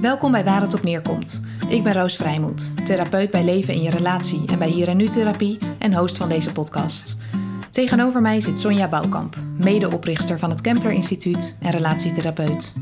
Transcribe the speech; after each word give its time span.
Welkom 0.00 0.32
bij 0.32 0.44
Waar 0.44 0.60
het 0.60 0.74
op 0.74 0.82
neerkomt. 0.82 1.40
Ik 1.68 1.82
ben 1.82 1.92
Roos 1.92 2.16
Vrijmoed, 2.16 2.86
therapeut 2.86 3.30
bij 3.30 3.44
Leven 3.44 3.74
in 3.74 3.82
je 3.82 3.90
Relatie 3.90 4.46
en 4.46 4.58
bij 4.58 4.68
Hier 4.68 4.88
en 4.88 4.96
Nu 4.96 5.08
Therapie 5.08 5.58
en 5.78 5.94
host 5.94 6.16
van 6.16 6.28
deze 6.28 6.52
podcast. 6.52 7.16
Tegenover 7.70 8.20
mij 8.20 8.40
zit 8.40 8.58
Sonja 8.58 8.88
Bouwkamp, 8.88 9.36
medeoprichter 9.56 10.38
van 10.38 10.50
het 10.50 10.60
Kempler 10.60 10.92
Instituut 10.92 11.56
en 11.60 11.70
relatietherapeut. 11.70 12.74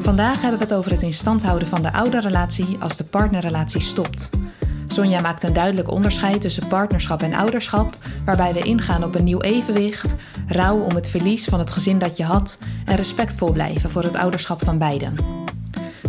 Vandaag 0.00 0.40
hebben 0.40 0.58
we 0.58 0.64
het 0.64 0.74
over 0.74 0.90
het 0.90 1.02
in 1.02 1.12
stand 1.12 1.42
houden 1.42 1.68
van 1.68 1.82
de 1.82 1.92
oude 1.92 2.20
relatie 2.20 2.76
als 2.80 2.96
de 2.96 3.04
partnerrelatie 3.04 3.80
stopt. 3.80 4.30
Sonja 4.86 5.20
maakt 5.20 5.42
een 5.42 5.52
duidelijk 5.52 5.90
onderscheid 5.90 6.40
tussen 6.40 6.68
partnerschap 6.68 7.22
en 7.22 7.34
ouderschap, 7.34 7.96
waarbij 8.24 8.52
we 8.52 8.60
ingaan 8.60 9.04
op 9.04 9.14
een 9.14 9.24
nieuw 9.24 9.40
evenwicht, 9.40 10.16
rouw 10.46 10.78
om 10.78 10.94
het 10.94 11.08
verlies 11.08 11.44
van 11.44 11.58
het 11.58 11.70
gezin 11.70 11.98
dat 11.98 12.16
je 12.16 12.24
had 12.24 12.58
en 12.84 12.96
respectvol 12.96 13.52
blijven 13.52 13.90
voor 13.90 14.02
het 14.02 14.16
ouderschap 14.16 14.64
van 14.64 14.78
beiden. 14.78 15.41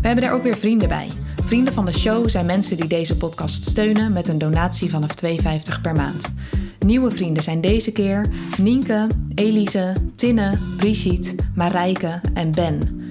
We 0.03 0.09
hebben 0.09 0.27
er 0.27 0.33
ook 0.33 0.43
weer 0.43 0.57
vrienden 0.57 0.87
bij. 0.87 1.09
Vrienden 1.43 1.73
van 1.73 1.85
de 1.85 1.93
show 1.93 2.29
zijn 2.29 2.45
mensen 2.45 2.77
die 2.77 2.87
deze 2.87 3.17
podcast 3.17 3.67
steunen 3.69 4.13
met 4.13 4.27
een 4.27 4.37
donatie 4.37 4.89
vanaf 4.89 5.09
2,50 5.25 5.81
per 5.81 5.95
maand. 5.95 6.33
Nieuwe 6.79 7.11
vrienden 7.11 7.43
zijn 7.43 7.61
deze 7.61 7.91
keer 7.91 8.25
Nienke, 8.61 9.07
Elise, 9.35 9.93
Tinne, 10.15 10.57
Brigitte, 10.77 11.35
Marijke 11.55 12.21
en 12.33 12.51
Ben. 12.51 13.07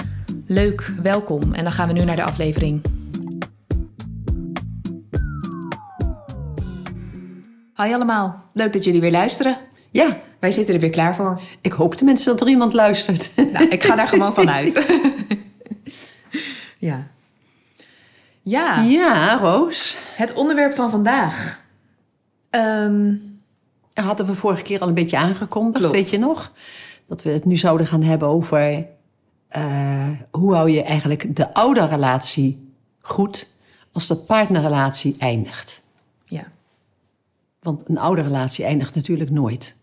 Leuk, 0.47 0.93
welkom 1.03 1.55
en 1.55 1.63
dan 1.63 1.73
gaan 1.73 1.89
we 1.89 1.95
nu 1.95 2.05
naar 2.05 2.17
de 2.17 2.23
aflevering. 2.23 2.83
Hoi 7.75 7.95
allemaal, 7.95 8.45
leuk 8.53 8.73
dat 8.73 8.85
jullie 8.85 9.01
weer 9.01 9.11
luisteren. 9.11 9.57
Ja, 9.91 10.21
Wij 10.41 10.51
zitten 10.51 10.75
er 10.75 10.81
weer 10.81 10.91
klaar 10.91 11.15
voor. 11.15 11.41
ik 11.61 11.73
hoop 11.73 11.95
tenminste 11.95 12.31
dat 12.31 12.41
er 12.41 12.49
iemand 12.49 12.73
luistert. 12.73 13.33
Nou, 13.53 13.69
ik 13.69 13.83
ga 13.83 13.97
daar 13.97 14.09
gewoon 14.09 14.35
van 14.35 14.51
uit. 14.51 14.87
ja. 16.89 17.07
Ja, 18.43 18.81
Ja, 18.81 19.39
Roos. 19.39 19.97
het 20.15 20.33
onderwerp 20.33 20.75
van 20.75 20.91
vandaag. 20.91 21.61
Ehm, 22.51 23.15
hadden 23.95 24.27
we 24.27 24.35
vorige 24.35 24.63
keer 24.63 24.81
al 24.81 24.89
een 24.89 24.95
beetje 24.95 25.17
aangekondigd, 25.19 25.79
Klopt. 25.79 25.95
weet 25.95 26.11
je 26.11 26.19
nog? 26.19 26.53
Dat 27.07 27.23
we 27.23 27.31
het 27.31 27.45
nu 27.45 27.57
zouden 27.57 27.87
gaan 27.87 28.03
hebben 28.03 28.29
over 28.29 28.87
eh, 29.49 30.09
hoe 30.31 30.55
hou 30.55 30.71
je 30.71 30.83
eigenlijk 30.83 31.37
de 31.37 31.55
oude 31.55 31.87
relatie 31.87 32.73
goed 33.01 33.49
als 33.93 34.07
de 34.07 34.17
partnerrelatie 34.17 35.17
eindigt. 35.19 35.83
ja, 36.25 36.45
Want 37.61 37.89
een 37.89 37.99
oude 37.99 38.23
relatie 38.23 38.65
eindigt 38.65 38.95
natuurlijk 38.95 39.31
nooit. 39.31 39.77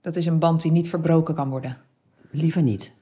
dat 0.00 0.16
is 0.16 0.26
een 0.26 0.38
band 0.38 0.62
die 0.62 0.72
niet 0.72 0.88
verbroken 0.88 1.34
kan 1.34 1.48
worden. 1.50 1.78
Liever 2.30 2.62
niet. 2.62 2.92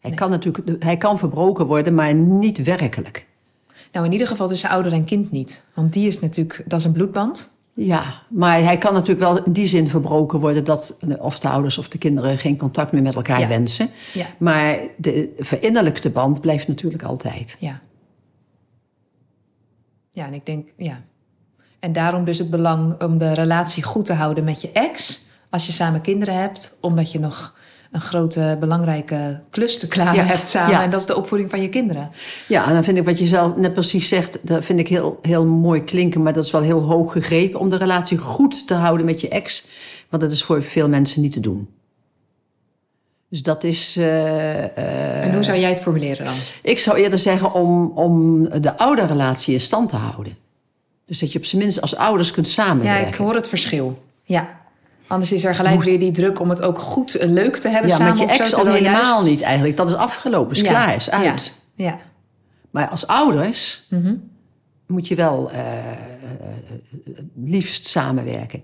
Hij 0.00 0.10
Nee. 0.10 0.18
kan 0.18 0.30
natuurlijk 0.30 0.82
hij 0.84 0.96
kan 0.96 1.18
verbroken 1.18 1.66
worden, 1.66 1.94
maar 1.94 2.14
niet 2.14 2.62
werkelijk. 2.62 3.26
Nou, 3.92 4.06
in 4.06 4.12
ieder 4.12 4.26
geval 4.26 4.48
tussen 4.48 4.68
ouder 4.70 4.92
en 4.92 5.04
kind 5.04 5.30
niet. 5.30 5.64
Want 5.74 5.92
die 5.92 6.06
is 6.06 6.20
natuurlijk, 6.20 6.64
dat 6.66 6.78
is 6.78 6.84
een 6.84 6.92
bloedband. 6.92 7.58
Ja, 7.74 8.22
maar 8.28 8.62
hij 8.62 8.78
kan 8.78 8.92
natuurlijk 8.92 9.20
wel 9.20 9.42
in 9.44 9.52
die 9.52 9.66
zin 9.66 9.88
verbroken 9.88 10.40
worden 10.40 10.64
dat 10.64 10.96
of 11.18 11.38
de 11.38 11.48
ouders 11.48 11.78
of 11.78 11.88
de 11.88 11.98
kinderen 11.98 12.38
geen 12.38 12.56
contact 12.56 12.92
meer 12.92 13.02
met 13.02 13.14
elkaar 13.14 13.40
Ja. 13.40 13.48
wensen. 13.48 13.88
Ja. 14.12 14.26
Maar 14.38 14.78
de 14.96 15.34
verinnerlijkte 15.38 16.10
band 16.10 16.40
blijft 16.40 16.68
natuurlijk 16.68 17.02
altijd. 17.02 17.56
Ja. 17.58 17.80
Ja, 20.12 20.26
en 20.26 20.34
ik 20.34 20.46
denk, 20.46 20.68
ja. 20.76 21.00
En 21.78 21.92
daarom 21.92 22.24
dus 22.24 22.38
het 22.38 22.50
belang 22.50 23.02
om 23.02 23.18
de 23.18 23.32
relatie 23.32 23.82
goed 23.82 24.04
te 24.04 24.12
houden 24.12 24.44
met 24.44 24.60
je 24.60 24.70
ex. 24.72 25.26
Als 25.50 25.66
je 25.66 25.72
samen 25.72 26.00
kinderen 26.00 26.34
hebt. 26.34 26.78
Omdat 26.80 27.12
je 27.12 27.18
nog 27.18 27.58
een 27.90 28.00
grote, 28.00 28.56
belangrijke 28.60 29.40
klus 29.50 29.78
te 29.78 29.88
klaren 29.88 30.14
Ja, 30.14 30.24
hebt 30.24 30.48
samen. 30.48 30.70
ja. 30.72 30.82
En 30.82 30.90
dat 30.90 31.00
is 31.00 31.06
de 31.06 31.16
opvoeding 31.16 31.50
van 31.50 31.62
je 31.62 31.68
kinderen. 31.68 32.10
Ja, 32.48 32.66
en 32.66 32.74
dan 32.74 32.84
vind 32.84 32.98
ik 32.98 33.04
wat 33.04 33.18
je 33.18 33.26
zelf 33.26 33.56
net 33.56 33.72
precies 33.72 34.08
zegt, 34.08 34.38
dat 34.42 34.64
vind 34.64 34.78
ik 34.80 34.88
heel, 34.88 35.18
heel 35.22 35.44
mooi 35.46 35.84
klinken, 35.84 36.22
maar 36.22 36.32
dat 36.32 36.44
is 36.44 36.50
wel 36.50 36.62
heel 36.62 36.80
hoog 36.82 37.12
gegrepen 37.12 37.60
om 37.60 37.70
de 37.70 37.76
relatie 37.76 38.18
goed 38.18 38.66
te 38.66 38.74
houden 38.74 39.06
met 39.06 39.20
je 39.20 39.28
ex. 39.28 39.66
Want 40.08 40.22
dat 40.22 40.32
is 40.32 40.42
voor 40.42 40.62
veel 40.62 40.88
mensen 40.88 41.22
niet 41.22 41.32
te 41.32 41.40
doen. 41.40 41.68
Dus 43.28 43.42
dat 43.42 43.64
is. 43.64 43.96
eh, 43.96 44.64
eh, 44.64 45.24
En 45.24 45.32
hoe 45.34 45.42
zou 45.42 45.58
jij 45.58 45.68
het 45.68 45.78
formuleren 45.78 46.24
dan? 46.24 46.34
ik 46.62 46.78
zou 46.78 46.98
eerder 46.98 47.18
zeggen 47.18 47.52
om, 47.52 47.86
om 47.94 48.42
de 48.60 48.76
oude 48.78 49.06
relatie 49.06 49.54
in 49.54 49.60
stand 49.60 49.88
te 49.88 49.96
houden. 49.96 50.36
Dus 51.06 51.18
dat 51.18 51.32
je 51.32 51.38
op 51.38 51.44
zijn 51.44 51.62
minst 51.62 51.80
als 51.80 51.96
ouders 51.96 52.30
kunt 52.30 52.46
Ja, 52.46 52.52
samenwerken. 52.52 53.08
ik 53.08 53.14
hoor 53.14 53.34
het 53.34 53.48
verschil. 53.48 54.02
Ja. 54.24 54.59
Anders 55.10 55.32
is 55.32 55.44
er 55.44 55.54
gelijk 55.54 55.82
weer 55.82 55.98
die 55.98 56.10
druk 56.10 56.40
om 56.40 56.50
het 56.50 56.62
ook 56.62 56.78
goed 56.78 57.14
en 57.14 57.32
leuk 57.32 57.56
te 57.56 57.68
hebben 57.68 57.90
Ja, 57.90 57.96
samen. 57.96 58.18
met 58.18 58.28
je 58.36 58.42
ex 58.42 58.54
al 58.54 58.66
helemaal 58.66 59.14
juist- 59.14 59.30
niet 59.30 59.40
eigenlijk. 59.40 59.76
Dat 59.76 59.88
is 59.88 59.94
afgelopen, 59.94 60.52
is 60.56 60.60
Ja, 60.60 60.68
klaar, 60.68 60.94
is 60.94 61.10
uit. 61.10 61.54
Ja, 61.74 61.84
ja. 61.84 61.98
Maar 62.70 62.88
als 62.88 63.06
ouders 63.06 63.86
Mhm. 63.90 64.14
moet 64.86 65.08
je 65.08 65.14
wel 65.14 65.50
eh, 65.50 65.58
eh, 65.60 65.66
het 67.04 67.24
liefst 67.44 67.86
samenwerken. 67.86 68.62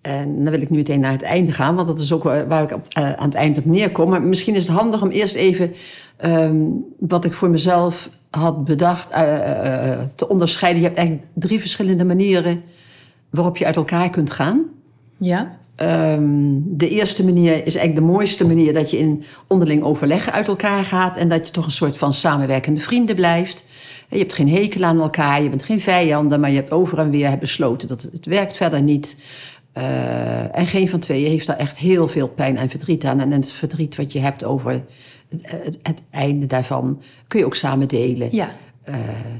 En 0.00 0.34
dan 0.44 0.50
wil 0.52 0.60
ik 0.60 0.70
nu 0.70 0.76
meteen 0.76 1.00
naar 1.00 1.12
het 1.12 1.22
einde 1.22 1.52
gaan, 1.52 1.74
want 1.74 1.88
dat 1.88 1.98
is 1.98 2.12
ook 2.12 2.22
waar 2.22 2.62
ik 2.62 2.72
op, 2.72 2.86
eh, 2.88 3.12
aan 3.12 3.24
het 3.26 3.34
eind 3.34 3.58
op 3.58 3.64
neerkom. 3.64 4.10
Maar 4.10 4.22
misschien 4.22 4.54
is 4.54 4.66
het 4.66 4.76
handig 4.76 5.02
om 5.02 5.10
eerst 5.10 5.34
even 5.34 5.74
ehm, 6.16 6.60
wat 6.98 7.24
ik 7.24 7.32
voor 7.32 7.50
mezelf 7.50 8.08
had 8.30 8.64
bedacht 8.64 9.10
eh, 9.10 9.22
eh, 9.34 9.92
eh, 9.92 10.00
te 10.14 10.28
onderscheiden. 10.28 10.80
Je 10.80 10.86
hebt 10.86 10.98
eigenlijk 10.98 11.28
drie 11.34 11.60
verschillende 11.60 12.04
manieren 12.04 12.62
waarop 13.30 13.56
je 13.56 13.66
uit 13.66 13.76
elkaar 13.76 14.10
kunt 14.10 14.30
gaan. 14.30 14.62
ja. 15.18 15.60
Ehm, 15.76 16.58
de 16.64 16.88
eerste 16.88 17.24
manier 17.24 17.52
is 17.52 17.74
eigenlijk 17.74 17.94
de 17.94 18.12
mooiste 18.12 18.46
manier 18.46 18.74
dat 18.74 18.90
je 18.90 18.98
in 18.98 19.24
onderling 19.46 19.82
overleg 19.82 20.30
uit 20.30 20.48
elkaar 20.48 20.84
gaat 20.84 21.16
en 21.16 21.28
dat 21.28 21.46
je 21.46 21.52
toch 21.52 21.64
een 21.64 21.70
soort 21.70 21.96
van 21.96 22.14
samenwerkende 22.14 22.80
vrienden 22.80 23.16
blijft. 23.16 23.64
Je 24.10 24.18
hebt 24.18 24.34
geen 24.34 24.48
hekel 24.48 24.84
aan 24.84 25.00
elkaar, 25.00 25.42
je 25.42 25.48
bent 25.48 25.62
geen 25.62 25.80
vijanden, 25.80 26.40
maar 26.40 26.50
je 26.50 26.56
hebt 26.56 26.70
over 26.70 26.98
en 26.98 27.10
weer 27.10 27.38
besloten 27.38 27.88
dat 27.88 28.02
het 28.12 28.26
werkt 28.26 28.56
verder 28.56 28.82
niet. 28.82 29.22
Eh, 29.72 30.58
en 30.58 30.66
geen 30.66 30.88
van 30.88 31.00
tweeën 31.00 31.30
heeft 31.30 31.46
daar 31.46 31.56
echt 31.56 31.78
heel 31.78 32.08
veel 32.08 32.28
pijn 32.28 32.56
en 32.56 32.70
verdriet 32.70 33.04
aan. 33.04 33.20
En 33.20 33.30
het 33.30 33.52
verdriet 33.52 33.96
wat 33.96 34.12
je 34.12 34.18
hebt 34.18 34.44
over 34.44 34.72
het, 34.72 35.40
het, 35.42 35.78
het 35.82 36.02
einde 36.10 36.46
daarvan 36.46 37.02
kun 37.28 37.38
je 37.38 37.46
ook 37.46 37.54
samen 37.54 37.88
delen. 37.88 38.28
Ja. 38.32 38.50
Eh, 38.82 38.94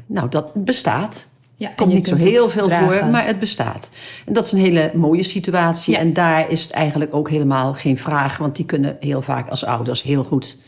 nou, 0.06 0.28
dat 0.28 0.64
bestaat. 0.64 1.28
Ja. 1.62 1.72
Komt 1.76 1.92
niet 1.92 2.06
zo 2.06 2.16
heel 2.16 2.48
veel 2.48 2.66
dragen. 2.66 2.98
voor, 2.98 3.06
maar 3.06 3.26
het 3.26 3.38
bestaat. 3.38 3.90
En 4.26 4.32
dat 4.32 4.44
is 4.44 4.52
een 4.52 4.58
hele 4.58 4.90
mooie 4.94 5.22
situatie. 5.22 5.94
Ja. 5.94 6.00
En 6.00 6.12
daar 6.12 6.50
is 6.50 6.62
het 6.62 6.70
eigenlijk 6.70 7.14
ook 7.14 7.30
helemaal 7.30 7.74
geen 7.74 7.98
vraag. 7.98 8.38
Want 8.38 8.56
die 8.56 8.64
kunnen 8.64 8.96
heel 9.00 9.22
vaak 9.22 9.48
als 9.48 9.64
ouders 9.64 10.02
heel 10.02 10.24
goed 10.24 10.58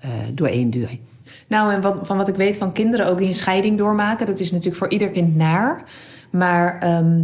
eh 0.00 0.10
doorheen 0.32 0.70
duwen. 0.70 0.98
Nou, 1.46 1.72
en 1.72 1.80
wat, 1.80 1.96
van 2.02 2.16
wat 2.16 2.28
ik 2.28 2.34
weet 2.34 2.56
van 2.56 2.72
kinderen 2.72 3.06
ook 3.06 3.18
die 3.18 3.26
een 3.26 3.34
scheiding 3.34 3.78
doormaken, 3.78 4.26
dat 4.26 4.40
is 4.40 4.50
natuurlijk 4.50 4.76
voor 4.76 4.90
ieder 4.90 5.10
kind 5.10 5.36
naar. 5.36 5.84
Maar 6.30 6.78
ehm, 6.80 7.22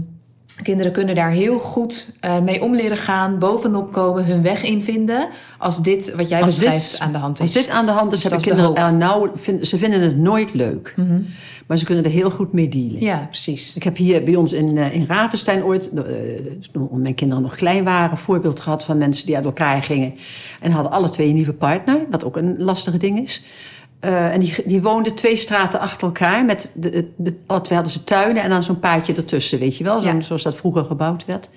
kinderen 0.62 0.93
kunnen 0.93 1.15
daar 1.15 1.31
heel 1.31 1.59
goed 1.59 2.09
eh, 2.21 2.38
mee 2.41 2.62
om 2.62 2.75
leren 2.75 2.97
gaan, 2.97 3.38
bovenop 3.38 3.93
komen, 3.93 4.25
hun 4.25 4.43
weg 4.43 4.62
in 4.62 4.84
vinden. 4.84 5.28
Als 5.59 5.83
dit 5.83 6.15
wat 6.15 6.28
jij 6.28 6.43
Als 6.43 6.55
dit- 6.59 6.65
beschrijft 6.65 6.99
aan 7.00 7.12
de 7.12 7.19
hand 7.19 7.41
is. 7.41 7.44
Als 7.44 7.53
dit 7.65 7.69
aan 7.69 7.87
de 7.87 7.93
hand 7.93 8.12
is, 8.12 8.21
Dus 8.21 8.31
hebben 8.31 8.49
kinderen 8.49 8.84
er 8.87 8.94
nou, 8.94 9.28
vind- 9.34 9.66
ze 9.69 9.78
vinden 9.78 10.00
het 10.00 10.16
nooit 10.16 10.55
leuk. 10.55 10.94
Mhm. 10.97 11.21
Maar 11.66 11.78
ze 11.78 11.84
kunnen 11.84 12.05
er 12.05 12.10
heel 12.10 12.31
goed 12.31 12.53
mee 12.53 12.69
dealen. 12.69 13.00
Ja, 13.00 13.27
precies. 13.31 13.77
Ik 13.77 13.83
heb 13.83 13.97
hier 13.97 14.25
bij 14.25 14.34
ons 14.37 14.53
in, 14.53 14.78
eh, 14.78 14.94
in 14.94 15.05
Ravenstein 15.09 15.65
ooit, 15.65 15.91
eh, 15.93 16.03
toen 16.72 16.89
mijn 17.03 17.15
kinderen 17.15 17.43
nog 17.43 17.55
klein 17.55 17.84
waren, 17.84 18.10
een 18.10 18.16
voorbeeld 18.16 18.60
gehad 18.60 18.84
van 18.84 18.99
mensen 18.99 19.27
die 19.27 19.37
uit 19.37 19.44
elkaar 19.44 19.83
gingen. 19.83 20.15
En 20.60 20.71
hadden 20.72 20.93
alle 20.93 21.09
twee 21.10 21.28
een 21.28 21.34
nieuwe 21.34 21.53
partner, 21.53 21.99
wat 22.10 22.25
ook 22.25 22.37
een 22.37 22.55
lastige 22.62 22.97
ding 22.99 23.21
is. 23.22 23.43
Eh, 24.00 24.33
en 24.33 24.41
die, 24.41 24.55
die 24.65 24.83
woonden 24.83 25.15
twee 25.15 25.37
straten 25.37 25.81
achter 25.81 26.06
elkaar. 26.06 26.44
Met 26.44 26.71
de, 26.75 27.09
de, 27.16 27.34
hadden 27.47 27.87
ze 27.87 28.05
tuinen 28.05 28.43
en 28.43 28.50
dan 28.50 28.65
zo'n 28.65 28.81
paadje 28.81 29.15
ertussen, 29.15 29.59
weet 29.59 29.77
je 29.77 29.84
wel. 29.84 30.03
Ja. 30.03 30.21
Zoals 30.21 30.43
dat 30.43 30.56
vroeger 30.56 30.84
gebouwd 30.84 31.25
werd. 31.25 31.50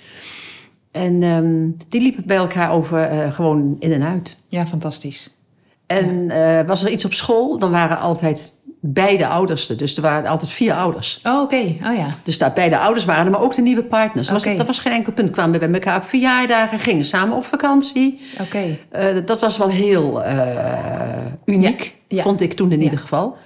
En 0.91 1.23
ehm, 1.23 1.69
die 1.89 2.01
liepen 2.01 2.23
bij 2.25 2.37
elkaar 2.37 2.71
over 2.71 3.01
eh, 3.01 3.33
gewoon 3.33 3.75
in 3.79 3.91
en 3.91 4.03
uit. 4.03 4.39
Ja, 4.47 4.65
fantastisch. 4.65 5.37
En 5.85 6.29
eh, 6.29 6.67
was 6.67 6.83
er 6.83 6.89
iets 6.89 7.05
op 7.05 7.13
school, 7.13 7.57
dan 7.57 7.71
waren 7.71 7.99
altijd 7.99 8.53
beide 8.85 9.27
ouders 9.27 9.69
er. 9.69 9.77
Dus 9.77 9.95
er 9.95 10.01
waren 10.01 10.29
altijd 10.29 10.51
vier 10.51 10.73
ouders. 10.73 11.19
Oh, 11.23 11.41
oké. 11.41 11.55
Oh 11.55 11.95
ja. 11.97 12.07
Dus 12.23 12.37
daar 12.37 12.53
beide 12.53 12.77
ouders 12.79 13.05
waren 13.05 13.25
er, 13.25 13.31
maar 13.31 13.41
ook 13.41 13.55
de 13.55 13.61
nieuwe 13.61 13.83
partners. 13.83 14.27
Dat, 14.27 14.43
was, 14.43 14.57
dat 14.57 14.67
was 14.67 14.79
geen 14.79 14.93
enkel 14.93 15.13
punt. 15.13 15.31
Kwamen 15.31 15.59
bij 15.59 15.71
elkaar 15.71 15.97
op 15.97 16.03
verjaardagen, 16.03 16.79
gingen 16.79 17.05
samen 17.05 17.35
op 17.37 17.45
vakantie. 17.45 18.21
Oké. 18.41 18.77
Eh, 18.89 19.05
dat 19.25 19.39
was 19.39 19.57
wel 19.57 19.69
heel 19.69 20.23
eh, 20.23 20.37
uniek, 21.45 21.95
Ja, 22.07 22.17
ja. 22.17 22.23
vond 22.23 22.41
ik 22.41 22.53
toen 22.53 22.71
in 22.71 22.77
Ja. 22.77 22.83
ieder 22.83 22.99
geval. 22.99 23.37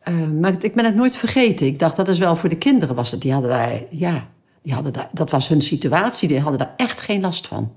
Eh, 0.00 0.14
maar 0.40 0.52
ik 0.60 0.74
ben 0.74 0.84
het 0.84 0.94
nooit 0.94 1.16
vergeten. 1.16 1.66
Ik 1.66 1.78
dacht, 1.78 1.96
dat 1.96 2.08
is 2.08 2.18
wel 2.18 2.36
voor 2.36 2.48
de 2.48 2.56
kinderen 2.56 2.94
was 2.94 3.10
het. 3.10 3.20
Die 3.20 3.32
hadden 3.32 3.50
daar, 3.50 3.72
ja, 3.90 4.26
die 4.62 4.74
hadden 4.74 4.92
daar, 4.92 5.08
dat 5.12 5.30
was 5.30 5.48
hun 5.48 5.60
situatie. 5.62 6.28
Die 6.28 6.40
hadden 6.40 6.58
daar 6.58 6.74
echt 6.76 7.00
geen 7.00 7.20
last 7.20 7.46
van. 7.46 7.72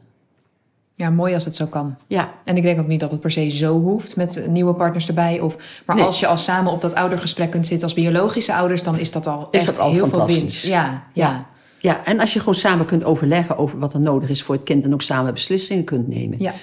Ja, 0.96 1.10
mooi 1.10 1.34
als 1.34 1.46
het 1.46 1.56
zo 1.56 1.66
kan. 1.66 1.96
Ja, 2.08 2.34
En 2.44 2.58
ik 2.58 2.64
denk 2.64 2.80
ook 2.80 2.88
niet 2.88 3.00
dat 3.00 3.12
het 3.12 3.20
per 3.20 3.32
se 3.32 3.50
zo 3.50 3.80
hoeft 3.82 4.16
met 4.16 4.46
nieuwe 4.50 4.74
partners 4.74 5.08
erbij. 5.08 5.40
Of, 5.40 5.82
maar 5.86 5.96
Nee. 5.96 6.06
als 6.06 6.20
je 6.20 6.28
al 6.28 6.38
samen 6.38 6.72
op 6.72 6.82
dat 6.82 6.96
oudergesprek 6.96 7.52
kunt 7.52 7.68
zitten 7.68 7.84
als 7.88 7.94
biologische 7.98 8.54
ouders, 8.54 8.84
dan 8.84 9.00
is 9.00 9.12
dat 9.12 9.28
al 9.28 9.48
Is 9.52 9.58
echt 9.60 9.66
dat 9.66 9.80
al 9.80 9.92
heel 9.92 10.08
veel 10.08 10.26
winst. 10.26 10.66
Ja, 10.66 11.04
ja. 11.14 11.46
ja, 11.80 12.06
en 12.06 12.20
als 12.20 12.34
je 12.34 12.40
gewoon 12.40 12.56
samen 12.56 12.86
kunt 12.86 13.04
overleggen 13.04 13.58
over 13.58 13.80
wat 13.80 13.94
er 13.94 14.00
nodig 14.00 14.30
is 14.30 14.44
voor 14.44 14.56
het 14.56 14.64
kind... 14.64 14.84
en 14.84 14.94
ook 14.94 15.02
samen 15.02 15.34
beslissingen 15.34 15.84
kunt 15.84 16.08
nemen. 16.08 16.40
ja. 16.40 16.54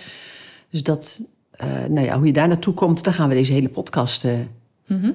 Dus 0.70 0.82
dat, 0.82 1.20
eh, 1.50 1.68
nou 1.88 2.06
ja, 2.06 2.16
hoe 2.16 2.26
je 2.26 2.32
daar 2.32 2.48
naartoe 2.48 2.74
komt, 2.74 3.04
daar 3.04 3.14
gaan 3.14 3.28
we 3.28 3.34
deze 3.34 3.52
hele 3.52 3.68
podcast 3.68 4.24
eh, 4.24 4.32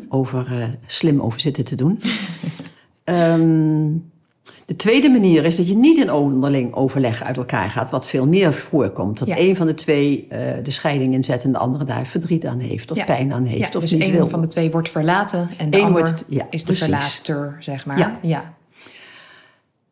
over 0.10 0.62
eh, 0.62 0.68
slim 0.86 1.22
over 1.22 1.40
zitten 1.40 1.64
te 1.64 1.76
doen. 1.76 2.00
Ehm, 3.04 3.88
de 4.66 4.76
tweede 4.76 5.10
manier 5.10 5.46
is 5.46 5.56
dat 5.56 5.68
je 5.68 5.76
niet 5.76 5.98
in 5.98 6.12
onderling 6.12 6.74
overleg 6.74 7.24
uit 7.24 7.38
elkaar 7.38 7.70
gaat, 7.70 7.90
wat 7.90 8.08
veel 8.08 8.28
meer 8.28 8.54
voorkomt. 8.54 9.18
Dat 9.20 9.28
Ja. 9.28 9.38
een 9.38 9.56
van 9.56 9.66
de 9.68 9.74
twee 9.74 10.26
eh, 10.30 10.40
de 10.64 10.72
scheiding 10.72 11.14
inzet 11.14 11.44
en 11.44 11.52
de 11.52 11.58
andere 11.58 11.84
daar 11.84 12.06
verdriet 12.06 12.46
aan 12.46 12.60
heeft 12.60 12.92
of 12.92 12.98
Ja. 12.98 13.04
pijn 13.06 13.34
aan 13.34 13.46
heeft. 13.46 13.60
Ja, 13.60 13.66
of 13.78 13.82
dus 13.82 13.92
niet 13.92 14.02
een 14.04 14.12
wil. 14.12 14.28
van 14.28 14.42
de 14.42 14.48
twee 14.48 14.72
wordt 14.72 14.90
verlaten 14.90 15.50
en 15.58 15.70
de 15.70 15.78
Eén 15.78 15.84
ander 15.84 16.02
wordt- 16.02 16.26
is 16.50 16.64
de 16.64 16.66
precies. 16.66 16.84
verlater, 16.84 17.58
zeg 17.60 17.86
maar. 17.86 18.18
Ja. 18.22 18.54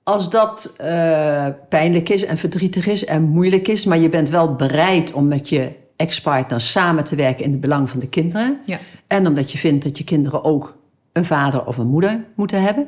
Als 0.04 0.30
dat 0.30 0.74
eh, 0.78 1.46
pijnlijk 1.70 2.10
is 2.10 2.26
en 2.26 2.38
verdrietig 2.38 2.88
is 2.88 3.06
en 3.06 3.24
moeilijk 3.24 3.68
is, 3.68 3.86
maar 3.86 3.98
je 3.98 4.10
bent 4.10 4.30
wel 4.30 4.56
bereid 4.56 5.14
om 5.14 5.28
met 5.28 5.50
je 5.50 5.72
ex-partner 5.96 6.62
samen 6.62 7.04
te 7.04 7.16
werken 7.16 7.46
in 7.46 7.52
het 7.52 7.62
belang 7.62 7.90
van 7.90 8.00
de 8.00 8.08
kinderen. 8.08 8.60
En 9.08 9.28
omdat 9.28 9.52
je 9.52 9.58
vindt 9.58 9.84
dat 9.84 9.98
je 9.98 10.04
kinderen 10.04 10.44
ook 10.44 10.78
een 11.12 11.26
vader 11.26 11.66
of 11.66 11.78
een 11.78 11.88
moeder 11.88 12.26
moeten 12.36 12.62
hebben. 12.62 12.88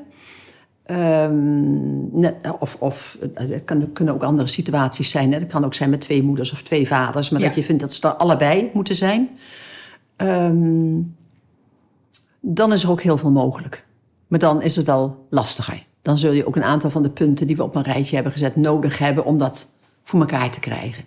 Ehm, 0.85 2.19
net- 2.19 2.35
of 2.59 2.75
of 2.79 3.17
eh, 3.33 3.49
het 3.49 3.63
kan, 3.63 3.91
kunnen 3.93 4.13
ook 4.13 4.23
andere 4.23 4.47
situaties 4.47 5.09
zijn. 5.09 5.33
Hè. 5.33 5.39
Het 5.39 5.51
kan 5.51 5.65
ook 5.65 5.73
zijn 5.73 5.89
met 5.89 6.01
twee 6.01 6.23
moeders 6.23 6.51
of 6.51 6.61
twee 6.61 6.87
vaders. 6.87 7.29
Maar 7.29 7.39
Ja. 7.41 7.45
dat 7.47 7.55
je 7.55 7.63
vindt 7.63 7.81
dat 7.81 7.93
ze 7.93 8.07
er 8.07 8.13
allebei 8.13 8.69
moeten 8.73 8.95
zijn. 8.95 9.29
Ehm, 10.15 10.99
dan 12.39 12.73
is 12.73 12.83
er 12.83 12.89
ook 12.91 13.01
heel 13.01 13.17
veel 13.17 13.31
mogelijk. 13.31 13.85
Maar 14.27 14.39
dan 14.39 14.61
is 14.61 14.75
het 14.75 14.85
wel 14.85 15.25
lastiger. 15.29 15.83
Dan 16.01 16.17
zul 16.17 16.31
je 16.31 16.47
ook 16.47 16.55
een 16.55 16.63
aantal 16.63 16.89
van 16.89 17.03
de 17.03 17.09
punten 17.09 17.47
die 17.47 17.55
we 17.55 17.63
op 17.63 17.75
een 17.75 17.83
rijtje 17.83 18.15
hebben 18.15 18.33
gezet 18.33 18.55
nodig 18.55 18.97
hebben 18.97 19.25
om 19.25 19.37
dat 19.37 19.67
voor 20.03 20.19
elkaar 20.19 20.49
te 20.49 20.59
krijgen. 20.59 21.03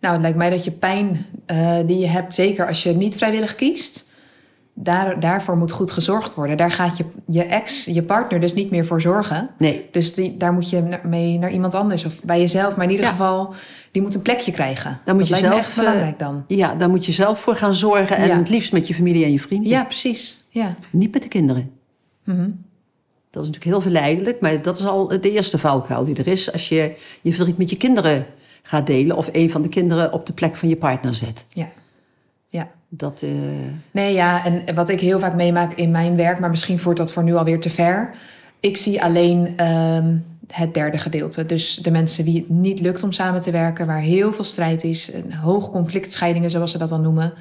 Nou, 0.00 0.12
het 0.12 0.22
lijkt 0.22 0.36
mij 0.38 0.50
dat 0.50 0.64
je 0.64 0.70
pijn 0.70 1.26
eh, 1.46 1.76
die 1.86 1.98
je 1.98 2.06
hebt, 2.06 2.34
zeker 2.34 2.66
als 2.66 2.82
je 2.82 2.92
niet 2.92 3.16
vrijwillig 3.16 3.54
kiest, 3.54 4.07
daar, 4.80 5.20
daarvoor 5.20 5.56
moet 5.56 5.70
goed 5.72 5.90
gezorgd 5.90 6.34
worden. 6.34 6.56
Daar 6.56 6.70
gaat 6.70 6.96
je, 6.96 7.04
je 7.26 7.44
ex, 7.44 7.84
je 7.84 8.02
partner 8.02 8.40
dus 8.40 8.54
niet 8.54 8.70
meer 8.70 8.86
voor 8.86 9.00
zorgen. 9.00 9.48
Nee, 9.58 9.88
Dus 9.90 10.14
die, 10.14 10.36
daar 10.36 10.52
moet 10.52 10.70
je 10.70 10.98
mee 11.04 11.38
naar 11.38 11.50
iemand 11.50 11.74
anders 11.74 12.04
of 12.04 12.22
bij 12.22 12.40
jezelf. 12.40 12.76
Maar 12.76 12.84
in 12.84 12.90
ieder 12.90 13.04
Ja. 13.04 13.10
geval, 13.10 13.54
die 13.90 14.02
moet 14.02 14.14
een 14.14 14.22
plekje 14.22 14.52
krijgen. 14.52 15.00
Dan 15.04 15.16
moet 15.16 15.28
dat 15.28 15.38
je 15.38 15.46
zelf, 15.46 15.58
echt 15.58 15.76
belangrijk 15.76 16.18
dan. 16.18 16.44
ja, 16.46 16.74
daar 16.74 16.88
moet 16.88 17.06
je 17.06 17.12
zelf 17.12 17.40
voor 17.40 17.56
gaan 17.56 17.74
zorgen. 17.74 18.16
En 18.16 18.26
Ja. 18.28 18.36
het 18.38 18.48
liefst 18.48 18.72
met 18.72 18.88
je 18.88 18.94
familie 18.94 19.24
en 19.24 19.32
je 19.32 19.40
vrienden. 19.40 19.70
Ja, 19.70 19.84
precies. 19.84 20.44
Ja. 20.48 20.76
Niet 20.92 21.12
met 21.12 21.22
de 21.22 21.28
kinderen. 21.28 21.70
Mhm. 22.24 22.50
Dat 23.30 23.42
is 23.42 23.48
natuurlijk 23.48 23.64
heel 23.64 23.80
verleidelijk, 23.92 24.40
maar 24.40 24.62
dat 24.62 24.78
is 24.78 24.84
al 24.86 25.08
de 25.08 25.30
eerste 25.32 25.58
valkuil 25.58 26.04
die 26.04 26.16
er 26.16 26.26
is. 26.26 26.52
Als 26.52 26.68
je 26.68 26.94
je 27.20 27.32
verdriet 27.32 27.58
met 27.58 27.70
je 27.70 27.76
kinderen 27.76 28.26
gaat 28.62 28.86
delen 28.86 29.16
of 29.16 29.28
een 29.32 29.50
van 29.50 29.62
de 29.62 29.68
kinderen 29.68 30.12
op 30.12 30.26
de 30.26 30.32
plek 30.32 30.56
van 30.56 30.68
je 30.68 30.76
partner 30.76 31.14
zet. 31.14 31.46
ja. 31.52 31.68
Dat, 32.88 33.22
eh, 33.22 33.30
Nee, 33.90 34.14
ja, 34.14 34.44
en 34.44 34.74
wat 34.74 34.88
ik 34.88 35.00
heel 35.00 35.18
vaak 35.18 35.34
meemaak 35.34 35.74
in 35.74 35.90
mijn 35.90 36.16
werk, 36.16 36.38
maar 36.38 36.50
misschien 36.50 36.78
voert 36.78 36.96
dat 36.96 37.12
voor 37.12 37.22
nu 37.22 37.34
alweer 37.34 37.60
te 37.60 37.70
ver. 37.70 38.14
Ik 38.60 38.76
zie 38.76 39.02
alleen 39.02 39.52
ehm, 39.56 40.16
het 40.46 40.74
derde 40.74 40.98
gedeelte. 40.98 41.46
Dus 41.46 41.76
de 41.76 41.90
mensen 41.90 42.24
wie 42.24 42.36
het 42.36 42.48
niet 42.48 42.80
lukt 42.80 43.02
om 43.02 43.12
samen 43.12 43.40
te 43.40 43.50
werken, 43.50 43.86
waar 43.86 44.00
heel 44.00 44.32
veel 44.32 44.44
strijd 44.44 44.84
is, 44.84 45.12
een 45.14 45.34
hoog 45.34 45.70
conflictscheidingen, 45.70 46.50
zoals 46.50 46.70
ze 46.70 46.78
dat 46.78 46.88
dan 46.88 47.02
noemen. 47.02 47.32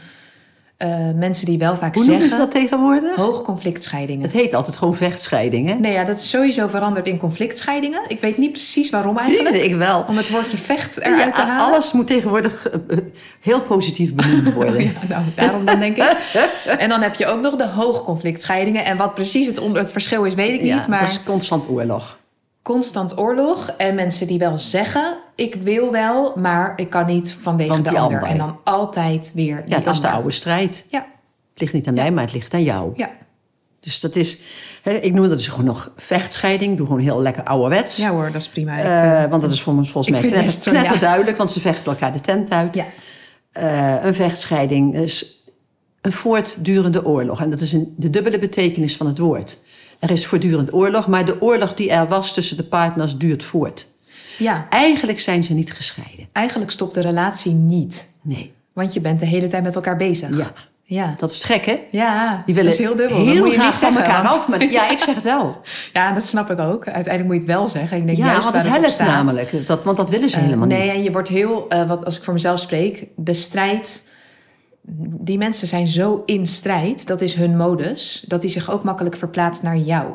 Eh, 0.78 0.90
mensen 1.16 1.46
die 1.46 1.58
wel 1.58 1.76
vaak 1.76 1.96
hoe 1.96 2.04
noemen 2.06 2.22
zeggen. 2.22 2.40
ze 2.40 2.52
dat 2.54 2.62
tegenwoordig? 2.62 3.16
Hoog 3.16 3.42
conflictscheidingen. 3.42 4.22
Het 4.22 4.32
heet 4.32 4.54
altijd 4.54 4.76
gewoon 4.76 4.96
vechtscheiding, 4.96 5.68
hè? 5.68 5.74
Nee, 5.74 5.92
ja, 5.92 6.04
dat 6.04 6.18
is 6.18 6.30
sowieso 6.30 6.68
veranderd 6.68 7.08
in 7.08 7.18
conflictscheidingen. 7.18 8.02
Ik 8.08 8.22
weet 8.22 8.38
niet 8.38 8.52
precies 8.52 8.90
waarom 8.90 9.18
eigenlijk. 9.18 9.56
Nee, 9.56 9.64
ik 9.66 9.76
wel. 9.76 10.06
Om 10.08 10.18
het 10.18 10.30
woordje 10.30 10.58
vecht 10.58 10.98
eruit 11.02 11.36
te 11.36 11.42
halen. 11.42 11.66
alles 11.66 11.92
moet 11.92 12.08
tegenwoordig 12.08 12.70
eh, 12.70 12.98
eh, 12.98 12.98
heel 13.42 13.62
positief 13.62 14.14
benoemd 14.14 14.54
worden. 14.64 14.82
Ja, 14.82 14.92
nou, 15.08 15.24
daarom 15.36 15.66
dan 15.66 15.80
denk 15.80 15.98
ik. 15.98 16.16
En 16.80 16.90
dan 16.90 17.02
heb 17.02 17.16
je 17.16 17.26
ook 17.26 17.42
nog 17.42 17.56
de 17.56 17.68
hoogconflictscheidingen. 17.68 18.86
En 18.86 18.98
wat 18.98 19.14
precies 19.14 19.46
het, 19.46 19.60
het 19.74 19.92
verschil 19.92 20.24
is, 20.24 20.34
weet 20.34 20.54
ik 20.54 20.62
Ja, 20.62 20.76
niet. 20.76 20.88
Maar 20.88 21.00
Dat 21.00 21.10
is 21.10 21.24
constant 21.24 21.70
oorlog. 21.70 22.18
Constant 22.68 23.18
oorlog. 23.18 23.74
En 23.78 23.96
mensen 23.96 24.28
die 24.28 24.40
wel 24.40 24.58
zeggen, 24.58 25.18
ik 25.36 25.56
wil 25.56 25.92
wel, 25.92 26.34
maar 26.36 26.74
ik 26.76 26.90
kan 26.90 27.06
niet 27.06 27.32
vanwege 27.32 27.70
Want 27.70 27.86
de 27.86 27.98
ander. 27.98 28.24
En 28.24 28.38
dan 28.38 28.60
altijd 28.64 29.32
weer 29.34 29.62
die 29.66 29.76
Ja, 29.76 29.80
dat 29.80 29.94
is 29.94 30.02
de 30.02 30.10
oude 30.10 30.32
strijd. 30.32 30.86
Ja, 30.90 31.06
Het 31.52 31.62
ligt 31.62 31.74
niet 31.74 31.88
aan 31.88 31.94
mij, 31.94 32.12
maar 32.12 32.24
het 32.24 32.34
ligt 32.34 32.54
aan 32.54 32.64
jou. 32.64 32.92
ja. 32.96 33.10
Dus 33.80 34.00
dat 34.00 34.16
is, 34.16 34.40
hè, 34.82 34.94
ik 34.94 35.14
noem 35.14 35.28
dat 35.28 35.38
dus 35.38 35.48
gewoon 35.48 35.66
nog 35.66 35.92
vechtscheiding. 35.98 36.72
Ik 36.72 36.78
doe 36.78 36.86
gewoon 36.86 37.02
heel 37.02 37.22
lekker 37.22 37.44
ouderwets. 37.44 37.98
ja 37.98 38.12
hoor, 38.12 38.32
dat 38.32 38.42
is 38.42 38.50
prima. 38.50 38.78
Eh, 38.80 39.30
want 39.30 39.42
dat 39.42 39.52
is 39.52 39.62
volgens, 39.62 40.10
mij 40.10 40.22
zo, 40.22 40.72
ja. 40.72 40.82
knetterduidelijk, 40.82 41.38
want 41.38 41.52
ze 41.52 41.60
vechten 41.60 41.92
elkaar 41.92 42.14
de 42.14 42.22
tent 42.22 42.52
uit. 42.52 42.76
ja. 42.76 42.86
Eh, 43.52 44.06
een 44.06 44.16
vechtscheiding 44.16 44.96
is 44.96 45.44
een 46.02 46.12
voortdurende 46.12 47.06
oorlog. 47.06 47.42
En 47.42 47.50
dat 47.50 47.62
is 47.62 47.74
een, 47.74 47.94
de 47.98 48.10
dubbele 48.10 48.40
betekenis 48.40 48.98
van 48.98 49.08
het 49.08 49.18
woord. 49.18 49.58
Er 50.00 50.12
is 50.12 50.26
voortdurend 50.26 50.74
oorlog, 50.74 51.08
maar 51.08 51.26
de 51.26 51.42
oorlog 51.42 51.74
die 51.74 51.92
er 51.92 52.08
was 52.08 52.34
tussen 52.34 52.58
de 52.58 52.64
partners 52.64 53.18
duurt 53.18 53.44
voort. 53.44 53.88
ja, 54.38 54.68
Eigenlijk 54.70 55.20
zijn 55.20 55.44
ze 55.44 55.54
niet 55.54 55.74
gescheiden. 55.74 56.28
eigenlijk 56.32 56.72
stopt 56.72 56.94
de 56.94 57.02
relatie 57.02 57.52
niet. 57.52 58.10
Nee. 58.22 58.54
Want 58.74 58.94
je 58.94 59.00
bent 59.02 59.20
de 59.20 59.26
hele 59.26 59.48
tijd 59.48 59.64
met 59.64 59.76
elkaar 59.76 59.96
bezig. 59.96 60.38
Ja, 60.38 60.52
Ja, 60.84 61.14
dat 61.18 61.32
is 61.32 61.44
gek, 61.44 61.66
hè? 61.66 61.80
ja 61.92 62.44
Die 62.46 62.56
willen 62.56 62.72
dat 62.72 62.80
is 62.80 62.86
heel 62.86 62.96
dubbel. 62.96 63.18
heel 63.26 63.44
moet 63.46 63.54
je 63.54 63.60
niet 63.62 63.74
van 63.74 63.96
elkaar 63.98 64.28
af. 64.28 64.48
Maar, 64.48 64.72
ja, 64.72 64.90
ik 64.90 65.00
zeg 65.00 65.16
het 65.16 65.24
wel. 65.24 65.62
Ja, 65.94 66.12
dat 66.14 66.26
snap 66.26 66.50
ik 66.52 66.60
ook. 66.60 66.86
Uiteindelijk 66.86 67.24
moet 67.34 67.34
je 67.44 67.52
het 67.52 67.60
wel 67.60 67.70
zeggen. 67.70 67.98
Ik 67.98 68.06
denk 68.06 68.18
Ja, 68.18 68.26
juist 68.26 68.44
want 68.52 68.64
het 68.64 68.78
helpt 68.78 69.00
namelijk. 69.00 69.68
Dat, 69.68 69.84
want 69.84 69.98
dat 69.98 70.10
willen 70.10 70.30
ze 70.30 70.36
Eh, 70.38 70.44
helemaal 70.44 70.68
nee, 70.68 70.82
niet. 70.82 70.94
en 70.94 71.04
je 71.04 71.12
wordt 71.12 71.30
heel, 71.30 71.66
eh, 71.70 71.88
wat 71.88 72.06
als 72.06 72.18
ik 72.18 72.24
voor 72.24 72.34
mezelf 72.34 72.60
spreek, 72.60 73.08
de 73.16 73.34
strijd. 73.34 74.07
Die 75.20 75.38
mensen 75.38 75.68
zijn 75.68 75.88
zo 75.88 76.24
in 76.26 76.48
strijd, 76.48 77.08
dat 77.08 77.22
is 77.22 77.34
hun 77.34 77.58
modus, 77.58 78.26
dat 78.28 78.42
die 78.42 78.50
zich 78.50 78.72
ook 78.72 78.84
makkelijk 78.84 79.16
verplaatst 79.16 79.64
naar 79.64 79.78
jou. 79.78 80.06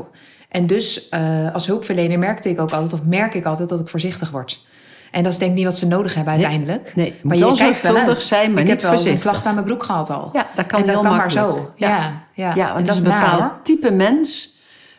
En 0.49 0.67
dus 0.67 1.09
eh, 1.09 1.55
als 1.55 1.67
hulpverlener 1.67 2.19
merkte 2.19 2.49
ik 2.49 2.61
ook 2.61 2.71
altijd, 2.71 2.93
of 2.93 3.03
merk 3.05 3.35
ik 3.35 3.45
altijd, 3.45 3.69
dat 3.69 3.81
ik 3.81 3.89
voorzichtig 3.89 4.31
word. 4.31 4.65
En 5.11 5.23
dat 5.23 5.33
is 5.33 5.39
denk 5.39 5.51
ik 5.51 5.57
niet 5.57 5.67
wat 5.67 5.77
ze 5.77 5.87
nodig 5.87 6.15
hebben 6.15 6.33
uiteindelijk. 6.33 6.93
nee, 6.95 7.15
maar 7.23 7.37
je 7.37 7.53
kijkt 7.55 7.83
wel 7.83 8.17
zijn, 8.17 8.53
maar 8.53 8.63
ik 8.63 8.69
niet 8.69 8.83
heb 8.83 8.91
wel 8.91 9.07
een 9.07 9.19
klacht 9.19 9.47
aan 9.47 9.55
mijn 9.55 9.67
broek 9.67 9.83
gehad 9.83 10.11
al. 10.11 10.31
Ja, 10.33 10.47
dat 10.55 10.67
kan 10.67 10.81
en 10.81 10.87
dat 10.87 10.95
heel 10.95 11.05
kan 11.05 11.17
makkelijk. 11.17 11.47
maar 11.47 11.57
zo. 11.57 11.73
Ja. 11.77 11.89
Ja, 11.89 12.25
ja. 12.35 12.55
Ja, 12.55 12.69
En 12.69 12.75
want 12.75 12.87
dat 12.87 12.95
is 12.97 13.03
een 13.03 13.09
bepaald 13.09 13.53
type 13.65 13.91
mens 13.91 14.57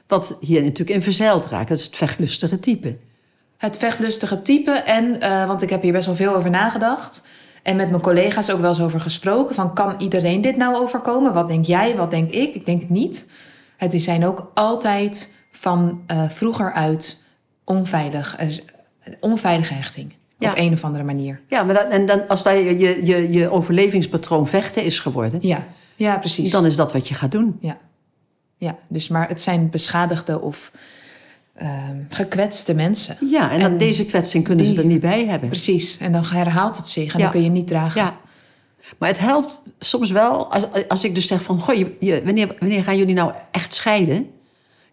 wat 0.07 0.37
hier 0.39 0.61
natuurlijk 0.61 0.97
in 0.97 1.03
verzeild 1.03 1.45
raakt. 1.49 1.67
Dat 1.67 1.77
is 1.77 1.85
het 1.85 1.95
vechtlustige 1.95 2.59
type. 2.59 2.97
Het 3.57 3.77
vechtlustige 3.77 4.41
type. 4.41 4.71
En, 4.71 5.21
eh, 5.21 5.45
want 5.47 5.61
ik 5.61 5.69
heb 5.69 5.81
hier 5.81 5.91
best 5.91 6.05
wel 6.05 6.15
veel 6.15 6.35
over 6.35 6.49
nagedacht. 6.49 7.27
En 7.63 7.75
met 7.75 7.89
mijn 7.89 8.01
collega's 8.01 8.49
ook 8.51 8.59
wel 8.59 8.69
eens 8.69 8.81
over 8.81 8.99
gesproken. 8.99 9.55
Van 9.55 9.73
kan 9.73 9.95
iedereen 9.97 10.41
dit 10.41 10.57
nou 10.57 10.75
overkomen? 10.75 11.33
Wat 11.33 11.47
denk 11.47 11.65
jij? 11.65 11.95
Wat 11.95 12.11
denk 12.11 12.31
ik? 12.31 12.55
Ik 12.55 12.65
denk 12.65 12.81
het 12.81 12.89
niet. 12.89 13.31
Het 13.77 13.93
is- 13.93 14.03
zijn 14.03 14.25
ook 14.25 14.51
altijd 14.53 15.33
van 15.51 16.01
eh, 16.07 16.29
vroeger 16.29 16.73
uit 16.73 17.23
onveilig. 17.63 18.35
eh, 18.35 18.47
onveilige 19.19 19.73
hechting. 19.73 20.13
Ja. 20.37 20.49
Op 20.51 20.57
een 20.57 20.73
of 20.73 20.83
andere 20.83 21.03
manier. 21.03 21.41
Ja, 21.47 21.63
maar 21.63 21.73
dat, 21.75 21.87
en 21.87 22.05
dan, 22.05 22.27
als 22.27 22.43
dat 22.43 22.53
je, 22.55 22.79
je, 22.79 23.05
je, 23.05 23.31
je 23.31 23.49
overlevingspatroon 23.51 24.47
vechten 24.47 24.83
is 24.83 24.99
geworden, 24.99 25.39
Ja, 25.41 25.63
ja 25.95 26.17
precies. 26.17 26.51
dan 26.51 26.65
is 26.65 26.75
dat 26.75 26.93
wat 26.93 27.07
je 27.07 27.13
gaat 27.13 27.31
doen. 27.31 27.57
Ja. 27.59 27.77
ja, 28.57 28.75
dus 28.87 29.07
maar 29.07 29.27
het 29.27 29.41
zijn 29.41 29.69
beschadigde 29.69 30.41
of 30.41 30.71
ehm, 31.55 31.69
gekwetste 32.09 32.73
mensen. 32.73 33.17
Ja, 33.29 33.43
en, 33.51 33.55
En 33.55 33.59
dan 33.59 33.77
deze 33.77 34.05
kwetsing 34.05 34.43
kunnen 34.43 34.65
die- 34.65 34.73
ze 34.75 34.81
er 34.81 34.87
niet 34.87 35.01
bij 35.01 35.25
hebben. 35.25 35.49
Precies. 35.49 35.97
En 35.97 36.11
dan 36.11 36.23
herhaalt 36.25 36.77
het 36.77 36.87
zich 36.87 37.13
en 37.13 37.17
Ja. 37.19 37.23
dan 37.23 37.31
kun 37.33 37.43
je 37.43 37.49
niet 37.49 37.67
dragen. 37.67 38.01
Ja. 38.01 38.17
Maar 38.97 39.09
het 39.09 39.19
helpt 39.19 39.61
soms 39.79 40.11
wel 40.11 40.51
als, 40.53 40.63
als 40.87 41.03
ik 41.03 41.15
dus 41.15 41.27
zeg 41.27 41.43
van... 41.43 41.59
Goh, 41.59 41.75
je, 41.75 41.95
je- 41.99 42.21
wanneer, 42.25 42.55
wanneer 42.59 42.83
gaan 42.83 42.97
jullie 42.97 43.15
nou 43.15 43.31
echt 43.51 43.73
scheiden? 43.73 44.29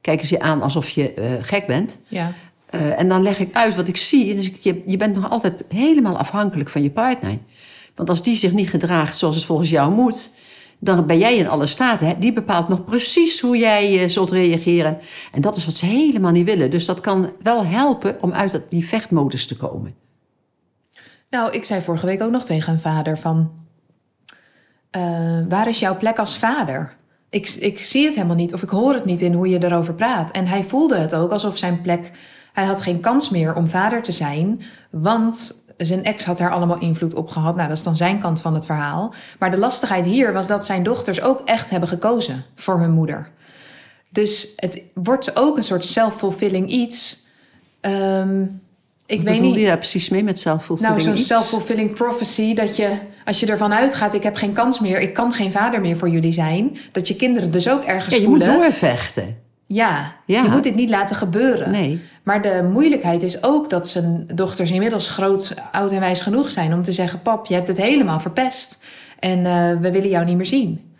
Kijken 0.00 0.26
ze 0.26 0.34
je 0.34 0.40
aan 0.40 0.62
alsof 0.62 0.88
je 0.88 1.14
eh, 1.14 1.24
gek 1.40 1.66
bent. 1.66 1.98
ja. 2.08 2.32
Eh, 2.70 2.98
en 3.00 3.08
dan 3.08 3.22
leg 3.22 3.38
ik 3.38 3.54
uit 3.56 3.74
wat 3.76 3.88
ik 3.88 3.96
zie. 3.96 4.30
En 4.30 4.36
dus 4.36 4.46
ik, 4.50 4.56
je, 4.56 4.82
je 4.86 4.96
bent 4.96 5.14
nog 5.14 5.30
altijd 5.30 5.64
helemaal 5.68 6.16
afhankelijk 6.16 6.68
van 6.68 6.82
je 6.82 6.90
partner. 6.90 7.38
Want 7.94 8.08
als 8.08 8.22
die 8.22 8.36
zich 8.36 8.52
niet 8.52 8.68
gedraagt 8.70 9.16
zoals 9.18 9.36
het 9.36 9.44
volgens 9.44 9.70
jou 9.70 9.92
moet... 9.92 10.30
dan 10.80 11.06
ben 11.06 11.18
jij 11.18 11.36
in 11.36 11.48
alle 11.48 11.66
staten. 11.66 12.06
Hè? 12.06 12.18
Die 12.18 12.32
bepaalt 12.32 12.68
nog 12.68 12.84
precies 12.84 13.40
hoe 13.40 13.56
jij 13.56 14.02
eh, 14.02 14.08
zult 14.08 14.30
reageren. 14.30 14.98
En 15.32 15.40
dat 15.40 15.56
is 15.56 15.64
wat 15.64 15.74
ze 15.74 15.86
helemaal 15.86 16.32
niet 16.32 16.44
willen. 16.44 16.70
Dus 16.70 16.84
dat 16.84 17.00
kan 17.00 17.32
wel 17.42 17.66
helpen 17.66 18.16
om 18.20 18.32
uit 18.32 18.60
die 18.68 18.86
vechtmodus 18.86 19.46
te 19.46 19.56
komen. 19.56 19.94
Nou, 21.30 21.52
ik 21.52 21.64
zei 21.64 21.80
vorige 21.80 22.06
week 22.06 22.22
ook 22.22 22.30
nog 22.30 22.44
tegen 22.44 22.72
een 22.72 22.80
vader 22.80 23.18
van... 23.18 23.50
eh, 24.90 25.38
waar 25.48 25.68
is 25.68 25.78
jouw 25.78 25.96
plek 25.96 26.18
als 26.18 26.38
vader? 26.38 26.96
Ik, 27.30 27.48
ik 27.48 27.84
zie 27.84 28.04
het 28.04 28.14
helemaal 28.14 28.36
niet 28.36 28.54
of 28.54 28.62
ik 28.62 28.68
hoor 28.68 28.94
het 28.94 29.04
niet 29.04 29.20
in 29.20 29.32
hoe 29.32 29.48
je 29.48 29.64
erover 29.64 29.94
praat. 29.94 30.30
En 30.30 30.46
hij 30.46 30.64
voelde 30.64 30.96
het 30.96 31.14
ook 31.14 31.30
alsof 31.30 31.58
zijn 31.58 31.80
plek... 31.80 32.10
Hij 32.52 32.64
had 32.64 32.80
geen 32.80 33.00
kans 33.00 33.30
meer 33.30 33.54
om 33.54 33.68
vader 33.68 34.02
te 34.02 34.12
zijn, 34.12 34.60
want 34.90 35.59
zijn 35.86 36.04
ex 36.04 36.24
had 36.24 36.38
daar 36.38 36.50
allemaal 36.52 36.78
invloed 36.78 37.14
op 37.14 37.28
gehad. 37.28 37.56
Nou, 37.56 37.68
dat 37.68 37.76
is 37.76 37.82
dan 37.82 37.96
zijn 37.96 38.18
kant 38.18 38.40
van 38.40 38.54
het 38.54 38.64
verhaal. 38.64 39.14
Maar 39.38 39.50
de 39.50 39.56
lastigheid 39.58 40.04
hier 40.04 40.32
was 40.32 40.46
dat 40.46 40.66
zijn 40.66 40.82
dochters 40.82 41.20
ook 41.22 41.40
echt 41.44 41.70
hebben 41.70 41.88
gekozen 41.88 42.44
voor 42.54 42.80
hun 42.80 42.90
moeder. 42.90 43.30
Dus 44.08 44.52
het 44.56 44.82
wordt 44.94 45.36
ook 45.36 45.56
een 45.56 45.64
soort 45.64 45.84
self-fulfilling 45.84 46.70
iets. 46.70 47.26
Ehm, 47.80 48.42
ik 49.06 49.16
Wat 49.22 49.24
weet 49.32 49.40
niet. 49.40 49.54
je 49.54 49.66
daar 49.66 49.76
precies 49.78 50.08
mee 50.08 50.24
met 50.24 50.40
zelfvoelvulling 50.40 50.96
Nou, 51.04 51.16
zo'n 51.16 51.24
self-fulfilling 51.24 51.94
prophecy 51.94 52.54
dat 52.54 52.76
je 52.76 52.90
als 53.24 53.40
je 53.40 53.46
ervan 53.46 53.72
uitgaat, 53.72 54.14
ik 54.14 54.22
heb 54.22 54.34
geen 54.36 54.52
kans 54.52 54.80
meer, 54.80 55.00
ik 55.00 55.14
kan 55.14 55.32
geen 55.32 55.52
vader 55.52 55.80
meer 55.80 55.96
voor 55.96 56.08
jullie 56.08 56.32
zijn, 56.32 56.78
dat 56.92 57.08
je 57.08 57.16
kinderen 57.16 57.50
dus 57.50 57.68
ook 57.68 57.82
ergens 57.84 58.14
Ja, 58.14 58.20
je 58.20 58.26
voelen. 58.26 58.48
moet 58.52 58.56
doorvechten. 58.62 59.36
Ja, 59.72 60.12
Ja. 60.26 60.42
je 60.42 60.48
moet 60.48 60.62
dit 60.62 60.74
niet 60.74 60.90
laten 60.90 61.16
gebeuren. 61.16 61.70
Nee. 61.70 62.00
Maar 62.22 62.42
de 62.42 62.68
moeilijkheid 62.72 63.22
is 63.22 63.42
ook 63.42 63.70
dat 63.70 63.88
zijn 63.88 64.26
dochters 64.34 64.70
inmiddels 64.70 65.08
groot, 65.08 65.54
oud 65.72 65.92
en 65.92 66.00
wijs 66.00 66.20
genoeg 66.20 66.50
zijn 66.50 66.74
om 66.74 66.82
te 66.82 66.92
zeggen: 66.92 67.22
Pap, 67.22 67.46
je 67.46 67.54
hebt 67.54 67.68
het 67.68 67.76
helemaal 67.76 68.20
verpest. 68.20 68.84
En 69.18 69.46
eh, 69.46 69.52
we 69.80 69.90
willen 69.90 70.08
jou 70.08 70.24
niet 70.24 70.36
meer 70.36 70.46
zien. 70.46 70.92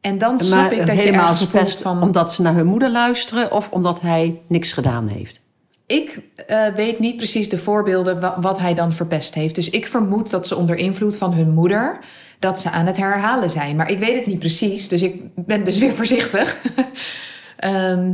En 0.00 0.18
dan 0.18 0.38
snap 0.38 0.60
maar 0.60 0.72
ik 0.72 0.78
dat 0.86 0.96
je 0.96 1.02
helemaal 1.02 1.20
ergens 1.30 1.48
verpest 1.48 1.82
van... 1.82 2.02
omdat 2.02 2.32
ze 2.32 2.42
naar 2.42 2.54
hun 2.54 2.66
moeder 2.66 2.90
luisteren 2.90 3.52
of 3.52 3.70
omdat 3.70 4.00
hij 4.00 4.40
niks 4.48 4.72
gedaan 4.72 5.06
heeft. 5.08 5.40
Ik 5.86 6.20
eh, 6.46 6.66
weet 6.76 6.98
niet 6.98 7.16
precies 7.16 7.48
de 7.48 7.58
voorbeelden 7.58 8.20
wa- 8.20 8.36
wat 8.40 8.58
hij 8.58 8.74
dan 8.74 8.92
verpest 8.92 9.34
heeft. 9.34 9.54
Dus 9.54 9.70
ik 9.70 9.86
vermoed 9.86 10.30
dat 10.30 10.46
ze 10.46 10.56
onder 10.56 10.76
invloed 10.76 11.16
van 11.16 11.32
hun 11.32 11.50
moeder... 11.50 11.98
dat 12.38 12.60
ze 12.60 12.70
aan 12.70 12.86
het 12.86 12.96
herhalen 12.96 13.50
zijn. 13.50 13.76
Maar 13.76 13.90
ik 13.90 13.98
weet 13.98 14.14
het 14.16 14.26
niet 14.26 14.38
precies, 14.38 14.88
dus 14.88 15.02
ik 15.02 15.22
ben 15.34 15.64
dus 15.64 15.78
weer 15.78 15.92
voorzichtig. 15.94 16.56
Ehm, 17.62 18.12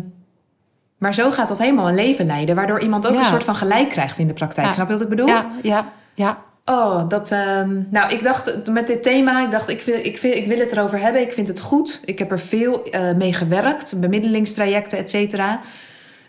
maar 0.99 1.15
zo 1.15 1.31
gaat 1.31 1.49
dat 1.49 1.59
helemaal 1.59 1.89
een 1.89 1.95
leven 1.95 2.27
leiden... 2.27 2.55
waardoor 2.55 2.81
iemand 2.81 3.07
ook 3.07 3.13
Ja. 3.13 3.19
een 3.19 3.25
soort 3.25 3.45
van 3.45 3.57
gelijk 3.57 3.89
krijgt 3.89 4.19
in 4.19 4.27
de 4.27 4.33
praktijk. 4.33 4.67
Ja. 4.67 4.73
Snap 4.73 4.87
je 4.87 4.93
wat 4.93 5.03
ik 5.03 5.09
bedoel? 5.09 5.27
Ja, 5.27 5.51
ja, 5.63 5.93
ja. 6.15 6.39
Oh, 6.65 7.09
dat. 7.09 7.31
ehm, 7.31 7.83
nou, 7.91 8.13
ik 8.13 8.23
dacht 8.23 8.71
met 8.71 8.87
dit 8.87 9.03
thema, 9.03 9.45
ik 9.45 9.51
dacht, 9.51 9.69
ik 9.69 9.83
wil, 9.83 9.95
ik, 10.03 10.19
wil, 10.19 10.33
ik 10.33 10.47
wil 10.47 10.59
het 10.59 10.73
erover 10.73 11.01
hebben. 11.01 11.23
Ik 11.23 11.33
vind 11.33 11.49
het 11.49 11.61
goed. 11.61 12.01
Ik 12.05 12.19
heb 12.19 12.31
er 12.31 12.39
veel 12.39 12.85
eh, 12.85 13.15
mee 13.17 13.33
gewerkt, 13.33 14.01
bemiddelingstrajecten, 14.01 14.99
et 14.99 15.11
cetera. 15.11 15.61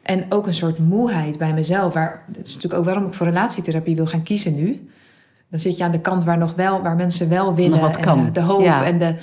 En 0.03 0.25
ook 0.29 0.47
een 0.47 0.53
soort 0.53 0.79
moeheid 0.79 1.37
bij 1.37 1.53
mezelf. 1.53 1.93
Waar, 1.93 2.23
dat 2.27 2.47
is 2.47 2.53
natuurlijk 2.53 2.79
ook 2.81 2.85
waarom 2.87 3.05
ik 3.07 3.13
voor 3.13 3.27
relatietherapie 3.27 3.95
wil 3.95 4.05
gaan 4.07 4.23
kiezen 4.23 4.55
nu. 4.55 4.89
Dan 5.49 5.59
zit 5.59 5.77
je 5.77 5.83
aan 5.83 5.91
de 5.91 5.99
kant 6.01 6.23
waar 6.23 6.37
nog 6.37 6.53
wel, 6.55 6.81
waar 6.81 6.95
mensen 6.95 7.29
wel 7.29 7.55
willen. 7.55 7.79
wat 7.79 7.95
en 7.95 8.01
kan. 8.01 8.25
de, 8.25 8.31
de 8.31 8.41
hoop 8.41 8.61
Ja. 8.61 8.83
en 8.85 8.99
de. 8.99 9.15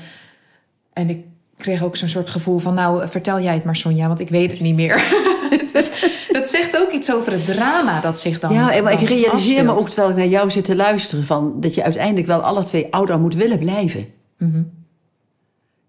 En 0.92 1.08
ik 1.10 1.24
kreeg 1.56 1.82
ook 1.82 1.96
zo'n 1.96 2.08
soort 2.08 2.30
gevoel 2.30 2.58
van, 2.58 2.74
nou, 2.74 3.08
vertel 3.08 3.40
jij 3.40 3.54
het 3.54 3.64
maar, 3.64 3.76
Sonja, 3.76 4.06
want 4.06 4.20
ik 4.20 4.28
weet 4.28 4.50
het 4.50 4.60
niet 4.60 4.74
meer. 4.74 4.94
dus 5.72 5.90
dat 6.32 6.48
zegt 6.48 6.78
ook 6.80 6.90
iets 6.90 7.12
over 7.12 7.32
het 7.32 7.44
drama 7.44 8.00
dat 8.00 8.20
zich 8.20 8.38
dan. 8.40 8.52
Ja, 8.52 8.82
maar 8.82 8.92
ik 8.92 9.08
realiseer 9.08 9.64
me 9.64 9.72
ook 9.78 9.88
terwijl 9.88 10.10
ik 10.10 10.16
naar 10.16 10.26
jou 10.26 10.50
zit 10.50 10.64
te 10.64 10.76
luisteren... 10.76 11.24
Van, 11.24 11.60
dat 11.60 11.74
je 11.74 11.82
uiteindelijk 11.82 12.26
wel 12.26 12.40
alle 12.40 12.64
twee 12.64 12.86
ouder 12.90 13.20
moet 13.20 13.34
willen 13.34 13.58
blijven. 13.58 14.06
Mhm. 14.38 14.62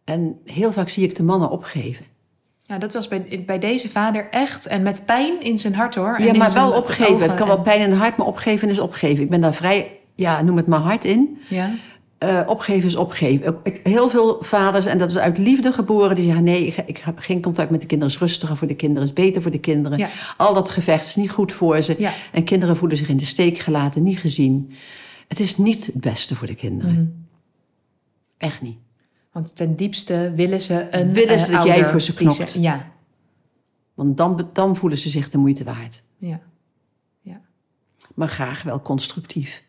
En 0.03 0.39
heel 0.45 0.71
vaak 0.71 0.89
zie 0.89 1.03
ik 1.03 1.15
de 1.15 1.23
mannen 1.23 1.49
opgeven. 1.49 2.05
Ja, 2.67 2.77
dat 2.77 2.93
was 2.93 3.07
bij, 3.07 3.43
bij 3.45 3.59
deze 3.59 3.89
vader 3.89 4.27
echt. 4.29 4.67
En 4.67 4.83
met 4.83 5.05
pijn 5.05 5.41
in 5.41 5.57
zijn 5.57 5.75
hart 5.75 5.95
hoor. 5.95 6.15
En 6.15 6.25
ja, 6.25 6.33
maar 6.33 6.53
wel 6.53 6.71
opgeven. 6.71 7.19
Het 7.19 7.33
kan 7.33 7.49
en- 7.49 7.55
wel 7.55 7.61
pijn 7.61 7.81
in 7.81 7.89
het 7.89 7.99
hart, 7.99 8.17
maar 8.17 8.27
opgeven 8.27 8.69
is 8.69 8.79
opgeven. 8.79 9.23
Ik 9.23 9.29
ben 9.29 9.41
daar 9.41 9.53
vrij, 9.53 9.99
ja, 10.15 10.41
noem 10.41 10.57
het 10.57 10.67
maar 10.67 10.79
hard 10.79 11.05
in. 11.05 11.41
Ja, 11.47 11.71
Eh, 12.17 12.41
opgeven 12.45 12.87
is 12.87 12.95
opgeven. 12.95 13.57
Heel 13.83 14.09
veel 14.09 14.37
vaders, 14.43 14.85
en 14.85 14.97
dat 14.97 15.09
is 15.09 15.17
uit 15.17 15.37
liefde 15.37 15.71
geboren, 15.71 16.15
die 16.15 16.25
zeggen: 16.25 16.43
nee, 16.43 16.65
ik, 16.65 16.97
heb 16.97 17.19
geen 17.19 17.41
contact 17.41 17.69
met 17.69 17.81
de 17.81 17.87
kinderen. 17.87 18.13
is 18.13 18.19
rustiger 18.19 18.57
voor 18.57 18.67
de 18.67 18.75
kinderen, 18.75 19.07
is 19.07 19.13
beter 19.13 19.41
voor 19.41 19.51
de 19.51 19.59
kinderen. 19.59 19.97
Ja. 19.97 20.09
Al 20.37 20.53
dat 20.53 20.69
gevecht 20.69 21.05
is 21.05 21.15
niet 21.15 21.31
goed 21.31 21.53
voor 21.53 21.81
ze. 21.81 21.95
Ja. 21.97 22.13
En 22.31 22.43
kinderen 22.43 22.77
voelen 22.77 22.97
zich 22.97 23.09
in 23.09 23.17
de 23.17 23.25
steek 23.25 23.57
gelaten, 23.57 24.03
niet 24.03 24.19
gezien. 24.19 24.71
Het 25.27 25.39
is 25.39 25.57
niet 25.57 25.85
het 25.85 25.95
beste 25.95 26.35
voor 26.35 26.47
de 26.47 26.55
kinderen. 26.55 26.93
Mhm. 26.93 27.05
Echt 28.37 28.61
niet. 28.61 28.77
want 29.31 29.55
ten 29.55 29.75
diepste 29.75 30.31
willen 30.35 30.61
ze 30.61 30.87
een. 30.91 31.13
Willen 31.13 31.39
ze 31.39 31.51
eh, 31.51 31.57
dat 31.57 31.65
jij 31.65 31.85
voor 31.85 32.01
ze 32.01 32.13
knokt. 32.13 32.53
Ja, 32.53 32.91
Want 33.93 34.17
dan, 34.17 34.49
dan 34.53 34.75
voelen 34.75 34.97
ze 34.97 35.09
zich 35.09 35.29
de 35.29 35.37
moeite 35.37 35.63
waard. 35.63 36.03
ja, 36.17 36.39
ja. 37.21 37.41
Maar 38.15 38.29
graag 38.29 38.63
wel 38.63 38.81
constructief. 38.81 39.65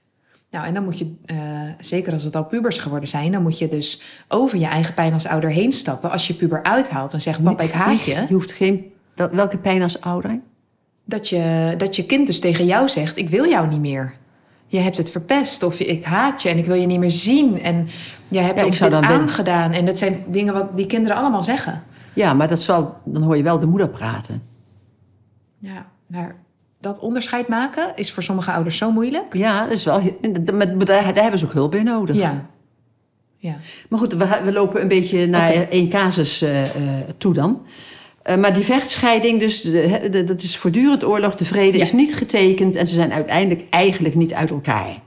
Nou, 0.51 0.67
en 0.67 0.75
dan 0.75 0.85
moet 0.85 0.99
je, 0.99 1.15
eh, 1.25 1.37
zeker 1.79 2.13
als 2.13 2.23
het 2.23 2.37
al 2.37 2.45
pubers 2.45 2.79
geworden 2.79 3.09
zijn, 3.09 3.33
dan 3.33 3.43
moet 3.43 3.59
je 3.59 3.69
dus 3.69 4.03
over 4.29 4.59
je 4.59 4.67
eigen 4.67 4.95
pijn 4.95 5.13
als 5.13 5.27
ouder 5.27 5.51
heen 5.51 5.73
stappen. 5.73 6.11
Als 6.11 6.27
je 6.27 6.35
puber 6.35 6.63
uithaalt 6.63 7.13
en 7.13 7.21
zegt: 7.21 7.43
Papa, 7.43 7.63
ik 7.63 7.71
haat 7.71 8.05
je. 8.05 8.25
Je 8.29 8.35
hoeft 8.35 8.53
geen. 8.53 8.93
wel- 9.15 9.29
Welke 9.31 9.59
pijn 9.59 9.83
als 9.83 10.01
ouder? 10.01 10.41
Dat 11.05 11.29
je, 11.29 11.75
dat 11.79 11.97
je 11.97 12.07
kind 12.07 12.27
dus 12.27 12.41
tegen 12.41 12.65
jou 12.67 12.89
zegt: 12.89 13.17
Ik 13.17 13.29
wil 13.29 13.49
jou 13.49 13.69
niet 13.69 13.81
meer. 13.81 14.15
Je 14.67 14.79
hebt 14.79 14.97
het 14.97 15.11
verpest 15.11 15.63
of 15.63 15.81
ik 15.81 16.05
haat 16.05 16.43
je 16.43 16.49
en 16.49 16.59
ik 16.59 16.67
wil 16.67 16.75
je 16.77 16.87
niet 16.87 16.99
meer 16.99 17.11
zien. 17.11 17.61
En 17.63 17.89
je 18.29 18.39
hebt 18.39 18.59
Ja, 18.61 18.65
ik 18.67 18.75
zou 18.75 18.91
dit 18.91 19.01
dan 19.03 19.11
aangedaan. 19.11 19.73
En 19.73 19.87
dat 19.87 19.99
zijn 19.99 20.25
dingen 20.27 20.53
wat 20.55 20.77
die 20.77 20.87
kinderen 20.87 21.17
allemaal 21.17 21.43
zeggen. 21.43 21.83
Ja, 22.15 22.35
maar 22.35 22.49
dat 22.49 22.67
wel, 22.67 22.97
dan 23.05 23.23
hoor 23.23 23.37
je 23.37 23.43
wel 23.43 23.59
de 23.59 23.67
moeder 23.67 23.89
praten. 23.89 24.43
Ja, 25.59 25.87
maar 26.07 26.37
dat 26.81 26.99
onderscheid 26.99 27.49
maken 27.49 27.93
is 27.95 28.13
voor 28.13 28.23
sommige 28.23 28.53
ouders 28.53 28.77
zo 28.77 28.91
moeilijk. 28.93 29.35
Ja, 29.35 29.63
dat 29.63 29.73
is 29.73 29.85
wel, 29.85 30.01
met, 30.53 30.87
daar, 30.87 31.15
daar 31.15 31.23
hebben 31.23 31.39
ze 31.39 31.45
ook 31.45 31.53
hulp 31.53 31.71
bij 31.71 31.83
nodig. 31.83 32.17
Ja. 32.17 32.47
Ja. 33.41 33.57
Maar 33.89 33.99
goed, 33.99 34.13
we, 34.15 34.41
we 34.45 34.53
lopen 34.53 34.81
een 34.81 34.89
beetje 34.89 35.27
naar 35.27 35.69
één 35.71 35.89
casus 35.89 36.43
eh, 36.43 36.65
eh, 36.65 36.71
toe 37.19 37.35
dan. 37.35 37.63
Eh, 38.23 38.37
maar 38.37 38.55
die 38.55 38.65
vechtscheiding, 38.65 39.41
dus, 39.41 39.63
de, 39.63 40.25
dat 40.27 40.43
is 40.43 40.57
voortdurend 40.57 41.05
oorlog. 41.05 41.37
De 41.37 41.45
vrede 41.45 41.77
Ja. 41.77 41.83
is 41.85 41.93
niet 41.93 42.15
getekend 42.15 42.77
en 42.77 42.87
ze 42.87 42.95
zijn 42.95 43.13
uiteindelijk 43.13 43.67
eigenlijk 43.71 44.15
niet 44.15 44.35
uit 44.35 44.51
elkaar. 44.51 45.01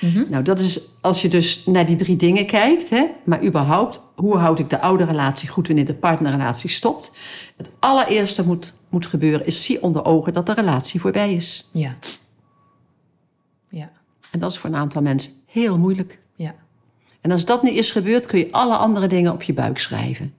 Mhm. 0.00 0.30
Nou, 0.30 0.42
dat 0.42 0.58
is 0.58 0.80
als 1.00 1.22
je 1.22 1.28
dus 1.28 1.66
naar 1.66 1.86
die 1.86 1.96
drie 1.96 2.16
dingen 2.16 2.46
kijkt, 2.46 2.90
hè, 2.90 3.06
maar 3.24 3.44
überhaupt, 3.44 4.02
hoe 4.14 4.36
houd 4.36 4.58
ik 4.58 4.70
de 4.70 4.80
oude 4.80 5.04
relatie 5.04 5.48
goed 5.48 5.66
wanneer 5.66 5.86
de 5.86 5.94
partnerrelatie 5.94 6.70
stopt? 6.70 7.12
Het 7.56 7.70
allereerste 7.78 8.46
moet, 8.46 8.74
moet 8.88 9.06
gebeuren 9.06 9.46
is 9.46 9.64
zie 9.64 9.82
onder 9.82 10.04
ogen 10.04 10.32
dat 10.32 10.46
de 10.46 10.54
relatie 10.54 11.00
voorbij 11.00 11.34
is. 11.34 11.68
Ja. 11.72 11.96
Ja. 13.68 13.90
En 14.30 14.40
dat 14.40 14.50
is 14.50 14.58
voor 14.58 14.70
een 14.70 14.76
aantal 14.76 15.02
mensen 15.02 15.32
heel 15.46 15.78
moeilijk. 15.78 16.18
Ja. 16.34 16.54
En 17.20 17.30
als 17.30 17.44
dat 17.44 17.62
niet 17.62 17.76
is 17.76 17.90
gebeurd, 17.90 18.26
kun 18.26 18.38
je 18.38 18.52
alle 18.52 18.76
andere 18.76 19.06
dingen 19.06 19.32
op 19.32 19.42
je 19.42 19.52
buik 19.52 19.78
schrijven. 19.78 20.34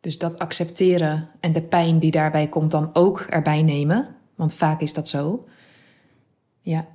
Dus 0.00 0.18
dat 0.18 0.38
accepteren 0.38 1.28
en 1.40 1.52
de 1.52 1.62
pijn 1.62 1.98
die 1.98 2.10
daarbij 2.10 2.48
komt 2.48 2.70
dan 2.70 2.90
ook 2.92 3.20
erbij 3.20 3.62
nemen. 3.62 4.14
Want 4.34 4.54
vaak 4.54 4.80
is 4.80 4.92
dat 4.92 5.08
zo. 5.08 5.46
Ja. 6.60 6.86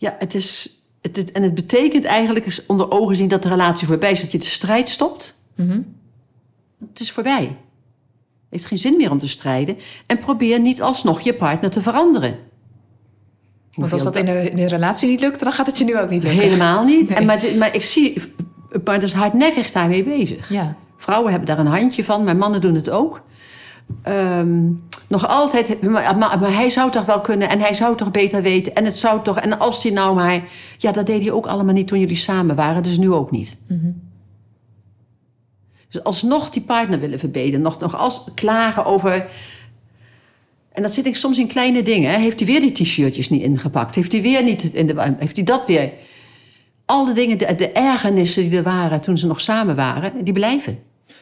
Ja, 0.00 0.16
het 0.18 0.34
is, 0.34 0.80
het, 1.00 1.16
is- 1.16 1.32
en 1.32 1.42
het 1.42 1.54
betekent 1.54 2.04
eigenlijk 2.04 2.46
is 2.46 2.66
onder 2.66 2.90
ogen 2.90 3.16
zien 3.16 3.28
dat 3.28 3.42
de 3.42 3.48
relatie 3.48 3.86
voorbij 3.86 4.10
is. 4.10 4.20
Dat 4.20 4.32
je 4.32 4.38
de 4.38 4.44
strijd 4.44 4.88
stopt. 4.88 5.36
Mhm. 5.54 5.80
Het 6.88 7.00
is 7.00 7.10
voorbij. 7.12 7.42
Het 7.44 8.58
heeft 8.58 8.64
geen 8.64 8.78
zin 8.78 8.96
meer 8.96 9.10
om 9.10 9.18
te 9.18 9.28
strijden. 9.28 9.76
En 10.06 10.18
probeer 10.18 10.60
niet 10.60 10.82
alsnog 10.82 11.20
je 11.20 11.34
partner 11.34 11.70
te 11.70 11.82
veranderen. 11.82 12.38
Want 13.74 13.92
als 13.92 14.02
dat 14.02 14.16
in 14.16 14.28
een, 14.28 14.56
in 14.56 14.66
relatie 14.66 15.08
niet 15.08 15.20
lukt, 15.20 15.40
dan 15.40 15.52
gaat 15.52 15.66
het 15.66 15.78
je 15.78 15.84
nu 15.84 15.98
ook 15.98 16.10
niet 16.10 16.22
lukken. 16.22 16.40
Helemaal 16.40 16.84
niet. 16.84 17.08
Nee. 17.08 17.18
En 17.18 17.24
maar, 17.26 17.40
maar 17.58 17.74
ik 17.74 17.82
zie 17.82 18.22
partners 18.84 19.12
hardnekkig 19.14 19.70
daarmee 19.70 20.04
bezig. 20.04 20.48
Ja. 20.48 20.76
Vrouwen 20.96 21.30
hebben 21.30 21.48
daar 21.48 21.58
een 21.58 21.66
handje 21.72 22.04
van, 22.04 22.24
maar 22.24 22.36
mannen 22.36 22.60
doen 22.60 22.74
het 22.74 22.90
ook. 22.90 23.22
Ehm, 24.02 24.58
nog 25.10 25.28
altijd, 25.28 25.82
maar, 25.82 26.52
hij 26.52 26.70
zou 26.70 26.90
toch 26.90 27.04
wel 27.04 27.20
kunnen 27.20 27.48
en 27.48 27.60
hij 27.60 27.74
zou 27.74 27.96
toch 27.96 28.10
beter 28.10 28.42
weten. 28.42 28.74
En 28.74 28.84
het 28.84 28.96
zou 28.96 29.22
toch, 29.22 29.38
en 29.38 29.58
als 29.58 29.82
hij 29.82 29.92
nou 29.92 30.14
maar. 30.14 30.42
Ja, 30.78 30.92
dat 30.92 31.06
deed 31.06 31.22
hij 31.22 31.32
ook 31.32 31.46
allemaal 31.46 31.74
niet 31.74 31.86
toen 31.86 32.00
jullie 32.00 32.16
samen 32.16 32.56
waren, 32.56 32.82
dus 32.82 32.98
nu 32.98 33.12
ook 33.12 33.30
niet. 33.30 33.58
Mhm. 33.68 33.90
Dus 35.88 36.02
alsnog 36.02 36.50
die 36.50 36.62
partner 36.62 37.00
willen 37.00 37.18
verbeteren, 37.18 37.60
nog, 37.60 37.78
nog 37.78 37.96
als 37.96 38.24
klagen 38.34 38.84
over. 38.84 39.26
En 40.72 40.82
dat 40.82 40.92
zit 40.92 41.06
ik 41.06 41.16
soms 41.16 41.38
in 41.38 41.46
kleine 41.46 41.82
dingen. 41.82 42.10
Hè. 42.10 42.18
Heeft 42.18 42.40
hij 42.40 42.48
weer 42.48 42.60
die 42.60 42.72
t-shirtjes 42.72 43.30
niet 43.30 43.42
ingepakt? 43.42 43.94
Heeft 43.94 44.12
hij 44.12 44.22
weer 44.22 44.44
niet 44.44 44.62
in 44.62 44.86
de, 44.86 45.14
heeft 45.18 45.36
hij 45.36 45.44
dat 45.44 45.66
weer? 45.66 45.92
Al 46.84 47.04
de 47.04 47.12
dingen, 47.12 47.38
de, 47.38 47.54
de 47.54 47.72
ergernissen 47.72 48.42
die 48.42 48.58
er 48.58 48.62
waren 48.62 49.00
toen 49.00 49.18
ze 49.18 49.26
nog 49.26 49.40
samen 49.40 49.76
waren, 49.76 50.24
die 50.24 50.34
blijven. 50.34 50.78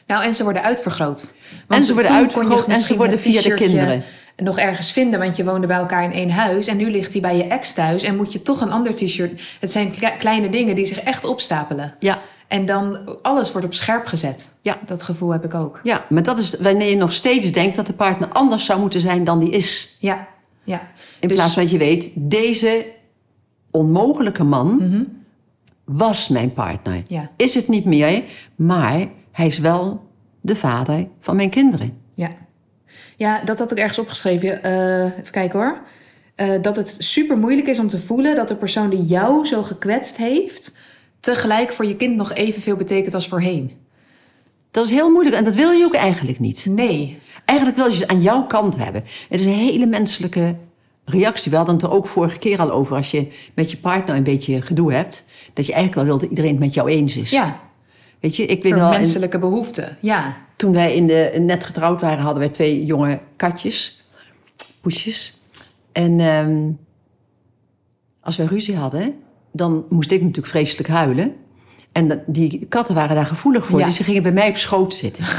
Nou, 0.08 0.22
en 0.24 0.34
ze 0.34 0.42
worden 0.42 0.62
uitvergroot. 0.62 1.32
En 1.68 1.84
ze 1.84 1.92
worden 1.92 2.12
uitvergroot 2.12 2.66
en 2.66 2.80
ze 2.80 2.96
worden 2.96 3.20
via 3.20 3.42
de 3.42 3.54
kinderen. 3.54 4.02
Nog 4.36 4.58
ergens 4.58 4.92
vinden, 4.92 5.20
want 5.20 5.36
je 5.36 5.44
woonde 5.44 5.66
bij 5.66 5.76
elkaar 5.76 6.04
in 6.04 6.12
één 6.12 6.30
huis. 6.30 6.66
En 6.66 6.76
nu 6.76 6.90
ligt 6.90 7.12
hij 7.12 7.20
bij 7.22 7.36
je 7.36 7.44
ex 7.44 7.72
thuis 7.72 8.02
en 8.02 8.16
moet 8.16 8.32
je 8.32 8.42
toch 8.42 8.60
een 8.60 8.70
ander 8.70 8.94
t-shirt. 8.94 9.42
Het 9.60 9.72
zijn 9.72 9.90
kle- 9.90 10.16
kleine 10.18 10.48
dingen 10.48 10.74
die 10.74 10.86
zich 10.86 11.00
echt 11.00 11.24
opstapelen. 11.24 11.94
Ja, 11.98 12.18
En 12.48 12.66
dan 12.66 12.98
alles 13.22 13.52
wordt 13.52 13.66
op 13.66 13.74
scherp 13.74 14.06
gezet. 14.06 14.54
Ja. 14.62 14.78
Dat 14.86 15.02
gevoel 15.02 15.30
heb 15.30 15.44
ik 15.44 15.54
ook. 15.54 15.80
ja, 15.82 16.04
maar 16.08 16.22
dat 16.22 16.38
is 16.38 16.56
wanneer 16.60 16.88
je 16.90 16.96
nog 16.96 17.12
steeds 17.12 17.52
denkt 17.52 17.76
dat 17.76 17.86
de 17.86 17.92
partner 17.92 18.28
anders 18.28 18.64
zou 18.64 18.80
moeten 18.80 19.00
zijn 19.00 19.24
dan 19.24 19.38
die 19.38 19.50
is. 19.50 19.96
Ja, 20.00 20.26
ja. 20.64 20.80
In 21.20 21.28
Dus- 21.28 21.36
plaats 21.36 21.52
van 21.54 21.62
dat 21.62 21.70
je 21.72 21.78
weet, 21.78 22.10
deze 22.14 22.86
onmogelijke 23.70 24.44
man 24.44 24.76
Mhm. 24.76 25.02
was 25.84 26.28
mijn 26.28 26.52
partner. 26.52 27.02
Ja. 27.06 27.30
Is 27.36 27.54
het 27.54 27.68
niet 27.68 27.84
meer, 27.84 28.22
maar 28.56 29.06
hij 29.38 29.46
is 29.46 29.58
wel 29.58 30.06
de 30.40 30.56
vader 30.56 31.08
van 31.20 31.36
mijn 31.36 31.50
kinderen. 31.50 31.96
Ja. 32.14 32.30
ja, 33.16 33.42
dat 33.44 33.58
had 33.58 33.70
ik 33.70 33.78
ergens 33.78 33.98
opgeschreven. 33.98 34.62
Eh, 34.62 35.04
even 35.04 35.30
kijken 35.30 35.58
hoor. 35.58 35.80
Eh, 36.34 36.62
dat 36.62 36.76
het 36.76 36.96
super 36.98 37.38
moeilijk 37.38 37.68
is 37.68 37.78
om 37.78 37.88
te 37.88 37.98
voelen 37.98 38.34
dat 38.34 38.48
de 38.48 38.56
persoon 38.56 38.90
die 38.90 39.02
jou 39.02 39.46
zo 39.46 39.62
gekwetst 39.62 40.16
heeft, 40.16 40.78
tegelijk 41.20 41.72
voor 41.72 41.84
je 41.84 41.96
kind 41.96 42.16
nog 42.16 42.34
evenveel 42.34 42.76
betekent 42.76 43.14
als 43.14 43.28
voorheen. 43.28 43.72
Dat 44.70 44.84
is 44.84 44.90
heel 44.90 45.10
moeilijk 45.10 45.36
en 45.36 45.44
dat 45.44 45.54
wil 45.54 45.70
je 45.70 45.84
ook 45.84 45.94
eigenlijk 45.94 46.38
niet. 46.38 46.66
Nee. 46.70 47.18
Eigenlijk 47.44 47.78
wil 47.78 47.88
je 47.88 47.96
ze 47.96 48.08
aan 48.08 48.22
jouw 48.22 48.46
kant 48.46 48.76
hebben. 48.76 49.04
Het 49.28 49.40
is 49.40 49.46
een 49.46 49.52
hele 49.52 49.86
menselijke 49.86 50.54
reactie. 51.04 51.50
We 51.50 51.56
hadden 51.56 51.74
het 51.74 51.84
er 51.84 51.90
ook 51.90 52.06
vorige 52.06 52.38
keer 52.38 52.60
al 52.60 52.70
over. 52.70 52.96
Als 52.96 53.10
je 53.10 53.28
met 53.54 53.70
je 53.70 53.76
partner 53.76 54.16
een 54.16 54.22
beetje 54.22 54.62
gedoe 54.62 54.92
hebt. 54.92 55.24
Dat 55.52 55.66
je 55.66 55.72
eigenlijk 55.72 55.94
wel 55.94 56.04
wil 56.04 56.18
dat 56.18 56.30
iedereen 56.30 56.50
het 56.50 56.60
met 56.60 56.74
jou 56.74 56.88
eens 56.88 57.16
is. 57.16 57.30
Ja, 57.30 57.60
Weet 58.20 58.36
je, 58.36 58.46
ik 58.46 58.62
weet 58.62 58.72
wel, 58.72 58.92
in- 58.92 58.98
menselijke 59.00 59.38
behoeften. 59.38 59.96
Ja. 60.00 60.36
toen 60.56 60.72
wij 60.72 60.94
in 60.94 61.06
de, 61.06 61.36
net 61.40 61.64
getrouwd 61.64 62.00
waren, 62.00 62.18
hadden 62.18 62.38
wij 62.38 62.48
twee 62.48 62.84
jonge 62.84 63.20
katjes. 63.36 64.04
Poesjes. 64.82 65.40
En 65.92 66.20
ehm, 66.20 66.70
als 68.20 68.36
wij 68.36 68.46
ruzie 68.46 68.76
hadden, 68.76 69.14
dan 69.52 69.84
moest 69.88 70.10
ik 70.10 70.20
natuurlijk 70.20 70.46
vreselijk 70.48 70.88
huilen. 70.88 71.34
En 71.92 72.08
dat- 72.08 72.22
die 72.26 72.66
katten 72.68 72.94
waren 72.94 73.16
daar 73.16 73.26
gevoelig 73.26 73.66
voor. 73.66 73.78
Ja. 73.78 73.84
Dus 73.86 73.96
ze 73.96 74.04
gingen 74.04 74.22
bij 74.22 74.32
mij 74.32 74.48
op 74.48 74.56
schoot 74.56 74.94
zitten. 74.94 75.24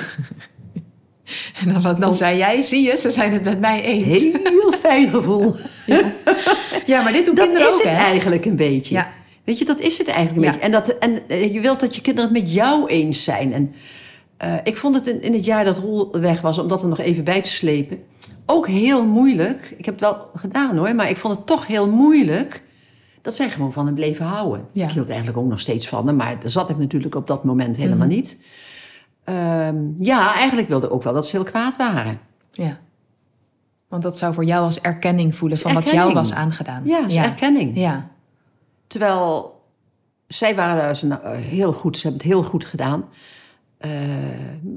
En 1.65 1.81
dan, 1.81 1.99
dan 1.99 2.13
zei 2.13 2.37
jij, 2.37 2.61
zie 2.61 2.81
je, 2.83 2.95
ze 2.97 3.11
zijn 3.11 3.33
het 3.33 3.43
met 3.43 3.59
mij 3.59 3.81
eens. 3.83 4.19
Heel 4.21 4.71
fijn 4.79 5.09
gevoel. 5.09 5.55
Ja, 6.85 7.01
maar 7.01 7.11
dit 7.11 7.25
doen 7.25 7.35
Dat 7.35 7.43
kinderen 7.45 7.67
is 7.67 7.73
ook, 7.73 7.81
het 7.83 7.91
hè? 7.91 7.97
eigenlijk 7.97 8.45
een 8.45 8.55
beetje. 8.55 8.93
Ja. 8.95 9.11
Weet 9.49 9.57
je, 9.59 9.65
dat 9.65 9.79
is 9.79 9.97
het 9.97 10.07
eigenlijk 10.07 10.37
een 10.37 10.43
Ja. 10.43 10.51
beetje. 10.51 10.65
En, 10.65 10.71
dat, 10.71 10.97
en 10.97 11.21
eh, 11.29 11.53
je 11.53 11.59
wilt 11.59 11.79
dat 11.79 11.95
je 11.95 12.01
kinderen 12.01 12.29
het 12.33 12.41
met 12.43 12.53
jou 12.53 12.87
eens 12.87 13.23
zijn. 13.23 13.53
En 13.53 13.73
eh, 14.37 14.53
ik 14.63 14.77
vond 14.77 14.95
het 14.95 15.07
in, 15.07 15.21
in 15.21 15.33
het 15.33 15.45
jaar 15.45 15.63
dat 15.63 15.77
Roel 15.77 16.11
weg 16.11 16.41
was, 16.41 16.57
om 16.57 16.67
dat 16.67 16.81
er 16.81 16.87
nog 16.87 16.99
even 16.99 17.23
bij 17.23 17.41
te 17.41 17.49
slepen, 17.49 18.03
ook 18.45 18.67
heel 18.67 19.05
moeilijk. 19.05 19.73
Ik 19.77 19.85
heb 19.85 19.93
het 19.99 20.03
wel 20.03 20.29
gedaan 20.35 20.77
hoor, 20.77 20.95
maar 20.95 21.09
ik 21.09 21.17
vond 21.17 21.35
het 21.35 21.45
toch 21.45 21.67
heel 21.67 21.89
moeilijk 21.89 22.63
dat 23.21 23.33
zij 23.33 23.49
gewoon 23.49 23.73
van 23.73 23.85
hem 23.85 23.95
bleven 23.95 24.25
houden. 24.25 24.67
Ja. 24.71 24.85
Ik 24.85 24.91
hield 24.91 25.07
eigenlijk 25.09 25.37
ook 25.37 25.49
nog 25.49 25.59
steeds 25.59 25.87
van 25.87 26.07
hem, 26.07 26.15
maar 26.15 26.39
daar 26.39 26.51
zat 26.51 26.69
ik 26.69 26.77
natuurlijk 26.77 27.15
op 27.15 27.27
dat 27.27 27.43
moment 27.43 27.77
helemaal 27.77 28.07
Mhm. 28.07 28.15
niet. 28.15 28.41
Ehm, 29.23 29.75
ja, 29.97 30.33
eigenlijk 30.33 30.67
wilde 30.67 30.87
ik 30.87 30.93
ook 30.93 31.03
wel 31.03 31.13
dat 31.13 31.27
ze 31.27 31.35
heel 31.35 31.45
kwaad 31.45 31.75
waren. 31.75 32.19
Ja. 32.51 32.79
Want 33.87 34.03
dat 34.03 34.17
zou 34.17 34.33
voor 34.33 34.43
jou 34.45 34.63
als 34.65 34.81
erkenning 34.81 35.35
voelen 35.35 35.57
van 35.57 35.73
wat 35.73 35.89
jou 35.91 36.13
was 36.13 36.33
aangedaan. 36.33 36.81
Ja, 36.85 37.05
is 37.07 37.15
ja. 37.15 37.23
erkenning. 37.23 37.77
Ja. 37.77 38.09
Terwijl 38.89 39.57
zij 40.27 40.55
waren 40.55 40.75
daar 40.77 40.87
dus, 40.87 41.01
nou, 41.01 41.35
heel 41.35 41.73
goed, 41.73 41.97
ze 41.97 42.07
hebben 42.07 42.21
het 42.27 42.31
heel 42.33 42.43
goed 42.43 42.65
gedaan. 42.65 43.05
Eh, 43.77 43.91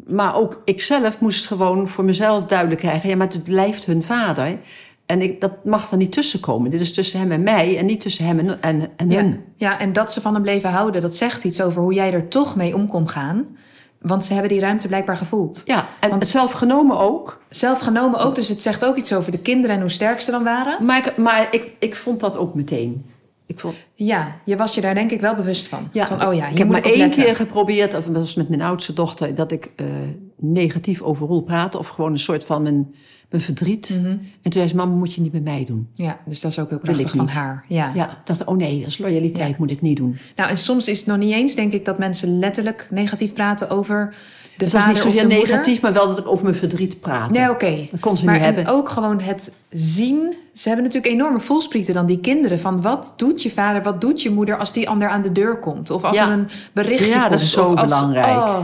maar 0.07 0.35
ook 0.37 0.63
ikzelf 0.65 1.21
moest 1.21 1.47
gewoon 1.47 1.89
voor 1.89 2.05
mezelf 2.05 2.45
duidelijk 2.45 2.81
krijgen: 2.81 3.09
ja, 3.09 3.17
maar 3.17 3.27
het 3.27 3.45
blijft 3.45 3.85
hun 3.85 4.03
vader. 4.03 4.59
En 5.07 5.21
ik, 5.23 5.41
dat 5.41 5.65
mag 5.65 5.91
er 5.91 5.97
niet 5.97 6.13
tussen 6.13 6.41
komen. 6.41 6.71
Dit 6.71 6.81
is 6.81 6.93
tussen 6.93 7.21
hem 7.21 7.33
en 7.33 7.43
mij 7.43 7.79
en 7.79 7.87
niet 7.87 8.01
tussen 8.01 8.25
hem 8.25 8.39
en, 8.39 8.63
en, 8.63 8.91
en 8.97 9.11
Ja. 9.11 9.17
hun. 9.21 9.45
ja, 9.57 9.79
en 9.79 9.93
dat 9.93 10.13
ze 10.13 10.21
van 10.21 10.35
hem 10.35 10.43
bleven 10.43 10.71
houden, 10.71 11.01
dat 11.03 11.17
zegt 11.17 11.45
iets 11.45 11.61
over 11.63 11.83
hoe 11.83 11.95
jij 11.95 12.13
er 12.13 12.29
toch 12.29 12.57
mee 12.57 12.75
om 12.75 12.89
kon 12.89 13.09
gaan. 13.09 13.47
Want 14.01 14.25
ze 14.25 14.33
hebben 14.33 14.51
die 14.51 14.61
ruimte 14.61 14.89
blijkbaar 14.89 15.17
gevoeld. 15.17 15.63
Ja, 15.65 15.87
en 16.01 16.11
Want- 16.11 16.27
zelf 16.27 16.53
genomen 16.53 16.99
ook. 16.99 17.43
Zelf 17.49 17.79
genomen 17.79 18.21
ook, 18.21 18.35
dus 18.35 18.49
het 18.49 18.61
zegt 18.61 18.85
ook 18.85 18.97
iets 18.97 19.13
over 19.13 19.33
de 19.33 19.39
kinderen 19.39 19.77
en 19.77 19.81
hoe 19.83 19.91
sterk 19.91 20.21
ze 20.21 20.31
dan 20.31 20.45
waren. 20.45 20.85
Maar, 20.85 21.07
ik, 21.07 21.17
maar 21.17 21.49
ik, 21.51 21.71
ik 21.79 21.97
vond 21.97 22.21
dat 22.21 22.37
ook 22.37 22.55
meteen. 22.55 23.05
Ik 23.53 23.61
vond, 23.61 23.75
Ja, 23.95 24.41
je 24.45 24.57
was 24.57 24.75
je 24.75 24.81
daar 24.81 24.95
denk 24.95 25.11
ik 25.11 25.21
wel 25.21 25.35
bewust 25.35 25.69
van. 25.69 25.89
ja, 25.93 26.07
van 26.07 26.27
oh 26.27 26.35
ja, 26.35 26.49
ik 26.49 26.59
heb 26.59 26.69
maar 26.69 26.83
één 26.83 26.99
letten. 26.99 27.25
keer 27.25 27.37
geprobeerd, 27.37 27.97
of 27.97 28.05
dat 28.05 28.15
was 28.15 28.35
met 28.35 28.49
mijn 28.49 28.63
oudste 28.63 28.93
dochter, 28.93 29.35
dat 29.35 29.53
ik 29.53 29.73
eh, 29.77 29.87
negatief 30.37 31.03
over 31.03 31.27
Roel 31.27 31.43
praatte. 31.43 31.79
Of 31.79 31.89
gewoon 31.89 32.13
een 32.13 32.19
soort 32.19 32.45
van 32.45 32.63
mijn, 32.63 32.95
mijn 33.31 33.43
verdriet. 33.43 33.99
Mhm. 34.01 34.07
En 34.11 34.21
toen 34.43 34.53
zei 34.53 34.69
ze: 34.69 34.77
Mama, 34.77 34.95
moet 34.95 35.15
je 35.15 35.21
niet 35.21 35.33
bij 35.33 35.41
mij 35.41 35.65
doen. 35.65 35.89
Ja, 35.95 36.21
dus 36.27 36.41
dat 36.41 36.51
is 36.51 36.59
ook 36.59 36.69
heel 36.71 36.79
prachtig 36.79 37.11
van 37.11 37.21
niet. 37.25 37.35
haar. 37.35 37.65
Ja. 37.69 37.91
Ja, 37.95 38.11
ik 38.11 38.17
dacht, 38.25 38.45
oh 38.45 38.57
nee, 38.57 38.79
dat 38.81 38.89
is 38.89 38.99
loyaliteit, 38.99 39.59
moet 39.59 39.71
ik 39.71 39.81
niet 39.81 39.97
doen. 39.97 40.17
Nou, 40.37 40.51
en 40.51 40.59
soms 40.59 40.89
is 40.89 40.99
het 40.99 41.07
nog 41.07 41.19
niet 41.19 41.33
eens, 41.35 41.55
denk 41.55 41.73
ik, 41.73 41.85
dat 41.85 41.99
mensen 41.99 42.39
letterlijk 42.39 42.87
negatief 42.91 43.33
praten 43.33 43.71
over 43.71 44.15
de 44.65 44.69
Het 44.69 44.75
was 44.75 44.83
vader 44.83 44.97
niet 45.05 45.07
of 45.07 45.13
zozeer 45.21 45.37
moeder. 45.39 45.55
negatief, 45.57 45.81
maar 45.81 45.93
wel 45.93 46.07
dat 46.07 46.19
ik 46.19 46.29
over 46.29 46.45
mijn 46.45 46.57
verdriet 46.57 47.01
praatte. 47.01 47.39
Nee, 47.39 47.51
oké. 47.51 47.87
Dat 47.91 48.01
kon 48.01 48.17
ze 48.17 48.25
Maar 48.25 48.35
niet 48.35 48.57
en 48.57 48.69
ook 48.69 48.89
gewoon 48.89 49.21
het 49.21 49.53
zien. 49.71 50.35
Ze 50.55 50.69
hebben 50.69 50.85
natuurlijk 50.87 51.13
enorme 51.13 51.41
voelsprieten 51.41 51.95
dan 51.95 52.07
die 52.07 52.19
kinderen. 52.21 52.61
Van 52.61 52.83
wat 52.83 53.15
doet 53.17 53.43
je 53.43 53.51
vader, 53.51 53.83
wat 53.83 54.01
doet 54.01 54.23
je 54.23 54.31
moeder 54.31 54.57
als 54.57 54.73
die 54.73 54.89
ander 54.89 55.09
aan 55.09 55.23
de 55.23 55.33
deur 55.33 55.57
komt? 55.59 55.91
Of 55.91 56.05
als 56.05 56.17
Ja. 56.17 56.27
er 56.27 56.33
een 56.33 56.49
berichtje 56.73 57.07
Ja, 57.07 57.21
dat 57.21 57.29
komt. 57.29 57.41
is 57.41 57.51
zo 57.51 57.65
of 57.65 57.75
als, 57.79 57.91
belangrijk. 57.93 58.27
Oh. 58.27 58.59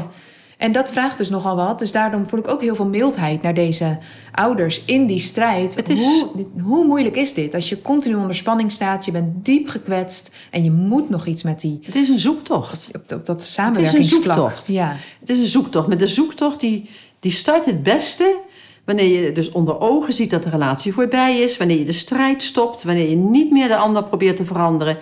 En 0.59 0.73
dat 0.73 0.91
vraagt 0.91 1.19
dus 1.19 1.29
nogal 1.29 1.57
wat. 1.57 1.79
Dus 1.79 1.93
daarom 1.93 2.29
voel 2.29 2.39
ik 2.41 2.49
ook 2.49 2.61
heel 2.61 2.75
veel 2.75 2.87
mildheid 2.87 3.43
naar 3.43 3.55
deze 3.55 3.99
ouders 4.33 4.83
in 4.85 5.07
die 5.07 5.19
strijd. 5.19 5.75
Het 5.75 5.89
is- 5.89 6.05
Hoe, 6.05 6.47
hoe 6.63 6.85
moeilijk 6.85 7.17
is 7.17 7.35
dit? 7.35 7.55
Als 7.55 7.69
je 7.69 7.83
continu 7.83 8.15
onder 8.15 8.35
spanning 8.35 8.73
staat, 8.73 9.05
je 9.05 9.11
bent 9.11 9.45
diep 9.45 9.69
gekwetst... 9.69 10.35
en 10.51 10.65
je 10.65 10.71
moet 10.71 11.11
nog 11.11 11.27
iets 11.27 11.43
met 11.43 11.61
die, 11.61 11.79
Het 11.83 11.95
is 11.95 12.09
een 12.09 12.19
zoektocht. 12.19 12.91
op, 12.95 13.13
op 13.13 13.27
dat 13.27 13.43
samenwerkingsvlak. 13.43 14.23
zoektocht. 14.37 14.67
Ja. 14.67 14.97
Het 15.21 15.29
is 15.29 15.39
een 15.39 15.47
zoektocht. 15.47 15.87
Maar 15.89 15.99
de 15.99 16.07
zoektocht 16.07 16.61
die, 16.61 16.91
die 17.21 17.33
start 17.33 17.65
het 17.65 17.83
beste 17.83 18.37
wanneer 18.85 19.25
je 19.25 19.33
dus 19.33 19.51
onder 19.51 19.81
ogen 19.81 20.13
ziet 20.13 20.31
dat 20.31 20.43
de 20.43 20.51
relatie 20.51 20.93
voorbij 20.93 21.39
is. 21.39 21.57
Wanneer 21.57 21.79
je 21.79 21.85
de 21.85 21.93
strijd 21.93 22.43
stopt. 22.43 22.83
Wanneer 22.83 23.09
je 23.11 23.17
niet 23.17 23.51
meer 23.51 23.69
de 23.69 23.77
ander 23.77 24.05
probeert 24.05 24.37
te 24.37 24.45
veranderen. 24.45 24.99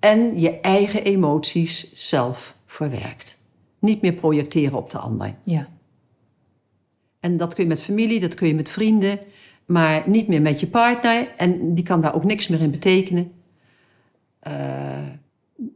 En 0.00 0.40
je 0.40 0.60
eigen 0.60 1.04
emoties 1.04 1.90
zelf 1.94 2.54
verwerkt. 2.66 3.38
Niet 3.80 4.02
meer 4.02 4.12
projecteren 4.12 4.78
op 4.78 4.90
de 4.90 4.98
ander. 4.98 5.34
ja. 5.44 5.68
En 7.20 7.36
dat 7.36 7.54
kun 7.54 7.62
je 7.62 7.68
met 7.68 7.82
familie, 7.82 8.20
dat 8.20 8.34
kun 8.34 8.46
je 8.46 8.54
met 8.54 8.70
vrienden, 8.70 9.18
maar 9.66 10.02
niet 10.08 10.28
meer 10.28 10.42
met 10.42 10.60
je 10.60 10.66
partner. 10.66 11.28
En 11.36 11.74
die 11.74 11.84
kan 11.84 12.00
daar 12.00 12.14
ook 12.14 12.24
niks 12.24 12.48
meer 12.48 12.60
in 12.60 12.70
betekenen. 12.70 13.32
Eh, 14.38 15.06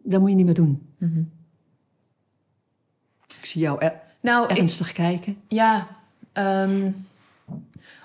dat 0.02 0.20
moet 0.20 0.28
je 0.30 0.36
niet 0.36 0.44
meer 0.44 0.54
doen. 0.54 0.86
Mhm. 0.98 1.22
Ik 3.38 3.44
zie 3.46 3.60
jou 3.60 3.80
er- 3.80 4.00
Nou, 4.20 4.48
ik, 4.48 4.58
ernstig 4.58 4.92
kijken. 4.92 5.36
Ja, 5.48 5.86
ehm, 6.32 6.92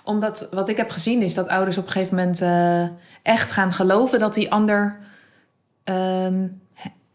omdat 0.04 0.48
wat 0.52 0.70
ik 0.70 0.78
heb 0.78 0.90
gezien 0.90 1.22
is 1.22 1.34
dat 1.34 1.48
ouders 1.48 1.78
op 1.78 1.86
een 1.86 1.92
gegeven 1.92 2.16
moment 2.16 2.42
eh, 2.42 2.88
echt 3.22 3.52
gaan 3.52 3.74
geloven 3.74 4.20
dat 4.20 4.34
die 4.34 4.52
ander 4.52 5.00
ehm, 5.84 6.48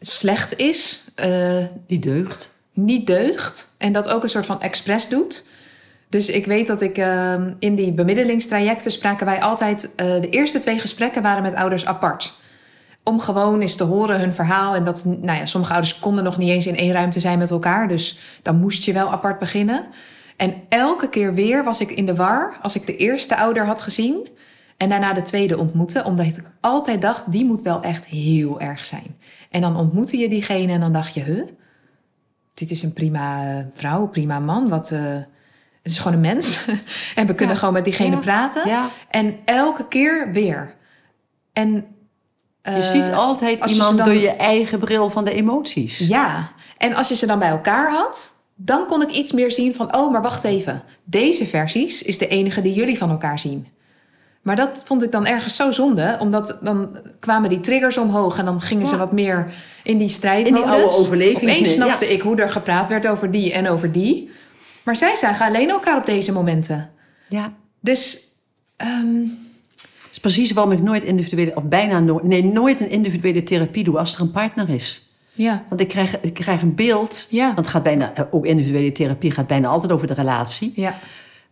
slecht 0.01 0.57
is, 0.57 1.11
eh, 1.15 1.65
Die 1.87 1.99
deugt. 1.99 2.54
Niet 2.75 3.07
deugt 3.07 3.75
en 3.79 3.93
dat 3.93 4.09
ook 4.09 4.23
een 4.23 4.29
soort 4.29 4.47
van 4.47 4.61
expres 4.61 5.09
doet. 5.09 5.47
Dus 6.09 6.29
ik 6.29 6.47
weet 6.47 6.67
dat 6.67 6.81
ik 6.81 6.99
ehm, 6.99 7.53
in 7.59 7.75
die 7.75 7.93
bemiddelingstrajecten 7.93 8.93
spraken 8.93 9.27
wij 9.27 9.41
altijd, 9.41 9.95
eh, 9.95 10.07
de 10.21 10.29
eerste 10.29 10.59
twee 10.59 10.79
gesprekken 10.79 11.23
waren 11.23 11.43
met 11.43 11.55
ouders 11.55 11.87
apart. 11.87 12.35
Om 13.03 13.21
gewoon 13.21 13.61
eens 13.61 13.77
te 13.77 13.85
horen 13.85 14.21
hun 14.21 14.35
verhaal. 14.35 14.75
En 14.75 14.85
dat, 14.85 15.05
nou 15.05 15.39
ja, 15.39 15.47
sommige 15.47 15.73
ouders 15.73 15.99
konden 15.99 16.25
nog 16.25 16.39
niet 16.39 16.49
eens 16.49 16.67
in 16.67 16.77
één 16.77 16.93
ruimte 16.93 17.21
zijn 17.21 17.39
met 17.39 17.51
elkaar. 17.51 17.89
Dus 17.89 18.19
dan 18.43 18.57
moest 18.57 18.85
je 18.85 18.93
wel 18.93 19.11
apart 19.11 19.39
beginnen. 19.39 19.87
En 20.37 20.55
elke 20.69 21.09
keer 21.09 21.35
weer 21.35 21.65
was 21.65 21.81
ik 21.81 21.91
in 21.91 22.07
de 22.07 22.15
war 22.15 22.59
als 22.63 22.75
ik 22.75 22.87
de 22.87 22.97
eerste 22.97 23.37
ouder 23.37 23.67
had 23.67 23.81
gezien. 23.81 24.29
En 24.77 24.89
daarna 24.89 25.13
de 25.13 25.23
tweede 25.23 25.59
ontmoette. 25.59 26.05
Omdat 26.05 26.27
ik 26.27 26.37
altijd 26.61 27.03
dacht, 27.03 27.33
die 27.33 27.45
moet 27.45 27.63
wel 27.63 27.83
echt 27.83 28.07
heel 28.07 28.61
erg 28.61 28.87
zijn. 28.87 29.17
En 29.51 29.61
dan 29.61 29.77
ontmoette 29.77 30.19
je 30.19 30.29
diegene 30.29 30.73
en 30.73 30.81
dan 30.81 30.93
dacht 30.93 31.15
je, 31.15 31.23
huh? 31.23 31.43
Dit 32.55 32.71
is 32.71 32.83
een 32.83 32.93
prima 32.93 33.47
eh, 33.51 33.65
vrouw, 33.75 34.07
prima 34.07 34.39
man. 34.39 34.69
Wat, 34.69 34.91
eh, 34.91 35.01
het 35.83 35.93
is 35.93 35.99
gewoon 35.99 36.13
een 36.13 36.21
mens. 36.21 36.59
en 37.15 37.27
we 37.27 37.35
kunnen 37.35 37.55
Ja. 37.55 37.59
gewoon 37.59 37.75
met 37.75 37.85
diegene 37.85 38.15
Ja. 38.15 38.21
praten. 38.21 38.69
Ja, 38.69 38.89
En 39.11 39.37
elke 39.45 39.89
keer 39.89 40.33
weer. 40.33 40.75
En 41.53 41.73
je 41.73 42.71
eh, 42.71 42.79
ziet 42.81 43.13
altijd 43.13 43.65
je 43.65 43.71
iemand 43.71 43.97
dan- 43.97 44.07
door 44.07 44.17
je 44.17 44.31
eigen 44.31 44.79
bril 44.79 45.11
van 45.11 45.25
de 45.25 45.33
emoties. 45.33 45.99
Ja, 45.99 46.53
en 46.79 46.95
als 46.95 47.09
je 47.09 47.15
ze 47.15 47.27
dan 47.27 47.39
bij 47.39 47.49
elkaar 47.49 47.91
had, 47.93 48.33
dan 48.57 48.87
kon 48.87 49.03
ik 49.03 49.11
iets 49.11 49.33
meer 49.33 49.53
zien 49.53 49.75
van, 49.75 49.95
oh, 49.97 50.13
maar 50.13 50.23
wacht 50.23 50.45
even. 50.45 50.83
Deze 51.05 51.47
versies 51.47 52.03
is 52.03 52.19
de 52.19 52.29
enige 52.29 52.63
die 52.63 52.75
jullie 52.75 52.99
van 52.99 53.11
elkaar 53.11 53.39
zien. 53.39 53.67
Maar 54.45 54.57
dat 54.57 54.83
vond 54.87 55.03
ik 55.03 55.13
dan 55.13 55.27
ergens 55.27 55.57
zo 55.57 55.71
zonde, 55.71 56.17
omdat 56.21 56.59
dan 56.63 56.97
kwamen 57.21 57.49
die 57.51 57.61
triggers 57.61 57.99
omhoog 57.99 58.39
en 58.39 58.45
dan 58.45 58.61
gingen 58.61 58.87
ze 58.87 58.97
wat 58.97 59.13
meer 59.13 59.53
in 59.83 59.99
die 59.99 60.09
strijd. 60.09 60.47
In 60.49 60.55
die 60.55 60.63
oude 60.65 60.91
overleving. 60.97 61.51
Opeens 61.51 61.73
snapte 61.73 62.05
Ja. 62.05 62.11
ik 62.11 62.21
hoe 62.21 62.37
er 62.37 62.51
gepraat 62.51 62.89
werd 62.89 63.07
over 63.07 63.31
die 63.31 63.53
en 63.53 63.69
over 63.69 63.93
die. 63.93 64.31
Maar 64.83 64.97
zij 64.97 65.17
zagen 65.17 65.47
alleen 65.47 65.71
elkaar 65.71 65.97
op 65.97 66.07
deze 66.07 66.33
momenten. 66.33 66.91
Ja. 67.29 67.53
Dus 67.81 68.23
Dat 68.77 70.11
is 70.11 70.21
precies 70.21 70.53
waarom 70.53 70.73
ik 70.73 70.83
nooit 70.83 71.03
individuele, 71.03 71.53
of 71.55 71.63
bijna 71.63 72.01
nooit, 72.01 72.25
nee, 72.25 72.45
nooit 72.45 72.81
een 72.81 72.91
individuele 72.91 73.43
therapie 73.43 73.85
doe 73.85 73.99
als 73.99 74.15
er 74.15 74.21
een 74.21 74.31
partner 74.31 74.69
is. 74.69 75.09
ja, 75.33 75.63
Want 75.69 75.81
ik 75.81 75.89
krijg, 75.89 76.21
ik 76.21 76.35
krijg 76.35 76.63
een 76.63 76.75
beeld, 76.75 77.27
Ja. 77.31 77.45
want 77.47 77.59
het 77.59 77.67
gaat 77.69 77.83
bijna, 77.83 78.13
eh, 78.15 78.25
ook 78.31 78.47
individuele 78.47 78.93
therapie 78.93 79.31
gaat 79.31 79.47
bijna 79.47 79.69
altijd 79.69 79.93
over 79.93 80.07
de 80.07 80.15
relatie. 80.15 80.73
ja, 80.77 80.99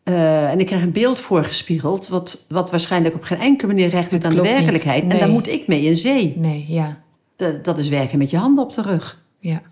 Eh, 0.02 0.50
en 0.50 0.60
ik 0.60 0.66
krijg 0.66 0.82
een 0.82 0.92
beeld 0.92 1.18
voorgespiegeld, 1.18 2.08
wat, 2.08 2.44
wat 2.48 2.70
waarschijnlijk 2.70 3.14
op 3.14 3.22
geen 3.22 3.38
enkele 3.40 3.66
manier 3.72 3.88
recht 3.88 4.10
doet 4.10 4.24
aan 4.26 4.34
de 4.34 4.40
werkelijkheid. 4.42 5.02
En 5.02 5.18
daar 5.18 5.28
moet 5.28 5.48
ik 5.48 5.66
mee 5.66 5.82
in 5.84 5.96
zee. 5.96 6.34
nee, 6.36 6.64
ja, 6.68 7.02
Dat, 7.36 7.64
dat 7.64 7.78
is 7.78 7.88
werken 7.88 8.18
met 8.18 8.30
je 8.30 8.36
handen 8.36 8.64
op 8.64 8.72
de 8.72 8.82
rug. 8.82 9.22
ja. 9.38 9.62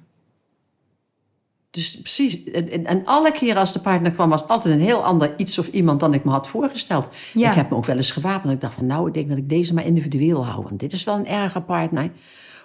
Dus 1.71 2.01
precies. 2.01 2.45
En, 2.45 2.87
en- 2.87 3.05
alle 3.05 3.33
keren 3.33 3.57
als 3.57 3.73
de 3.73 3.81
partner 3.81 4.11
kwam, 4.13 4.29
was 4.29 4.41
het 4.41 4.51
altijd 4.51 4.75
een 4.75 4.81
heel 4.81 5.05
ander 5.05 5.35
iets 5.37 5.59
of 5.59 5.67
iemand 5.67 6.01
dan 6.01 6.15
ik 6.15 6.25
me 6.25 6.31
had 6.31 6.49
voorgesteld. 6.49 7.09
Ja. 7.33 7.49
Ik 7.49 7.55
heb 7.57 7.71
me 7.71 7.77
ook 7.77 7.85
wel 7.85 7.97
eens 7.97 8.11
gewapend. 8.11 8.53
Ik 8.53 8.61
dacht 8.61 8.75
van, 8.75 8.87
nou, 8.87 9.09
ik 9.09 9.15
denk 9.15 9.29
dat 9.29 9.39
ik 9.39 9.49
deze 9.49 9.75
maar 9.75 9.85
individueel 9.85 10.47
hou. 10.47 10.63
Want 10.63 10.81
dit 10.81 10.93
is 10.93 11.05
wel 11.05 11.17
een 11.17 11.27
erge 11.27 11.61
partner. 11.61 12.11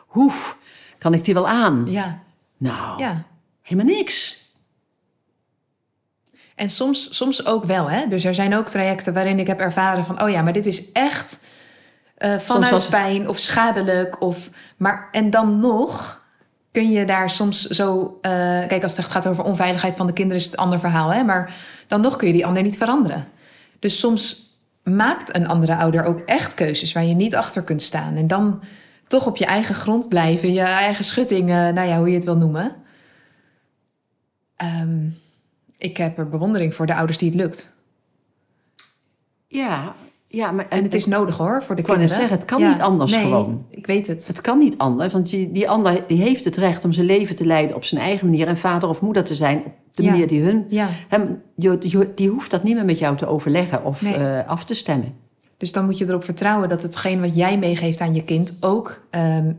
Hoef, 0.08 0.58
kan 0.97 1.13
ik 1.13 1.25
die 1.25 1.34
wel 1.34 1.47
aan? 1.47 1.86
ja. 1.89 2.23
Nou, 2.58 2.99
ja. 2.99 3.23
helemaal 3.62 3.93
niks. 3.95 4.44
En 6.56 6.70
soms, 6.70 7.15
soms 7.18 7.46
ook 7.46 7.63
wel, 7.63 7.89
hè? 7.89 8.08
Dus 8.08 8.24
er 8.24 8.36
zijn 8.36 8.56
ook 8.56 8.68
trajecten 8.68 9.13
waarin 9.13 9.39
ik 9.39 9.48
heb 9.48 9.60
ervaren 9.60 10.06
van... 10.06 10.22
oh 10.22 10.30
ja, 10.30 10.41
maar 10.41 10.54
dit 10.54 10.65
is 10.65 10.91
echt 10.91 11.44
eh, 12.18 12.38
vanuit 12.38 12.72
was- 12.72 12.89
pijn 12.89 13.28
of 13.30 13.39
schadelijk. 13.39 14.22
Of, 14.22 14.50
maar, 14.78 15.08
en 15.12 15.30
dan 15.30 15.60
nog 15.60 16.24
kun 16.72 16.91
je 16.91 17.06
daar 17.06 17.30
soms 17.30 17.68
zo... 17.68 18.18
eh, 18.22 18.32
kijk, 18.68 18.84
als 18.84 18.91
het 18.91 19.02
echt 19.02 19.12
gaat 19.12 19.28
over 19.28 19.44
onveiligheid 19.44 19.96
van 19.96 20.08
de 20.08 20.13
kinderen... 20.13 20.39
is 20.41 20.46
het 20.46 20.54
een 20.54 20.63
ander 20.63 20.80
verhaal, 20.80 21.13
hè? 21.13 21.24
Maar 21.24 21.54
dan 21.88 22.02
nog 22.02 22.15
kun 22.15 22.28
je 22.28 22.34
die 22.34 22.46
ander 22.46 22.63
niet 22.63 22.78
veranderen. 22.78 23.28
Dus 23.80 24.00
soms 24.00 24.44
maakt 24.84 25.36
een 25.36 25.48
andere 25.48 25.76
ouder 25.76 26.04
ook 26.06 26.20
echt 26.20 26.54
keuzes... 26.54 26.94
waar 26.94 27.06
je 27.06 27.13
niet 27.15 27.36
achter 27.36 27.63
kunt 27.63 27.82
staan. 27.82 28.15
En 28.15 28.28
dan 28.28 28.62
toch 29.08 29.26
op 29.28 29.38
je 29.38 29.46
eigen 29.46 29.76
grond 29.76 30.10
blijven. 30.10 30.54
Je 30.54 30.62
eigen 30.62 31.04
schutting, 31.04 31.48
nou 31.50 31.82
ja, 31.88 31.98
hoe 31.98 32.10
je 32.10 32.15
het 32.15 32.26
wil 32.26 32.38
noemen. 32.38 32.76
Ehm, 34.56 34.98
ik 35.86 35.98
heb 35.98 36.17
er 36.17 36.30
bewondering 36.30 36.76
voor 36.76 36.86
de 36.86 36.95
ouders 36.95 37.17
die 37.17 37.30
het 37.30 37.38
lukt. 37.38 37.74
Ja, 39.48 39.95
ja 40.28 40.52
maar 40.52 40.67
En 40.69 40.84
het 40.84 40.93
is 40.93 41.06
nodig 41.06 41.38
hoor, 41.38 41.63
voor 41.63 41.76
de 41.76 41.82
Ik 41.82 41.88
kinderen. 41.88 42.10
zeggen, 42.15 42.38
het 42.38 42.45
kan 42.45 42.63
niet 42.71 42.82
anders 42.82 43.12
nee, 43.15 43.21
gewoon. 43.24 43.65
Ik 43.69 43.86
weet 43.86 44.08
het. 44.08 44.28
Het 44.28 44.41
kan 44.41 44.58
niet 44.58 44.78
anders, 44.78 45.13
want 45.13 45.30
die, 45.30 45.52
die 45.52 45.69
ander 45.69 46.04
die 46.08 46.21
heeft 46.21 46.45
het 46.45 46.56
recht 46.58 46.86
om 46.86 46.91
zijn 46.91 47.06
leven 47.06 47.36
te 47.36 47.45
leiden 47.45 47.76
op 47.76 47.84
zijn 47.84 48.02
eigen 48.02 48.30
manier 48.30 48.48
en 48.48 48.58
vader 48.58 48.89
of 48.89 49.02
moeder 49.02 49.24
te 49.24 49.36
zijn 49.36 49.58
op 49.65 49.74
de 49.91 50.04
Ja. 50.04 50.12
manier 50.12 50.28
die 50.28 50.41
hun. 50.41 50.65
Ja, 50.69 50.88
Hem, 51.08 51.41
die, 52.15 52.30
hoeft 52.30 52.52
dat 52.52 52.63
niet 52.63 52.76
meer 52.76 52.86
met 52.86 53.00
jou 53.00 53.17
te 53.17 53.26
overleggen 53.26 53.84
of 53.84 54.02
Nee. 54.02 54.13
eh, 54.15 54.48
af 54.48 54.63
te 54.65 54.74
stemmen. 54.74 55.13
dus 55.58 55.71
dan 55.71 55.86
moet 55.86 55.98
je 55.98 56.06
erop 56.08 56.24
vertrouwen 56.24 56.69
dat 56.69 56.82
hetgeen 56.82 57.21
wat 57.21 57.36
jij 57.36 57.58
meegeeft 57.58 58.00
aan 58.00 58.13
je 58.13 58.24
kind 58.24 58.58
ook 58.62 59.02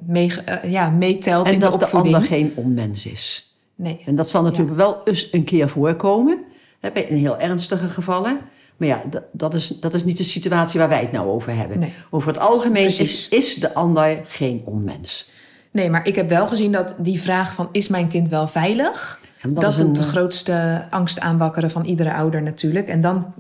mee, 0.07 0.33
eh, 0.45 0.71
ja, 0.71 0.91
meetelt 0.91 1.47
En 1.47 1.53
in 1.53 1.59
de 1.61 1.65
dat 1.71 1.79
de 1.79 1.85
opvoeding. 1.85 2.15
ander 2.15 2.29
geen 2.31 2.53
onmens 2.57 3.07
is. 3.07 3.51
Nee. 3.77 4.03
En 4.05 4.17
dat 4.17 4.29
zal 4.29 4.43
natuurlijk 4.43 4.77
wel 4.77 5.01
eens 5.05 5.29
een 5.33 5.45
keer 5.45 5.69
voorkomen, 5.69 6.39
hè, 6.81 6.91
bij 6.91 7.03
in 7.03 7.17
heel 7.17 7.39
ernstige 7.39 7.89
gevallen. 7.89 8.39
Maar 8.77 8.89
ja, 8.89 9.03
dat, 9.11 9.23
dat, 9.33 9.55
is, 9.55 9.69
dat 9.69 9.95
is 9.95 10.05
niet 10.05 10.17
de 10.17 10.25
situatie 10.25 10.81
waar 10.81 10.89
wij 10.89 11.01
het 11.01 11.13
nou 11.13 11.29
over 11.29 11.57
hebben. 11.57 11.79
Nee. 11.79 11.93
Over 12.11 12.29
het 12.29 12.39
algemeen 12.39 12.83
Precies. 12.83 13.29
is, 13.29 13.39
is 13.39 13.55
de 13.55 13.75
ander 13.75 14.21
geen 14.25 14.63
onmens. 14.65 15.31
nee, 15.71 15.91
maar 15.91 16.07
ik 16.07 16.17
heb 16.17 16.29
wel 16.29 16.47
gezien 16.47 16.73
dat 16.73 16.95
die 16.99 17.21
vraag 17.21 17.55
van 17.55 17.69
is 17.73 17.89
mijn 17.89 18.09
kind 18.09 18.29
wel 18.29 18.49
veilig? 18.49 19.21
Dat, 19.49 19.73
is 19.73 19.81
een, 19.81 19.93
de 19.93 20.01
eh, 20.01 20.07
grootste 20.07 20.87
angst 20.91 21.21
aanwakkeren 21.21 21.71
van 21.71 21.85
iedere 21.85 22.15
ouder 22.15 22.43
natuurlijk. 22.43 22.89
En 22.89 23.01
dan 23.01 23.35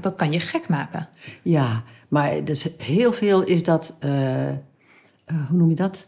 dat 0.00 0.16
kan 0.16 0.32
je 0.32 0.40
gek 0.40 0.68
maken. 0.68 1.08
Ja, 1.42 1.82
maar 2.08 2.44
dus 2.44 2.68
heel 2.78 3.12
veel 3.12 3.42
is 3.42 3.64
dat, 3.64 3.96
eh, 4.00 4.48
eh, 4.48 4.56
hoe 5.48 5.58
noem 5.58 5.68
je 5.68 5.74
dat? 5.74 6.07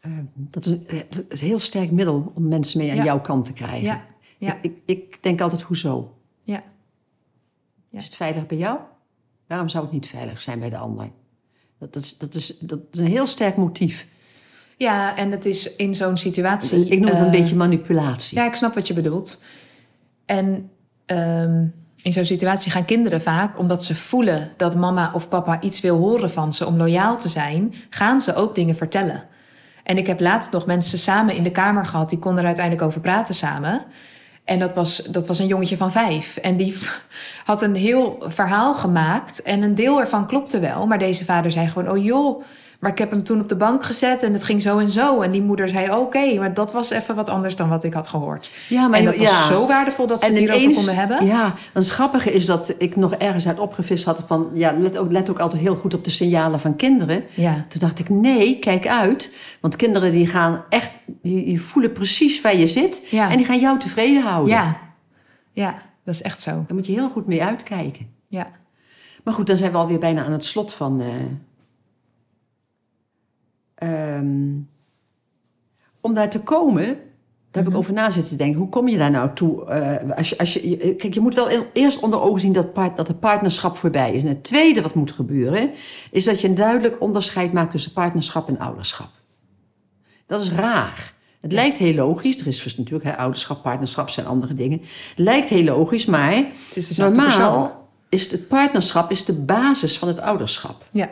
Eh, 0.00 0.10
dat 0.34 0.64
is, 0.66 0.72
een, 0.72 0.86
eh, 0.88 0.98
dat 1.10 1.24
is 1.28 1.40
een 1.40 1.46
heel 1.46 1.58
sterk 1.58 1.90
middel 1.90 2.32
om 2.34 2.48
mensen 2.48 2.78
mee 2.78 2.90
aan 2.90 2.96
Ja. 2.96 3.04
jouw 3.04 3.20
kant 3.20 3.44
te 3.44 3.52
krijgen. 3.52 3.82
Ja, 3.82 4.04
ja, 4.38 4.58
Ik, 4.62 4.76
ik, 4.84 5.22
denk 5.22 5.40
altijd, 5.40 5.62
hoezo? 5.62 6.14
ja. 6.42 6.62
Ja. 7.90 7.98
Is 7.98 8.04
het 8.04 8.16
veilig 8.16 8.46
bij 8.46 8.58
jou? 8.58 8.78
Waarom 9.46 9.68
zou 9.68 9.84
het 9.84 9.92
niet 9.92 10.06
veilig 10.06 10.40
zijn 10.40 10.58
bij 10.58 10.68
de 10.68 10.76
ander? 10.76 11.10
Dat, 11.78 11.92
dat, 11.92 12.02
is, 12.02 12.18
dat, 12.18 12.34
is, 12.34 12.58
dat 12.58 12.80
is 12.90 12.98
een 12.98 13.06
heel 13.06 13.26
sterk 13.26 13.56
motief. 13.56 14.06
Ja, 14.76 15.16
en 15.16 15.30
het 15.30 15.44
is 15.46 15.76
in 15.76 15.94
zo'n 15.94 16.16
situatie... 16.16 16.88
Ik 16.88 17.00
noem 17.00 17.10
het 17.10 17.18
een 17.18 17.24
eh, 17.24 17.30
beetje 17.30 17.56
manipulatie. 17.56 18.38
Ja, 18.38 18.46
ik 18.46 18.54
snap 18.54 18.74
wat 18.74 18.86
je 18.86 18.94
bedoelt. 18.94 19.42
En 20.24 20.70
ehm, 21.06 21.66
in 22.02 22.12
zo'n 22.12 22.24
situatie 22.24 22.70
gaan 22.70 22.84
kinderen 22.84 23.20
vaak, 23.20 23.58
omdat 23.58 23.84
ze 23.84 23.94
voelen 23.94 24.50
dat 24.56 24.76
mama 24.76 25.10
of 25.14 25.28
papa 25.28 25.60
iets 25.60 25.80
wil 25.80 25.96
horen 25.98 26.30
van 26.30 26.52
ze 26.52 26.66
om 26.66 26.76
loyaal 26.76 27.18
te 27.18 27.28
zijn, 27.28 27.74
gaan 27.90 28.20
ze 28.20 28.34
ook 28.34 28.54
dingen 28.54 28.76
vertellen. 28.76 29.28
En 29.90 29.98
ik 29.98 30.06
heb 30.06 30.20
laatst 30.20 30.52
nog 30.52 30.66
mensen 30.66 30.98
samen 30.98 31.34
in 31.34 31.42
de 31.42 31.50
kamer 31.50 31.86
gehad, 31.86 32.08
die 32.08 32.18
konden 32.18 32.40
er 32.40 32.46
uiteindelijk 32.46 32.86
over 32.86 33.00
praten 33.00 33.34
samen. 33.34 33.82
En 34.44 34.58
dat 34.58 34.74
was, 34.74 34.96
dat 34.96 35.26
was 35.26 35.38
een 35.38 35.46
jongetje 35.46 35.76
van 35.76 35.90
vijf. 35.90 36.36
En 36.36 36.56
die 36.56 36.76
had 37.44 37.62
een 37.62 37.74
heel 37.74 38.16
verhaal 38.26 38.74
gemaakt. 38.74 39.42
En 39.42 39.62
een 39.62 39.74
deel 39.74 40.00
ervan 40.00 40.26
klopte 40.26 40.58
wel. 40.58 40.86
Maar 40.86 40.98
deze 40.98 41.24
vader 41.24 41.50
zei 41.50 41.68
gewoon: 41.68 41.90
Oh 41.90 42.04
joh, 42.04 42.42
maar 42.80 42.90
ik 42.90 42.98
heb 42.98 43.10
hem 43.10 43.22
toen 43.22 43.40
op 43.40 43.48
de 43.48 43.56
bank 43.56 43.84
gezet 43.84 44.22
en 44.22 44.32
het 44.32 44.44
ging 44.44 44.62
zo 44.62 44.78
en 44.78 44.88
zo. 44.90 45.20
En 45.20 45.30
die 45.30 45.42
moeder 45.42 45.68
zei: 45.68 45.90
Oké, 45.92 46.34
maar 46.38 46.54
dat 46.54 46.72
was 46.72 46.90
even 46.90 47.14
wat 47.14 47.28
anders 47.28 47.56
dan 47.56 47.68
wat 47.68 47.84
ik 47.84 47.92
had 47.94 48.08
gehoord. 48.08 48.50
Ja, 48.68 48.92
en 48.92 49.04
dat 49.04 49.16
was 49.16 49.46
zo 49.46 49.66
waardevol 49.66 50.06
dat 50.06 50.20
ze 50.20 50.26
het 50.26 50.36
hierover 50.36 50.62
ineens- 50.62 50.76
konden 50.76 50.96
hebben. 50.96 51.26
Ja, 51.26 51.54
het 51.72 51.88
grappige 51.88 52.32
is 52.32 52.46
dat 52.46 52.74
ik 52.78 52.96
nog 52.96 53.14
ergens 53.14 53.48
uit 53.48 53.58
opgevist 53.58 54.04
had 54.04 54.24
van... 54.26 54.50
Ja, 54.54 54.72
let 54.78 54.98
ook, 54.98 55.12
let 55.12 55.30
ook 55.30 55.38
altijd 55.38 55.62
heel 55.62 55.76
goed 55.76 55.94
op 55.94 56.04
de 56.04 56.10
signalen 56.10 56.60
van 56.60 56.76
kinderen. 56.76 57.24
Ja. 57.34 57.64
Toen 57.68 57.80
dacht 57.80 57.98
ik, 57.98 58.08
nee, 58.08 58.58
kijk 58.58 58.86
uit. 58.88 59.32
Want 59.60 59.76
kinderen 59.76 60.12
die 60.12 60.26
gaan 60.26 60.64
echt... 60.68 60.98
Die, 61.06 61.44
die 61.44 61.60
voelen 61.62 61.92
precies 61.92 62.40
waar 62.40 62.56
je 62.56 62.66
zit. 62.66 63.06
Ja. 63.10 63.30
En 63.30 63.36
die 63.36 63.46
gaan 63.46 63.60
jou 63.60 63.78
tevreden 63.78 64.22
houden. 64.22 64.54
Ja. 64.54 64.76
ja, 65.52 65.82
dat 66.04 66.14
is 66.14 66.22
echt 66.22 66.40
zo. 66.40 66.50
Daar 66.50 66.74
moet 66.74 66.86
je 66.86 66.92
heel 66.92 67.08
goed 67.08 67.26
mee 67.26 67.42
uitkijken. 67.44 68.06
Ja. 68.28 68.46
Maar 69.24 69.34
goed, 69.34 69.46
dan 69.46 69.56
zijn 69.56 69.72
we 69.72 69.78
alweer 69.78 69.98
bijna 69.98 70.24
aan 70.24 70.32
het 70.32 70.44
slot 70.44 70.72
van... 70.72 71.00
eh, 71.00 71.06
ehm, 73.80 74.48
om 76.00 76.14
daar 76.14 76.30
te 76.30 76.40
komen, 76.40 76.84
daar 76.84 77.62
heb 77.62 77.64
Mhm. 77.64 77.72
ik 77.72 77.78
over 77.78 77.92
na 77.92 78.10
zitten 78.10 78.36
denken. 78.36 78.58
Hoe 78.60 78.68
kom 78.68 78.88
je 78.88 78.98
daar 78.98 79.10
nou 79.10 79.30
toe? 79.34 79.64
eh, 79.64 80.16
als 80.16 80.28
je, 80.28 80.38
als 80.38 80.52
je, 80.52 80.94
kijk, 80.98 81.14
je 81.14 81.20
moet 81.20 81.34
wel 81.34 81.48
eerst 81.72 82.00
onder 82.00 82.20
ogen 82.20 82.40
zien 82.40 82.52
dat, 82.52 82.72
part, 82.72 82.96
dat 82.96 83.08
het 83.08 83.20
partnerschap 83.20 83.76
voorbij 83.76 84.12
is. 84.14 84.22
En 84.22 84.28
het 84.28 84.44
tweede 84.44 84.82
wat 84.82 84.94
moet 84.94 85.12
gebeuren, 85.12 85.70
is 86.10 86.24
dat 86.24 86.40
je 86.40 86.48
een 86.48 86.54
duidelijk 86.54 87.00
onderscheid 87.00 87.52
maakt 87.52 87.70
tussen 87.70 87.92
partnerschap 87.92 88.48
en 88.48 88.58
ouderschap. 88.58 89.08
Dat 90.26 90.40
is 90.40 90.50
raar. 90.52 91.14
Het 91.40 91.52
lijkt 91.52 91.76
heel 91.76 91.94
logisch. 91.94 92.40
Er 92.40 92.46
is 92.46 92.62
dus 92.62 92.76
natuurlijk 92.76 93.04
hè, 93.10 93.16
ouderschap, 93.16 93.62
partnerschap 93.62 94.08
zijn 94.08 94.26
andere 94.26 94.54
dingen. 94.54 94.78
Het 94.80 95.18
lijkt 95.18 95.48
heel 95.48 95.64
logisch, 95.64 96.06
maar 96.06 96.32
Het 96.32 96.76
is 96.76 96.86
persoon. 96.86 97.12
normaal 97.12 97.88
is 98.08 98.30
het 98.30 98.48
partnerschap 98.48 99.10
is 99.10 99.24
de 99.24 99.32
basis 99.32 99.98
van 99.98 100.08
het 100.08 100.20
ouderschap. 100.20 100.84
Ja. 100.92 101.08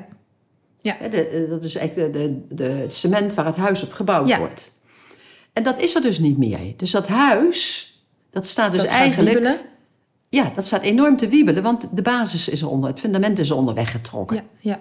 De- 0.81 1.09
de- 1.11 1.47
dat 1.49 1.65
is 1.65 1.77
eigenlijk 1.77 2.13
de, 2.13 2.41
de, 2.49 2.85
cement 2.87 3.35
waar 3.35 3.47
het 3.47 3.57
huis 3.57 3.83
op 3.83 3.93
gebouwd 3.93 4.29
Ja. 4.29 4.39
wordt. 4.39 4.73
En 5.53 5.63
dat 5.63 5.79
is 5.81 5.95
er 5.95 6.03
dus 6.03 6.19
niet 6.19 6.39
meer. 6.39 6.75
Dus 6.77 6.91
dat 6.91 7.07
huis, 7.09 7.93
dat 8.31 8.47
staat 8.47 8.73
dus 8.73 8.81
dat 8.81 8.91
eigenlijk... 8.91 9.67
Ja, 10.31 10.53
dat 10.55 10.65
staat 10.65 10.83
enorm 10.83 11.17
te 11.17 11.29
wiebelen, 11.29 11.63
want 11.63 11.89
de 11.93 12.03
basis 12.03 12.49
is 12.49 12.63
eronder, 12.63 12.91
het 12.91 13.01
fundament 13.01 13.39
is 13.39 13.51
eronder 13.51 13.75
weggetrokken. 13.75 14.37
Ja, 14.37 14.43
ja. 14.61 14.81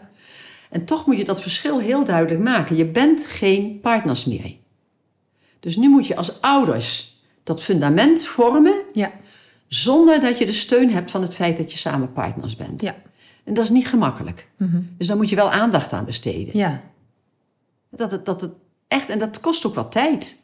En 0.70 0.86
toch 0.86 1.06
moet 1.06 1.18
je 1.18 1.26
dat 1.26 1.42
verschil 1.42 1.80
heel 1.80 2.06
duidelijk 2.06 2.44
maken. 2.44 2.76
Je 2.76 2.86
bent 2.86 3.26
geen 3.26 3.80
partners 3.80 4.26
meer. 4.26 4.56
Dus 5.60 5.76
nu 5.76 5.90
moet 5.90 6.08
je 6.08 6.16
als 6.16 6.42
ouders 6.42 7.20
dat 7.44 7.64
fundament 7.64 8.26
vormen 8.26 8.76
ja. 8.94 9.12
zonder 9.68 10.22
dat 10.22 10.38
je 10.38 10.46
de 10.46 10.54
steun 10.54 10.92
hebt 10.92 11.12
van 11.12 11.22
het 11.22 11.34
feit 11.34 11.58
dat 11.58 11.72
je 11.72 11.78
samen 11.78 12.14
partners 12.14 12.56
bent. 12.56 12.82
Ja. 12.82 12.96
En 13.48 13.54
dat 13.54 13.64
is 13.64 13.70
niet 13.70 13.88
gemakkelijk. 13.88 14.48
Mhm. 14.58 14.78
Dus 14.98 15.08
daar 15.08 15.18
moet 15.18 15.30
je 15.30 15.36
wel 15.36 15.52
aandacht 15.52 15.94
aan 15.94 16.06
besteden. 16.06 16.58
ja. 16.58 16.82
Dat 17.90 18.12
het, 18.12 18.26
dat 18.26 18.42
het 18.42 18.52
echt, 18.88 19.10
en 19.10 19.20
dat 19.20 19.40
kost 19.40 19.66
ook 19.66 19.76
wat 19.76 19.92
tijd. 19.92 20.40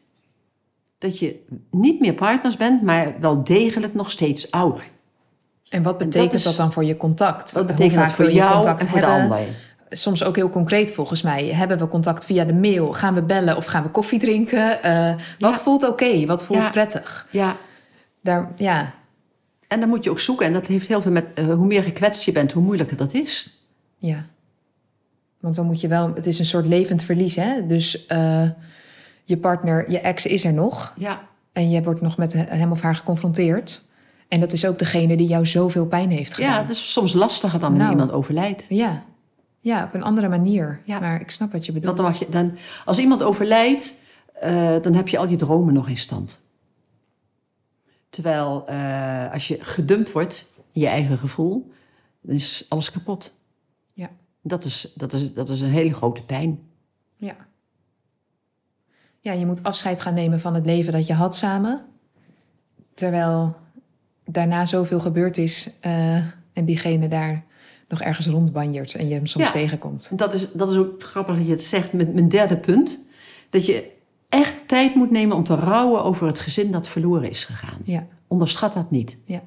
Dat 0.98 1.20
je 1.20 1.39
niet 1.72 2.00
meer 2.00 2.13
partners 2.13 2.58
bent, 2.58 2.82
maar 2.82 3.16
wel 3.20 3.44
degelijk 3.44 3.94
nog 3.94 4.12
steeds 4.12 4.52
ouder. 4.52 4.84
En 5.70 5.84
wat 5.84 5.98
betekent 5.98 6.44
dat, 6.44 6.52
is- 6.52 6.58
dan 6.58 6.72
voor 6.72 6.84
je 6.84 6.98
contact? 6.98 7.52
Wat 7.52 7.68
betekent 7.68 8.00
dat 8.00 8.12
voor 8.12 8.32
jou 8.32 8.54
contact 8.54 8.82
en 8.82 8.88
voor 8.88 9.00
de 9.00 9.06
hebben? 9.06 9.38
ander? 9.38 9.48
Soms 9.89 10.24
ook 10.24 10.36
heel 10.36 10.50
concreet 10.50 10.94
volgens 10.94 11.22
mij. 11.22 11.46
Hebben 11.46 11.78
we 11.78 11.88
contact 11.88 12.26
via 12.26 12.44
de 12.46 12.54
mail? 12.54 12.94
Gaan 12.94 13.13
we 13.13 13.22
bellen 13.22 13.58
of 13.58 13.66
gaan 13.66 13.84
we 13.84 13.89
koffie 13.89 14.20
drinken? 14.20 14.84
Eh, 14.84 15.13
wat 15.39 15.52
Ja. 15.56 15.58
voelt 15.58 15.88
oké? 15.88 16.26
Wat 16.26 16.44
voelt 16.46 16.60
Ja. 16.63 16.70
prettig? 16.70 17.28
Ja, 17.32 17.56
Daar, 18.22 18.52
ja, 18.56 18.94
en 19.74 19.80
dan 19.80 19.90
moet 19.90 20.04
je 20.04 20.10
ook 20.10 20.20
zoeken. 20.20 20.46
En 20.46 20.54
dat 20.54 20.66
heeft 20.66 20.88
heel 20.88 21.02
veel 21.02 21.12
met 21.12 21.26
eh, 21.34 21.46
hoe 21.46 21.66
meer 21.66 21.84
gekwetst 21.84 22.24
je 22.24 22.32
bent, 22.32 22.52
hoe 22.52 22.64
moeilijker 22.64 22.98
dat 22.98 23.14
is. 23.14 23.60
ja. 23.98 24.26
Want 25.40 25.56
dan 25.56 25.66
moet 25.66 25.82
je 25.82 25.88
wel... 25.88 26.12
Het 26.16 26.26
is 26.28 26.40
een 26.40 26.46
soort 26.46 26.66
levend 26.66 27.04
verlies, 27.04 27.36
hè? 27.36 27.68
Dus 27.68 28.06
eh, 28.06 28.44
je 29.24 29.38
partner, 29.38 29.92
je 29.92 30.00
ex 30.00 30.26
is 30.26 30.46
er 30.46 30.54
nog. 30.54 30.94
Ja, 30.98 31.22
En 31.52 31.70
je 31.70 31.84
wordt 31.84 32.02
nog 32.02 32.18
met 32.18 32.34
hem 32.34 32.72
of 32.72 32.82
haar 32.82 32.96
geconfronteerd. 32.96 33.86
En 34.28 34.40
dat 34.40 34.54
is 34.54 34.66
ook 34.66 34.80
degene 34.80 35.18
die 35.18 35.28
jou 35.28 35.46
zoveel 35.46 35.86
pijn 35.86 36.10
heeft 36.10 36.34
gedaan. 36.34 36.52
ja 36.52 36.62
dat 36.62 36.70
is 36.70 36.92
soms 36.92 37.14
lastiger 37.14 37.60
dan 37.60 37.70
wanneer 37.70 37.88
Nou. 37.88 38.00
iemand 38.00 38.12
overlijdt. 38.18 38.66
Ja, 38.70 39.04
ja 39.60 39.84
op 39.84 39.94
een 39.94 40.04
andere 40.04 40.30
manier. 40.30 40.80
Ja. 40.86 41.00
Maar 41.00 41.22
ik 41.22 41.32
snap 41.32 41.52
wat 41.52 41.66
je 41.66 41.72
bedoelt. 41.72 41.98
Want 41.98 42.18
dan 42.20 42.28
je, 42.28 42.34
dan, 42.34 42.58
als 42.86 43.00
iemand 43.00 43.24
overlijdt, 43.24 43.94
eh, 44.34 44.76
dan 44.82 44.94
heb 44.94 45.08
je 45.08 45.18
al 45.18 45.28
die 45.28 45.38
dromen 45.38 45.74
nog 45.74 45.90
in 45.90 45.98
stand. 45.98 46.40
Terwijl 48.13 48.63
eh, 48.67 49.32
als 49.32 49.47
je 49.47 49.58
gedumpt 49.60 50.12
wordt 50.12 50.49
in 50.71 50.82
je 50.82 50.88
eigen 50.88 51.17
gevoel, 51.17 51.71
dan 52.21 52.36
is 52.36 52.65
alles 52.69 52.91
kapot. 52.91 53.34
Ja. 53.93 54.10
Dat 54.41 54.63
is, 54.63 54.93
dat 54.95 55.13
is, 55.13 55.34
dat 55.34 55.49
is 55.49 55.62
een 55.62 55.69
hele 55.69 55.93
grote 55.93 56.23
pijn. 56.23 56.60
Ja. 57.15 57.36
Ja, 59.19 59.32
je 59.32 59.45
moet 59.45 59.63
afscheid 59.63 60.02
gaan 60.02 60.13
nemen 60.13 60.39
van 60.39 60.54
het 60.54 60.65
leven 60.65 60.93
dat 60.93 61.08
je 61.08 61.13
had 61.13 61.36
samen. 61.36 61.86
Terwijl 62.93 63.56
daarna 64.26 64.65
zoveel 64.65 64.99
gebeurd 64.99 65.38
is 65.38 65.78
eh, 65.82 66.15
en 66.54 66.65
diegene 66.65 67.08
daar 67.08 67.43
nog 67.88 68.02
ergens 68.02 68.28
rondbanjert 68.28 68.95
en 68.95 69.08
je 69.08 69.13
hem 69.13 69.26
soms 69.26 69.45
Ja. 69.45 69.52
tegenkomt. 69.52 70.08
En 70.12 70.17
Dat 70.17 70.34
is, 70.34 70.52
dat 70.52 70.71
is 70.71 70.78
ook 70.78 71.04
grappig 71.04 71.36
dat 71.36 71.45
je 71.45 71.52
het 71.52 71.63
zegt 71.63 71.93
met 71.93 72.13
mijn 72.13 72.30
derde 72.30 72.58
punt. 72.58 73.08
Dat 73.49 73.65
je 73.65 73.91
echt 74.34 74.67
tijd 74.67 74.96
moet 74.96 75.12
nemen 75.12 75.36
om 75.38 75.43
te 75.43 75.56
rouwen 75.56 76.04
over 76.04 76.28
het 76.28 76.39
gezin 76.39 76.72
dat 76.72 76.88
verloren 76.88 77.30
is 77.30 77.46
gegaan. 77.46 77.80
Ja, 77.84 78.08
Onderschat 78.28 78.74
dat 78.74 78.91
niet. 78.91 79.17
ja, 79.26 79.43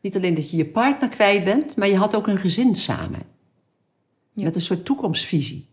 Niet 0.00 0.16
alleen 0.16 0.34
dat 0.34 0.50
je 0.50 0.56
je 0.56 0.66
partner 0.66 1.08
kwijt 1.08 1.44
bent, 1.44 1.76
maar 1.76 1.88
je 1.88 1.96
had 1.96 2.14
ook 2.16 2.26
een 2.26 2.38
gezin 2.38 2.74
samen. 2.74 3.22
Ja. 4.32 4.44
Met 4.44 4.54
een 4.54 4.60
soort 4.60 4.84
toekomstvisie. 4.84 5.66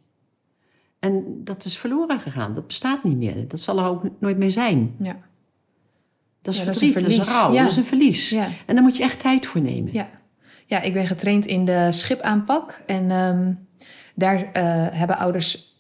En 1.00 1.42
dat 1.44 1.66
is 1.66 1.78
verloren 1.78 2.20
gegaan. 2.20 2.56
Dat 2.56 2.68
bestaat 2.68 3.04
niet 3.04 3.18
meer. 3.18 3.48
Dat 3.48 3.60
zal 3.60 3.78
er 3.80 3.86
ook 3.86 4.04
nooit 4.20 4.38
meer 4.38 4.52
zijn. 4.52 4.96
Ja. 5.00 5.18
Dat 6.42 6.54
is 6.54 6.60
Ja, 6.60 6.66
dat 6.66 6.76
is 6.76 6.82
een 6.82 6.92
verdriet, 6.92 7.18
dat 7.18 7.28
is, 7.28 7.34
rouw, 7.34 7.54
Ja. 7.54 7.62
dat 7.62 7.72
is 7.72 7.78
een 7.78 7.86
verlies. 7.86 8.30
Ja. 8.30 8.48
En 8.66 8.76
daar 8.76 8.84
moet 8.84 8.98
je 8.98 9.04
echt 9.04 9.20
tijd 9.20 9.46
voor 9.46 9.62
nemen. 9.62 9.94
Ja. 9.94 10.10
ja, 10.66 10.82
ik 10.82 10.94
ben 10.94 11.08
getraind 11.08 11.46
in 11.46 11.66
de 11.66 11.88
schipaanpak. 11.92 12.82
En 12.86 13.12
ehm, 13.12 13.54
daar 14.16 14.52
eh, 14.52 14.64
hebben 14.98 15.18
ouders 15.18 15.75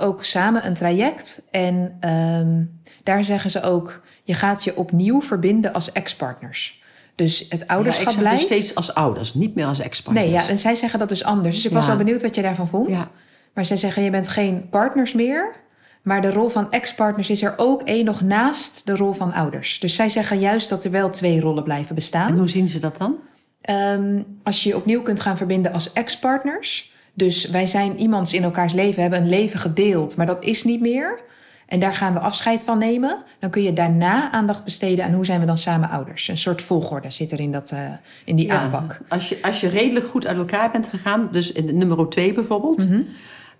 ook 0.00 0.24
samen 0.24 0.66
een 0.66 0.74
traject. 0.74 1.48
En 1.50 1.96
ehm, 2.00 2.64
daar 3.02 3.24
zeggen 3.24 3.50
ze 3.50 3.62
ook... 3.62 4.00
je 4.24 4.34
gaat 4.34 4.64
je 4.64 4.76
opnieuw 4.76 5.22
verbinden 5.22 5.72
als 5.72 5.92
ex-partners. 5.92 6.82
Dus 7.14 7.46
het 7.48 7.66
ouderschap 7.66 8.06
ik 8.06 8.12
zeg 8.12 8.20
blijft... 8.20 8.38
dus 8.38 8.46
steeds 8.46 8.74
als 8.74 8.94
ouders, 8.94 9.34
niet 9.34 9.54
meer 9.54 9.66
als 9.66 9.80
ex-partners. 9.80 10.26
Nee, 10.26 10.34
ja, 10.34 10.48
en 10.48 10.58
zij 10.58 10.74
zeggen 10.74 10.98
dat 10.98 11.08
dus 11.08 11.24
anders. 11.24 11.56
Dus 11.56 11.66
ik 11.66 11.72
was 11.72 11.86
wel 11.86 11.96
benieuwd 11.96 12.22
wat 12.22 12.34
jij 12.34 12.44
daarvan 12.44 12.68
vond. 12.68 12.96
Ja. 12.96 13.08
Maar 13.54 13.64
zij 13.64 13.76
zeggen, 13.76 14.02
je 14.02 14.10
bent 14.10 14.28
geen 14.28 14.68
partners 14.68 15.12
meer... 15.12 15.54
maar 16.02 16.22
de 16.22 16.30
rol 16.30 16.48
van 16.48 16.70
ex-partners 16.70 17.30
is 17.30 17.42
er 17.42 17.54
ook 17.56 17.82
één 17.82 18.04
nog 18.04 18.20
naast 18.20 18.86
de 18.86 18.96
rol 18.96 19.12
van 19.12 19.32
ouders. 19.32 19.80
Dus 19.80 19.94
zij 19.94 20.08
zeggen 20.08 20.38
juist 20.38 20.68
dat 20.68 20.84
er 20.84 20.90
wel 20.90 21.10
twee 21.10 21.40
rollen 21.40 21.64
blijven 21.64 21.94
bestaan. 21.94 22.28
En 22.28 22.38
hoe 22.38 22.48
zien 22.48 22.68
ze 22.68 22.78
dat 22.78 22.96
dan? 22.96 23.16
Ehm, 23.60 24.22
als 24.42 24.62
je 24.62 24.68
je 24.68 24.76
opnieuw 24.76 25.02
kunt 25.02 25.20
gaan 25.20 25.36
verbinden 25.36 25.72
als 25.72 25.92
ex-partners. 25.92 26.92
Dus 27.18 27.48
wij 27.48 27.66
zijn 27.66 27.98
iemands 27.98 28.32
in 28.32 28.42
elkaars 28.42 28.72
leven, 28.72 29.02
hebben 29.02 29.20
een 29.20 29.28
leven 29.28 29.60
gedeeld, 29.60 30.16
maar 30.16 30.26
dat 30.26 30.42
is 30.42 30.64
niet 30.64 30.80
meer. 30.80 31.20
En 31.66 31.80
daar 31.80 31.94
gaan 31.94 32.12
we 32.12 32.18
afscheid 32.18 32.62
van 32.62 32.78
nemen. 32.78 33.22
Dan 33.38 33.50
kun 33.50 33.62
je 33.62 33.72
daarna 33.72 34.30
aandacht 34.32 34.64
besteden 34.64 35.04
aan 35.04 35.12
hoe 35.12 35.24
zijn 35.24 35.40
we 35.40 35.46
dan 35.46 35.58
samen 35.58 35.90
ouders. 35.90 36.28
Een 36.28 36.38
soort 36.38 36.62
volgorde 36.62 37.10
zit 37.10 37.32
er 37.32 37.40
in, 37.40 37.52
dat, 37.52 37.70
eh, 37.70 37.80
in 38.24 38.36
die 38.36 38.46
Ja, 38.46 38.60
aanpak. 38.60 39.00
Als 39.08 39.28
je, 39.28 39.38
als 39.42 39.60
je 39.60 39.68
redelijk 39.68 40.06
goed 40.06 40.26
uit 40.26 40.36
elkaar 40.38 40.70
bent 40.70 40.86
gegaan, 40.88 41.28
dus 41.32 41.52
in 41.52 41.78
nummer 41.78 42.08
2 42.08 42.32
bijvoorbeeld, 42.32 42.88
Mhm. 42.88 43.00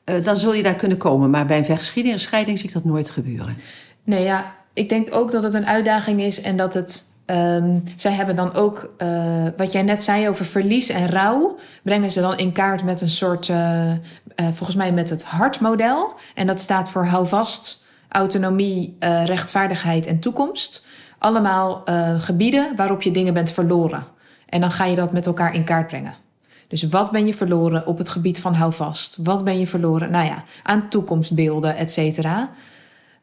eh, 0.05 0.25
dan 0.25 0.37
zul 0.37 0.55
je 0.55 0.63
daar 0.63 0.75
kunnen 0.75 0.99
komen. 0.99 1.31
Maar 1.31 1.47
bij 1.47 1.65
een 1.69 2.19
scheiding 2.19 2.59
zie 2.59 2.69
ik 2.69 2.75
dat 2.75 2.85
nooit 2.85 3.11
gebeuren. 3.11 3.57
Nee, 4.05 4.23
ja, 4.25 4.55
ik 4.73 4.89
denk 4.89 5.15
ook 5.15 5.31
dat 5.31 5.43
het 5.43 5.55
een 5.55 5.67
uitdaging 5.67 6.21
is 6.21 6.41
en 6.41 6.57
dat 6.57 6.75
het. 6.75 7.17
Ehm, 7.29 7.79
zij 7.97 8.13
hebben 8.13 8.37
dan 8.37 8.55
ook, 8.55 8.91
eh, 8.97 9.09
wat 9.57 9.73
jij 9.73 9.83
net 9.83 10.03
zei 10.03 10.29
over 10.29 10.45
verlies 10.45 10.89
en 10.89 11.09
rouw, 11.09 11.59
brengen 11.83 12.11
ze 12.11 12.21
dan 12.21 12.39
in 12.39 12.53
kaart 12.53 12.85
met 12.85 13.01
een 13.01 13.11
soort, 13.11 13.49
eh, 13.49 13.91
eh, 13.91 13.99
volgens 14.37 14.77
mij 14.77 14.93
met 14.93 15.11
het 15.11 15.25
hartmodel. 15.25 16.15
En 16.35 16.47
dat 16.47 16.61
staat 16.61 16.91
voor 16.91 17.07
hou 17.07 17.27
vast, 17.27 17.87
autonomie, 18.09 18.97
rechtvaardigheid 19.25 20.07
en 20.07 20.19
toekomst. 20.19 20.87
Allemaal 21.19 21.83
gebieden 22.19 22.77
waarop 22.77 23.03
je 23.03 23.11
dingen 23.11 23.35
bent 23.35 23.51
verloren. 23.51 24.05
En 24.49 24.61
dan 24.61 24.71
ga 24.71 24.85
je 24.85 24.97
dat 24.97 25.13
met 25.13 25.27
elkaar 25.27 25.55
in 25.55 25.65
kaart 25.65 25.87
brengen. 25.87 26.15
Dus 26.69 26.83
wat 26.83 27.11
ben 27.11 27.27
je 27.27 27.35
verloren 27.35 27.87
op 27.87 27.99
het 27.99 28.09
gebied 28.09 28.41
van 28.41 28.55
hou 28.55 28.73
vast? 28.73 29.19
Wat 29.23 29.45
ben 29.45 29.59
je 29.59 29.67
verloren, 29.67 30.11
nou 30.11 30.27
ja, 30.27 30.45
aan 30.63 30.89
toekomstbeelden, 30.89 31.77
et 31.77 31.93
cetera. 31.93 32.51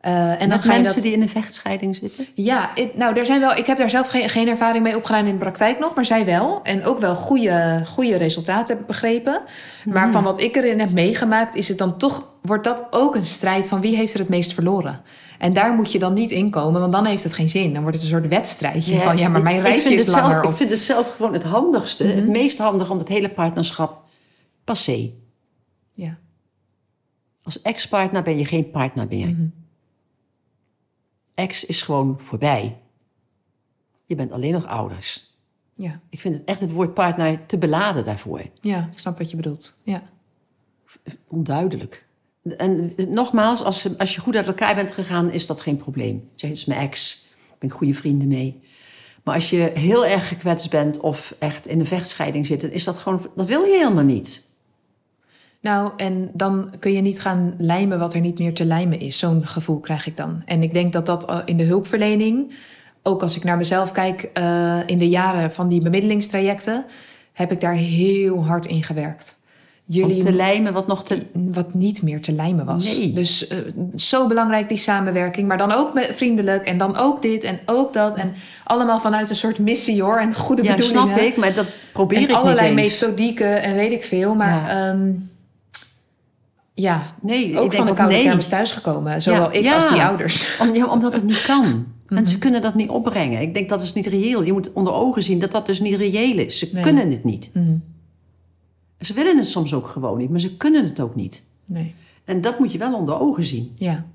Eh, 0.05 0.31
en 0.31 0.37
dan 0.39 0.47
Met 0.47 0.59
ga 0.65 0.73
je 0.73 0.77
mensen 0.81 0.93
dat... 0.93 1.03
die 1.03 1.13
in 1.13 1.21
een 1.21 1.29
vechtscheiding 1.29 1.95
zitten? 1.95 2.27
Ja, 2.33 2.69
nou, 2.95 3.17
er 3.19 3.25
zijn 3.25 3.39
wel. 3.39 3.55
Ik 3.55 3.65
heb 3.65 3.77
daar 3.77 3.89
zelf 3.89 4.07
geen, 4.09 4.29
geen 4.29 4.47
ervaring 4.47 4.83
mee 4.83 4.95
opgedaan 4.95 5.25
in 5.25 5.31
de 5.33 5.39
praktijk 5.39 5.79
nog, 5.79 5.95
maar 5.95 6.05
zij 6.05 6.25
wel. 6.25 6.59
En 6.63 6.85
ook 6.85 6.99
wel 6.99 7.15
goede, 7.15 7.81
goede 7.85 8.15
resultaten 8.15 8.77
heb 8.77 8.87
begrepen. 8.87 9.41
Maar 9.85 10.11
van 10.11 10.23
wat 10.23 10.39
ik 10.41 10.55
erin 10.55 10.79
heb 10.79 10.91
meegemaakt, 10.91 11.55
is 11.55 11.67
het 11.67 11.77
dan 11.77 11.97
toch. 11.97 12.33
Wordt 12.41 12.63
dat 12.63 12.87
ook 12.91 13.15
een 13.15 13.25
strijd 13.25 13.67
van 13.67 13.81
wie 13.81 13.95
heeft 13.95 14.13
er 14.13 14.19
het 14.19 14.29
meest 14.29 14.53
verloren? 14.53 15.01
En 15.39 15.53
daar 15.53 15.73
moet 15.73 15.91
je 15.91 15.99
dan 15.99 16.13
niet 16.13 16.31
in 16.31 16.49
komen, 16.49 16.79
want 16.81 16.93
dan 16.93 17.05
heeft 17.05 17.23
het 17.23 17.33
geen 17.33 17.49
zin. 17.49 17.73
Dan 17.73 17.81
wordt 17.81 17.97
het 17.97 18.05
een 18.05 18.11
soort 18.17 18.27
wedstrijdje 18.27 18.99
van 18.99 19.17
ja, 19.17 19.29
maar 19.29 19.41
mijn 19.43 19.61
reisje 19.61 19.81
vind 19.87 19.99
is 19.99 20.05
het 20.05 20.15
zelf- 20.15 20.21
langer. 20.27 20.43
Ik 20.43 20.49
Of, 20.49 20.57
vind 20.57 20.69
het 20.69 20.79
zelf 20.79 21.15
gewoon 21.15 21.33
het 21.33 21.43
handigste, 21.43 22.03
het 22.03 22.27
meest 22.27 22.57
handig 22.57 22.89
om 22.91 22.97
het 22.97 23.07
hele 23.07 23.29
partnerschap 23.29 24.03
passé. 24.63 25.09
ja. 25.93 26.17
Als 27.43 27.61
ex-partner 27.61 28.23
ben 28.23 28.37
je 28.37 28.45
geen 28.45 28.71
partner 28.71 29.05
meer. 29.09 29.27
Mhm. 29.27 29.45
Ex 31.35 31.65
is 31.65 31.81
gewoon 31.81 32.19
voorbij. 32.23 32.77
Je 34.05 34.15
bent 34.15 34.31
alleen 34.31 34.53
nog 34.53 34.65
ouders. 34.65 35.33
Ja. 35.73 35.99
Ik 36.09 36.19
vind 36.19 36.35
het 36.35 36.43
echt 36.43 36.59
het 36.59 36.71
woord 36.71 36.93
partner 36.93 37.45
te 37.45 37.57
beladen 37.57 38.03
daarvoor. 38.03 38.41
ja, 38.61 38.89
ik 38.91 38.99
snap 38.99 39.17
wat 39.17 39.29
je 39.29 39.35
bedoelt. 39.35 39.79
Ja. 39.83 40.03
Onduidelijk. 41.27 42.05
En 42.57 42.93
nogmaals, 43.09 43.63
als, 43.63 43.97
als 43.97 44.15
je 44.15 44.21
goed 44.21 44.35
uit 44.35 44.47
elkaar 44.47 44.75
bent 44.75 44.91
gegaan, 44.91 45.31
is 45.31 45.45
dat 45.47 45.61
geen 45.61 45.77
probleem. 45.77 46.29
Zeg, 46.35 46.49
het 46.49 46.59
is 46.59 46.65
mijn 46.65 46.79
ex, 46.79 47.25
ik 47.53 47.59
ben 47.59 47.69
goede 47.69 47.93
vrienden 47.93 48.27
mee. 48.27 48.61
Maar 49.23 49.35
als 49.35 49.49
je 49.49 49.71
heel 49.73 50.05
erg 50.05 50.27
gekwetst 50.27 50.69
bent 50.69 50.99
of 50.99 51.35
echt 51.39 51.67
in 51.67 51.79
een 51.79 51.85
vechtscheiding 51.85 52.45
zit, 52.45 52.61
dan 52.61 52.69
is 52.69 52.83
dat 52.83 52.97
gewoon, 52.97 53.29
dat 53.35 53.47
wil 53.47 53.63
je 53.63 53.77
helemaal 53.77 54.03
niet. 54.03 54.43
Nou, 55.65 55.91
en 55.97 56.29
dan 56.33 56.69
kun 56.79 56.91
je 56.91 57.01
niet 57.01 57.21
gaan 57.21 57.53
lijmen 57.57 57.99
wat 57.99 58.13
er 58.13 58.19
niet 58.19 58.39
meer 58.39 58.53
te 58.53 58.65
lijmen 58.65 58.99
is. 58.99 59.19
Zo'n 59.19 59.47
gevoel 59.47 59.79
krijg 59.79 60.07
ik 60.07 60.17
dan. 60.17 60.41
En 60.45 60.63
ik 60.63 60.73
denk 60.73 60.93
dat 60.93 61.05
dat 61.05 61.29
eh, 61.29 61.37
in 61.45 61.57
de 61.57 61.63
hulpverlening, 61.63 62.53
ook 63.03 63.21
als 63.21 63.35
ik 63.35 63.43
naar 63.43 63.57
mezelf 63.57 63.91
kijk, 63.91 64.29
eh, 64.33 64.77
in 64.85 64.97
de 64.99 65.09
jaren 65.09 65.53
van 65.53 65.67
die 65.69 65.81
bemiddelingstrajecten, 65.81 66.85
heb 67.33 67.51
ik 67.51 67.61
daar 67.61 67.73
heel 67.73 68.45
hard 68.45 68.65
in 68.65 68.83
gewerkt. 68.83 69.43
Om 70.03 70.19
te 70.19 70.33
lijmen 70.33 70.73
wat 70.73 70.87
nog 70.87 71.05
te... 71.05 71.21
wat 71.33 71.73
niet 71.73 72.01
meer 72.01 72.21
te 72.21 72.31
lijmen 72.31 72.65
was. 72.65 72.97
Nee. 72.97 73.13
Dus 73.13 73.47
eh, 73.47 73.57
zo 73.95 74.27
belangrijk 74.27 74.69
die 74.69 74.77
samenwerking, 74.77 75.47
maar 75.47 75.57
dan 75.57 75.71
ook 75.71 75.93
met 75.93 76.05
vriendelijk 76.15 76.65
en 76.65 76.77
dan 76.77 76.97
ook 76.97 77.21
dit 77.21 77.43
en 77.43 77.59
ook 77.65 77.93
dat 77.93 78.15
en 78.15 78.33
allemaal 78.63 78.99
vanuit 78.99 79.29
een 79.29 79.35
soort 79.35 79.59
missie 79.59 80.01
hoor 80.03 80.17
en 80.19 80.35
goede 80.35 80.63
Ja, 80.63 80.75
bedoelingen. 80.75 81.03
snap 81.07 81.19
ik, 81.19 81.35
maar 81.37 81.53
dat 81.53 81.67
probeer 81.93 82.17
en 82.17 82.23
ik 82.23 82.31
allerlei 82.31 82.69
niet 82.75 82.79
eens. 82.79 82.91
methodieken 83.01 83.61
en 83.63 83.75
weet 83.75 83.91
ik 83.91 84.03
veel, 84.03 84.35
maar 84.35 84.49
Ja. 84.53 84.69
ja, 84.87 84.95
ja 86.77 87.15
Nee, 87.21 87.45
ik 87.49 87.51
ook 87.57 87.59
denk 87.59 87.73
van 87.73 87.85
de 87.85 87.93
koude 87.93 88.13
nee. 88.15 88.23
kermis 88.23 88.47
thuisgekomen. 88.47 89.21
Zowel 89.21 89.41
Ja, 89.41 89.51
ik 89.51 89.63
ja. 89.63 89.75
als 89.75 89.89
die 89.89 90.01
ouders. 90.03 90.47
Om, 90.61 90.73
ja, 90.75 90.85
omdat 90.87 91.13
het 91.13 91.23
niet 91.23 91.41
kan. 91.41 91.61
Mhm. 91.67 91.79
Mensen 92.07 92.39
kunnen 92.39 92.61
dat 92.61 92.75
niet 92.75 92.89
opbrengen. 92.89 93.41
Ik 93.41 93.53
denk 93.53 93.69
dat 93.69 93.81
is 93.81 93.93
niet 93.93 94.05
reëel. 94.05 94.43
Je 94.43 94.53
moet 94.53 94.73
onder 94.73 94.93
ogen 94.93 95.23
zien 95.23 95.39
dat 95.39 95.51
dat 95.51 95.65
dus 95.65 95.79
niet 95.79 95.95
reëel 95.95 96.37
is. 96.37 96.59
Ze 96.59 96.69
Nee. 96.73 96.83
kunnen 96.83 97.11
het 97.11 97.23
niet. 97.23 97.49
Mhm. 97.53 97.75
Ze 98.99 99.13
willen 99.13 99.37
het 99.37 99.47
soms 99.47 99.73
ook 99.73 99.87
gewoon 99.87 100.17
niet, 100.17 100.29
maar 100.29 100.39
ze 100.39 100.57
kunnen 100.57 100.83
het 100.83 100.99
ook 100.99 101.15
niet. 101.15 101.45
Nee, 101.65 101.95
En 102.25 102.41
dat 102.41 102.59
moet 102.59 102.71
je 102.71 102.77
wel 102.77 102.93
onder 102.95 103.19
ogen 103.19 103.45
zien. 103.45 103.71
ja. 103.75 104.05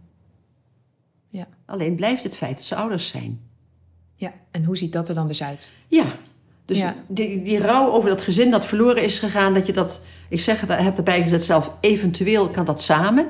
Ja, 1.29 1.47
Alleen 1.67 1.95
blijft 1.95 2.23
het 2.23 2.37
feit 2.37 2.55
dat 2.57 2.65
ze 2.65 2.75
ouders 2.75 3.09
zijn. 3.09 3.41
ja. 4.15 4.33
En 4.51 4.65
hoe 4.65 4.77
ziet 4.77 4.93
dat 4.93 5.09
er 5.09 5.15
dan 5.15 5.27
dus 5.27 5.43
uit? 5.43 5.73
Ja. 5.89 6.05
Dus 6.71 6.79
Ja. 6.79 6.95
Die, 7.09 7.43
die 7.43 7.59
rouw 7.59 7.91
over 7.91 8.09
dat 8.09 8.23
gezin 8.23 8.51
dat 8.51 8.67
verloren 8.67 9.03
is 9.03 9.19
gegaan, 9.19 9.55
dat 9.55 9.67
je 9.67 9.73
dat, 9.73 10.03
ik 10.29 10.41
zeg 10.41 10.61
het, 10.61 10.71
heb 10.79 10.97
erbij 10.97 11.23
gezet 11.23 11.43
zelf, 11.43 11.73
eventueel 11.81 12.49
kan 12.49 12.65
dat 12.65 12.81
samen. 12.81 13.27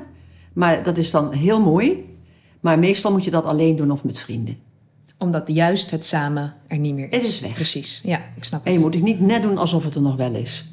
Maar 0.53 0.83
dat 0.83 0.98
is 0.98 1.11
dan 1.11 1.33
heel 1.33 1.61
mooi. 1.61 2.09
Maar 2.61 2.79
meestal 2.79 3.12
moet 3.12 3.24
je 3.24 3.31
dat 3.31 3.44
alleen 3.44 3.76
doen 3.76 3.90
of 3.90 4.05
met 4.05 4.18
vrienden. 4.18 4.59
Omdat 5.18 5.48
juist 5.48 5.90
het 5.90 6.05
samen 6.05 6.55
er 6.66 6.79
niet 6.79 6.94
meer 6.94 7.09
is. 7.12 7.16
Het 7.16 7.26
is 7.26 7.40
weg. 7.40 7.53
Precies, 7.53 8.00
ja, 8.05 8.20
ik 8.37 8.44
snap 8.44 8.64
En 8.64 8.70
het. 8.70 8.81
je 8.81 8.87
moet 8.87 8.94
het 8.94 9.03
niet 9.05 9.20
net 9.20 9.42
doen 9.42 9.59
alsof 9.59 9.85
het 9.85 9.94
er 9.94 10.03
nog 10.03 10.16
wel 10.16 10.35
is. 10.35 10.68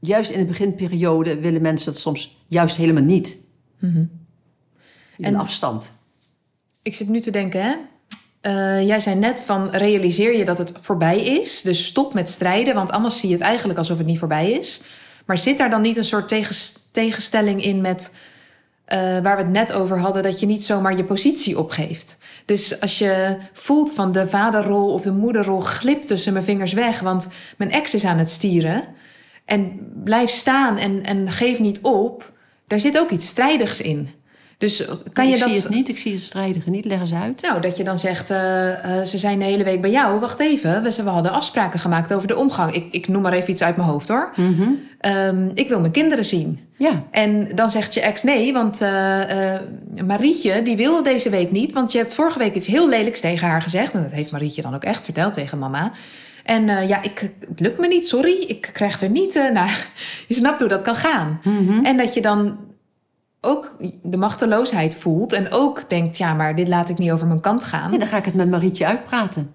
Juist 0.00 0.30
in 0.30 0.38
de 0.38 0.44
beginperiode 0.44 1.38
willen 1.40 1.62
mensen 1.62 1.92
dat 1.92 2.00
soms 2.00 2.36
juist 2.46 2.76
helemaal 2.76 3.02
niet. 3.02 3.38
En 3.80 4.10
En- 5.16 5.34
afstand. 5.36 5.92
Ik 6.82 6.94
zit 6.94 7.08
nu 7.08 7.20
te 7.20 7.30
denken, 7.30 7.62
hè? 7.62 7.74
Eh, 8.40 8.86
jij 8.86 9.00
zei 9.00 9.16
net 9.16 9.42
van 9.42 9.70
realiseer 9.70 10.36
je 10.36 10.44
dat 10.44 10.58
het 10.58 10.72
voorbij 10.80 11.20
is. 11.20 11.62
Dus 11.62 11.86
stop 11.86 12.14
met 12.14 12.28
strijden, 12.28 12.74
want 12.74 12.90
anders 12.90 13.20
zie 13.20 13.28
je 13.28 13.34
het 13.34 13.44
eigenlijk 13.44 13.78
alsof 13.78 13.98
het 13.98 14.06
niet 14.06 14.18
voorbij 14.18 14.50
is. 14.50 14.82
Maar 15.26 15.38
zit 15.38 15.58
daar 15.58 15.70
dan 15.70 15.80
niet 15.80 15.96
een 15.96 16.04
soort 16.04 16.28
tegens- 16.28 16.88
tegenstelling 16.92 17.62
in 17.64 17.80
met 17.80 18.16
eh, 18.84 18.98
waar 18.98 19.36
we 19.36 19.42
het 19.42 19.52
net 19.52 19.72
over 19.72 19.98
hadden, 19.98 20.22
dat 20.22 20.40
je 20.40 20.46
niet 20.46 20.64
zomaar 20.64 20.96
je 20.96 21.04
positie 21.04 21.58
opgeeft? 21.58 22.18
Dus 22.44 22.80
als 22.80 22.98
je 22.98 23.36
voelt 23.52 23.92
van 23.92 24.12
de 24.12 24.26
vaderrol 24.26 24.92
of 24.92 25.02
de 25.02 25.12
moederrol 25.12 25.60
glipt 25.60 26.06
tussen 26.06 26.32
mijn 26.32 26.44
vingers 26.44 26.72
weg, 26.72 27.00
want 27.00 27.28
mijn 27.56 27.70
ex 27.70 27.94
is 27.94 28.04
aan 28.04 28.18
het 28.18 28.30
stieren. 28.30 28.84
En 29.44 29.78
blijf 30.04 30.30
staan 30.30 30.76
en, 30.76 31.02
en 31.02 31.30
geef 31.30 31.58
niet 31.58 31.80
op. 31.82 32.32
Daar 32.66 32.80
zit 32.80 32.98
ook 32.98 33.10
iets 33.10 33.26
strijdigs 33.26 33.80
in. 33.80 34.10
Dus 34.58 34.84
kan 35.12 35.26
ik 35.26 35.34
je 35.34 35.38
dat. 35.38 35.48
zie 35.48 35.60
het 35.60 35.68
niet, 35.70 35.88
ik 35.88 35.98
zie 35.98 36.12
het 36.12 36.20
strijdige 36.20 36.70
niet. 36.70 36.84
Leg 36.84 37.00
eens 37.00 37.14
uit. 37.14 37.42
Nou, 37.42 37.60
dat 37.60 37.76
je 37.76 37.84
dan 37.84 37.98
zegt, 37.98 38.30
eh, 38.30 38.98
eh, 39.00 39.06
ze 39.06 39.18
zijn 39.18 39.38
de 39.38 39.44
hele 39.44 39.64
week 39.64 39.80
bij 39.80 39.90
jou. 39.90 40.20
Wacht 40.20 40.40
even, 40.40 40.82
we, 40.82 41.02
we 41.02 41.08
hadden 41.08 41.32
afspraken 41.32 41.80
gemaakt 41.80 42.12
over 42.12 42.28
de 42.28 42.36
omgang. 42.36 42.74
Ik, 42.74 42.86
ik 42.90 43.08
noem 43.08 43.22
maar 43.22 43.32
even 43.32 43.50
iets 43.50 43.62
uit 43.62 43.76
mijn 43.76 43.88
hoofd 43.88 44.08
hoor. 44.08 44.32
Mhm. 44.36 44.68
Ehm, 44.98 45.50
ik 45.54 45.68
wil 45.68 45.80
mijn 45.80 45.92
kinderen 45.92 46.24
zien. 46.24 46.60
Ja, 46.76 47.02
En 47.10 47.48
dan 47.54 47.70
zegt 47.70 47.94
je 47.94 48.00
ex 48.00 48.22
nee, 48.22 48.52
want 48.52 48.80
eh, 48.80 49.54
eh, 49.54 49.60
Marietje 50.06 50.62
die 50.62 50.76
wil 50.76 51.02
deze 51.02 51.30
week 51.30 51.50
niet. 51.50 51.72
Want 51.72 51.92
je 51.92 51.98
hebt 51.98 52.14
vorige 52.14 52.38
week 52.38 52.54
iets 52.54 52.66
heel 52.66 52.88
lelijks 52.88 53.20
tegen 53.20 53.48
haar 53.48 53.62
gezegd. 53.62 53.94
En 53.94 54.02
dat 54.02 54.12
heeft 54.12 54.30
Marietje 54.30 54.62
dan 54.62 54.74
ook 54.74 54.84
echt 54.84 55.04
verteld 55.04 55.34
tegen 55.34 55.58
mama. 55.58 55.92
En 56.44 56.68
eh, 56.68 56.88
ja, 56.88 57.02
ik, 57.02 57.32
het 57.48 57.60
lukt 57.60 57.78
me 57.78 57.86
niet, 57.86 58.06
sorry. 58.06 58.44
Ik 58.46 58.70
krijg 58.72 59.00
er 59.00 59.10
niet... 59.10 59.36
eh, 59.36 59.50
nou, 59.50 59.68
je 60.28 60.34
snapt 60.34 60.60
hoe 60.60 60.68
dat 60.68 60.82
kan 60.82 60.96
gaan. 60.96 61.40
Mhm. 61.44 61.84
En 61.84 61.96
dat 61.96 62.14
je 62.14 62.20
dan 62.20 62.56
ook 63.40 63.76
de 64.02 64.16
machteloosheid 64.16 64.94
voelt. 64.94 65.32
En 65.32 65.50
ook 65.50 65.84
denkt, 65.88 66.16
ja, 66.16 66.34
maar 66.34 66.56
dit 66.56 66.68
laat 66.68 66.88
ik 66.88 66.98
niet 66.98 67.10
over 67.10 67.26
mijn 67.26 67.40
kant 67.40 67.64
gaan. 67.64 67.92
en 67.92 67.98
dan 67.98 68.08
ga 68.08 68.16
ik 68.16 68.24
het 68.24 68.34
met 68.34 68.50
Marietje 68.50 68.86
uitpraten. 68.86 69.52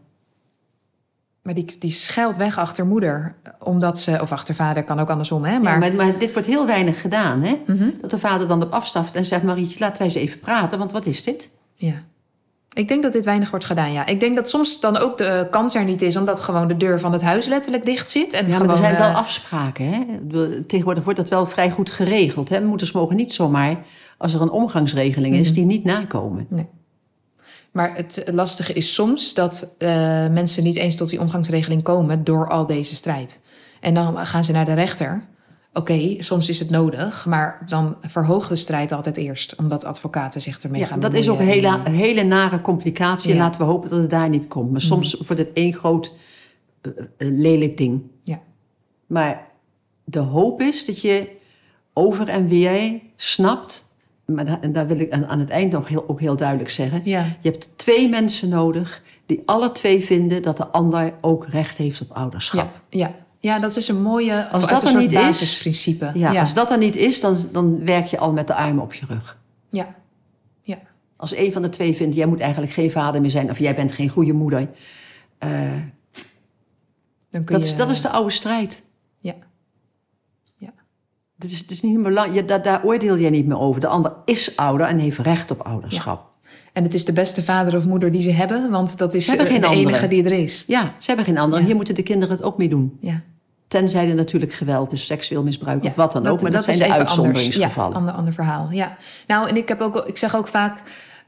Maar 1.42 1.54
die, 1.54 1.76
die 1.80 1.92
schuilt 1.92 2.36
weg 2.36 2.58
achter 2.58 2.86
moeder, 2.86 3.36
omdat 3.60 4.00
ze, 4.00 4.22
of 4.22 4.32
achter 4.32 4.56
vader, 4.56 4.84
kan 4.84 5.00
ook 5.00 5.10
andersom, 5.10 5.44
hè? 5.44 5.60
Maar, 5.60 5.74
ja, 5.74 5.80
maar, 5.80 5.94
maar 5.94 6.18
dit 6.18 6.34
wordt 6.34 6.48
heel 6.48 6.66
weinig 6.66 7.02
gedaan, 7.02 7.42
hè? 7.42 7.62
Mhm. 7.68 7.90
Dat 8.02 8.10
de 8.10 8.20
vader 8.20 8.48
dan 8.48 8.64
op 8.64 8.72
afstaft 8.72 9.16
en 9.16 9.26
zegt... 9.26 9.44
Marietje, 9.44 9.80
laten 9.80 9.98
wij 9.98 10.08
eens 10.08 10.16
even 10.16 10.40
praten, 10.40 10.78
want 10.78 10.92
wat 10.92 11.06
is 11.06 11.24
dit? 11.24 11.50
ja. 11.76 12.04
Ik 12.74 12.88
denk 12.88 13.04
dat 13.04 13.12
dit 13.12 13.26
weinig 13.26 13.50
wordt 13.50 13.66
gedaan, 13.66 13.92
ja. 13.92 14.06
Ik 14.06 14.20
denk 14.20 14.36
dat 14.36 14.50
soms 14.50 14.80
dan 14.80 14.98
ook 14.98 15.18
de 15.18 15.48
kans 15.50 15.76
er 15.76 15.84
niet 15.84 16.02
is, 16.02 16.18
omdat 16.18 16.40
gewoon 16.40 16.68
de 16.68 16.78
deur 16.78 17.00
van 17.00 17.12
het 17.12 17.22
huis 17.22 17.46
letterlijk 17.46 17.86
dicht 17.86 18.10
zit. 18.10 18.34
En 18.34 18.42
Ja, 18.42 18.48
maar 18.48 18.56
gewoon, 18.58 18.72
er 18.72 18.78
zijn 18.78 18.98
wel 18.98 19.10
eh, 19.10 19.16
afspraken, 19.16 19.86
hè? 19.86 20.02
Tegenwoordig 20.68 21.04
wordt 21.04 21.20
dat 21.20 21.30
wel 21.30 21.46
vrij 21.46 21.72
goed 21.72 21.92
geregeld, 21.92 22.50
hè? 22.50 22.62
Moeders 22.62 22.92
mogen 22.92 23.16
niet 23.16 23.32
zomaar, 23.32 23.78
als 24.18 24.34
er 24.34 24.42
een 24.42 24.50
omgangsregeling 24.52 25.36
is, 25.36 25.46
Mhm. 25.46 25.54
die 25.54 25.66
niet 25.66 25.84
nakomen. 25.84 26.48
Maar 27.72 27.96
het 27.96 28.24
lastige 28.32 28.74
is 28.74 28.94
soms 28.94 29.34
dat 29.34 29.76
eh, 29.78 29.90
mensen 30.28 30.64
niet 30.64 30.76
eens 30.78 30.96
tot 30.96 31.10
die 31.10 31.20
omgangsregeling 31.20 31.84
komen 31.84 32.24
door 32.24 32.50
al 32.50 32.66
deze 32.66 32.96
strijd. 32.96 33.42
En 33.80 33.94
dan 33.94 34.26
gaan 34.26 34.44
ze 34.44 34.52
naar 34.52 34.66
de 34.66 34.74
rechter. 34.74 35.24
Oké, 35.74 36.16
soms 36.24 36.50
is 36.50 36.60
het 36.60 36.70
nodig, 36.70 37.26
maar 37.26 37.64
dan 37.68 37.96
verhoogt 38.02 38.50
de 38.50 38.56
strijd 38.56 38.92
altijd 38.92 39.18
eerst, 39.18 39.56
omdat 39.56 39.84
advocaten 39.86 40.42
zich 40.42 40.60
ermee 40.60 40.82
Ja, 40.82 40.88
gaan 40.88 41.00
dat 41.00 41.14
is 41.14 41.30
ook 41.30 41.40
een 41.40 41.46
hele, 41.46 41.80
hele 41.90 42.24
nare 42.24 42.62
complicatie. 42.62 43.34
Ja. 43.34 43.38
laten 43.40 43.60
we 43.60 43.66
hopen 43.68 43.90
dat 43.90 44.00
het 44.00 44.10
daar 44.10 44.30
niet 44.30 44.48
komt. 44.48 44.72
Maar 44.72 44.82
soms 44.82 45.14
wordt 45.14 45.38
het 45.38 45.54
één 45.54 45.74
groot 45.74 46.14
eh, 46.82 46.92
eh, 46.98 47.06
lelijk 47.18 47.78
ding. 47.78 48.02
Ja. 48.22 48.40
Maar 49.08 49.48
de 50.04 50.20
hoop 50.20 50.62
is 50.62 50.86
dat 50.86 51.02
je 51.02 51.30
over 51.94 52.30
en 52.30 52.48
weer 52.48 53.00
snapt. 53.16 53.92
Maar 54.26 54.46
da- 54.46 54.62
en 54.62 54.74
daar 54.74 54.88
wil 54.88 55.00
ik 55.00 55.12
aan, 55.12 55.26
aan 55.28 55.40
het 55.40 55.50
eind 55.50 55.72
nog 55.72 55.88
heel, 55.88 56.04
ook 56.08 56.20
heel 56.20 56.36
duidelijk 56.36 56.70
zeggen. 56.70 57.02
Ja, 57.04 57.26
Je 57.42 57.50
hebt 57.50 57.70
twee 57.76 58.10
mensen 58.10 58.50
nodig 58.50 59.02
die 59.26 59.42
alle 59.46 59.72
twee 59.72 60.04
vinden 60.04 60.42
dat 60.42 60.58
de 60.58 60.68
ander 60.68 61.14
ook 61.22 61.48
recht 61.48 61.78
heeft 61.78 62.02
op 62.02 62.12
ouderschap. 62.12 62.82
ja, 62.90 63.00
ja. 63.00 63.16
Ja, 63.44 63.60
dat 63.60 63.76
is 63.78 63.88
een 63.88 64.02
mooie, 64.02 64.48
Als 64.50 64.68
dat 64.68 64.84
een 64.84 64.94
er 64.96 65.02
niet 65.02 65.12
is- 65.12 65.18
basisprincipe. 65.18 66.12
Ja, 66.14 66.32
ja. 66.32 66.40
Als 66.40 66.54
dat 66.54 66.72
er 66.72 66.78
niet 66.78 66.96
is, 66.96 67.20
dan, 67.20 67.36
dan 67.52 67.86
werk 67.86 68.06
je 68.06 68.18
al 68.18 68.34
met 68.34 68.48
de 68.48 68.54
armen 68.54 68.84
op 68.84 68.94
je 68.94 69.06
rug. 69.06 69.38
ja. 69.70 69.96
Als 71.16 71.36
een 71.36 71.54
van 71.54 71.62
de 71.62 71.70
twee 71.70 71.96
vindt, 71.96 72.16
jij 72.16 72.26
moet 72.26 72.40
eigenlijk 72.40 72.72
geen 72.72 72.92
vader 72.92 73.22
meer 73.22 73.30
zijn... 73.30 73.50
of 73.50 73.60
jij 73.60 73.76
bent 73.76 73.92
geen 73.92 74.10
goede 74.10 74.34
moeder. 74.34 74.70
eh, 75.38 75.50
Dan 77.30 77.44
kun 77.44 77.56
dat, 77.56 77.64
je, 77.66 77.72
is, 77.72 77.76
dat 77.76 77.90
is 77.90 78.02
de 78.02 78.10
oude 78.10 78.30
strijd. 78.32 78.84
Ja. 79.20 79.34
Ja. 80.56 80.74
Het 81.40 81.52
is, 81.52 81.60
het 81.60 81.72
is 81.72 81.82
niet 81.82 82.04
belangrijk, 82.04 82.48
daar, 82.48 82.62
daar 82.64 82.84
oordeel 82.84 83.18
jij 83.18 83.30
niet 83.30 83.46
meer 83.46 83.60
over. 83.60 83.82
De 83.82 83.88
ander 83.88 84.14
is 84.26 84.56
ouder 84.58 84.88
en 84.88 84.98
heeft 84.98 85.18
recht 85.18 85.52
op 85.52 85.62
ouderschap. 85.62 86.32
En 86.74 86.84
het 86.84 86.94
is 86.94 87.06
de 87.06 87.14
beste 87.14 87.44
vader 87.44 87.76
of 87.78 87.86
moeder 87.86 88.12
die 88.12 88.22
ze 88.22 88.32
hebben, 88.32 88.70
want 88.72 88.98
dat 88.98 89.14
is 89.14 89.28
eh, 89.28 89.38
de 89.38 89.44
andere. 89.54 89.74
enige 89.74 90.08
die 90.08 90.24
er 90.24 90.32
is. 90.32 90.64
Ja, 90.68 90.94
ze 90.98 91.08
hebben 91.08 91.26
geen 91.26 91.38
andere. 91.38 91.60
Ja. 91.62 91.68
Hier 91.68 91.76
moeten 91.76 91.96
de 91.96 92.04
kinderen 92.04 92.36
het 92.36 92.44
ook 92.46 92.58
mee 92.58 92.70
doen. 92.70 92.98
Ja. 93.02 93.22
Tenzij 93.74 94.10
er 94.10 94.16
natuurlijk 94.16 94.54
geweld 94.54 94.92
is, 94.92 95.06
seksueel 95.06 95.44
misbruik 95.44 95.84
Ja, 95.84 95.90
of 95.90 95.96
wat 95.96 96.12
dan 96.12 96.28
ook. 96.28 96.42
Maar 96.42 96.52
dat, 96.52 96.64
zijn 96.64 96.78
de 96.78 96.92
uitzonderingsgevallen. 96.94 97.92
Ja, 97.92 97.98
ander, 97.98 98.14
ander 98.14 98.34
verhaal. 98.34 98.68
Ja. 98.72 98.96
Nou, 99.28 99.50
en 99.50 99.56
ik, 99.58 99.68
heb 99.68 99.82
ook, 99.82 100.04
ik 100.08 100.18
zeg 100.18 100.36
ook 100.36 100.48
vaak... 100.48 100.80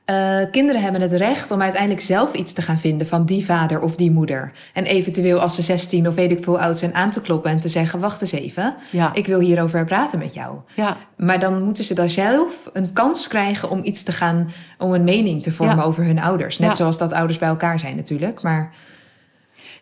eh, 0.05 0.37
kinderen 0.51 0.81
hebben 0.81 1.01
het 1.01 1.11
recht 1.11 1.51
om 1.51 1.61
uiteindelijk 1.61 2.01
zelf 2.01 2.33
iets 2.33 2.53
te 2.53 2.61
gaan 2.61 2.79
vinden 2.79 3.07
van 3.07 3.25
die 3.25 3.45
vader 3.45 3.81
of 3.81 3.95
die 3.95 4.11
moeder. 4.11 4.51
En 4.73 4.85
eventueel 4.85 5.39
als 5.39 5.55
ze 5.55 5.61
16 5.61 6.07
of 6.07 6.15
weet 6.15 6.31
ik 6.31 6.43
veel 6.43 6.59
oud 6.59 6.77
zijn 6.77 6.93
aan 6.95 7.09
te 7.09 7.21
kloppen 7.21 7.51
en 7.51 7.59
te 7.59 7.69
zeggen: 7.69 7.99
Wacht 7.99 8.21
eens 8.21 8.31
even, 8.31 8.75
Ja. 8.89 9.13
ik 9.13 9.27
wil 9.27 9.39
hierover 9.39 9.85
praten 9.85 10.19
met 10.19 10.33
jou. 10.33 10.57
Ja, 10.73 10.97
Maar 11.17 11.39
dan 11.39 11.63
moeten 11.63 11.83
ze 11.83 11.93
daar 11.93 12.09
zelf 12.09 12.69
een 12.73 12.93
kans 12.93 13.27
krijgen 13.27 13.69
om 13.69 13.79
iets 13.83 14.03
te 14.03 14.11
gaan, 14.11 14.49
om 14.77 14.93
een 14.93 15.03
mening 15.03 15.43
te 15.43 15.51
vormen 15.51 15.75
Ja. 15.77 15.83
over 15.83 16.03
hun 16.03 16.19
ouders. 16.19 16.59
Net 16.59 16.75
zoals 16.75 16.97
dat 16.97 17.13
ouders 17.13 17.37
bij 17.39 17.49
elkaar 17.49 17.79
zijn 17.79 17.95
natuurlijk. 17.95 18.41
Maar 18.41 18.71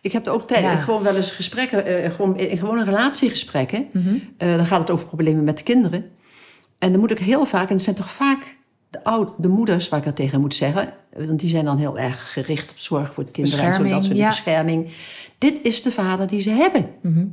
ik 0.04 0.12
heb 0.12 0.28
ook 0.28 0.48
tijd, 0.48 0.62
Ja. 0.64 0.76
gewoon 0.76 1.04
wel 1.04 1.16
eens 1.16 1.32
gesprekken, 1.32 1.86
eh, 1.86 2.12
gewoon, 2.12 2.38
in 2.40 2.58
gewone 2.58 2.84
relatiegesprekken. 2.84 3.88
mhm. 3.92 4.16
Eh, 4.38 4.56
dan 4.56 4.66
gaat 4.66 4.80
het 4.80 4.90
over 4.90 5.08
problemen 5.08 5.44
met 5.44 5.58
de 5.58 5.64
kinderen. 5.64 6.12
En 6.80 6.92
dan 6.92 7.00
moet 7.00 7.12
ik 7.12 7.20
heel 7.20 7.46
vaak, 7.46 7.68
en 7.70 7.74
het 7.76 7.84
zijn 7.84 7.96
toch 7.96 8.10
vaak 8.10 8.56
de, 8.90 9.04
oud, 9.04 9.30
de 9.38 9.48
moeders 9.48 9.90
waar 9.90 10.00
ik 10.00 10.06
dat 10.06 10.16
tegen 10.16 10.42
moet 10.42 10.54
zeggen. 10.56 10.94
eh, 11.12 11.28
Want 11.28 11.40
die 11.40 11.50
zijn 11.50 11.66
dan 11.66 11.78
heel 11.78 11.98
erg 11.98 12.34
gericht 12.34 12.72
op 12.72 12.80
zorg 12.80 13.14
voor 13.14 13.26
de 13.26 13.32
kinderen 13.32 13.66
en 13.66 13.74
zo, 13.74 13.84
dat 13.84 14.04
soort 14.04 14.18
ja. 14.18 14.28
bescherming. 14.28 14.90
Dit 15.38 15.60
is 15.62 15.82
de 15.82 15.92
vader 15.92 16.28
die 16.28 16.40
ze 16.42 16.50
hebben. 16.50 16.90
Mhm. 17.02 17.26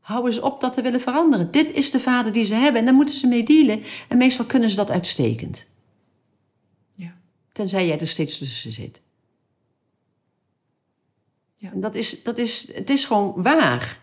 Hou 0.00 0.26
eens 0.26 0.40
op 0.40 0.60
dat 0.60 0.72
te 0.72 0.82
willen 0.82 1.00
veranderen. 1.00 1.50
Dit 1.50 1.72
is 1.72 1.90
de 1.90 2.00
vader 2.00 2.32
die 2.32 2.44
ze 2.44 2.54
hebben 2.54 2.80
en 2.80 2.86
daar 2.86 2.94
moeten 2.94 3.14
ze 3.14 3.26
mee 3.26 3.44
dealen. 3.44 3.82
En 4.08 4.18
meestal 4.18 4.44
kunnen 4.44 4.70
ze 4.70 4.76
dat 4.76 4.90
uitstekend. 4.90 5.66
Ja. 6.94 7.14
Tenzij 7.52 7.86
jij 7.86 7.98
er 8.00 8.06
steeds 8.06 8.38
tussen 8.38 8.72
zit. 8.72 9.00
Ja. 11.60 11.68
En 11.72 11.80
dat 11.80 11.94
is, 11.94 12.22
dat 12.22 12.38
is, 12.38 12.70
het 12.74 12.90
is 12.90 13.04
gewoon 13.04 13.32
waar. 13.36 13.98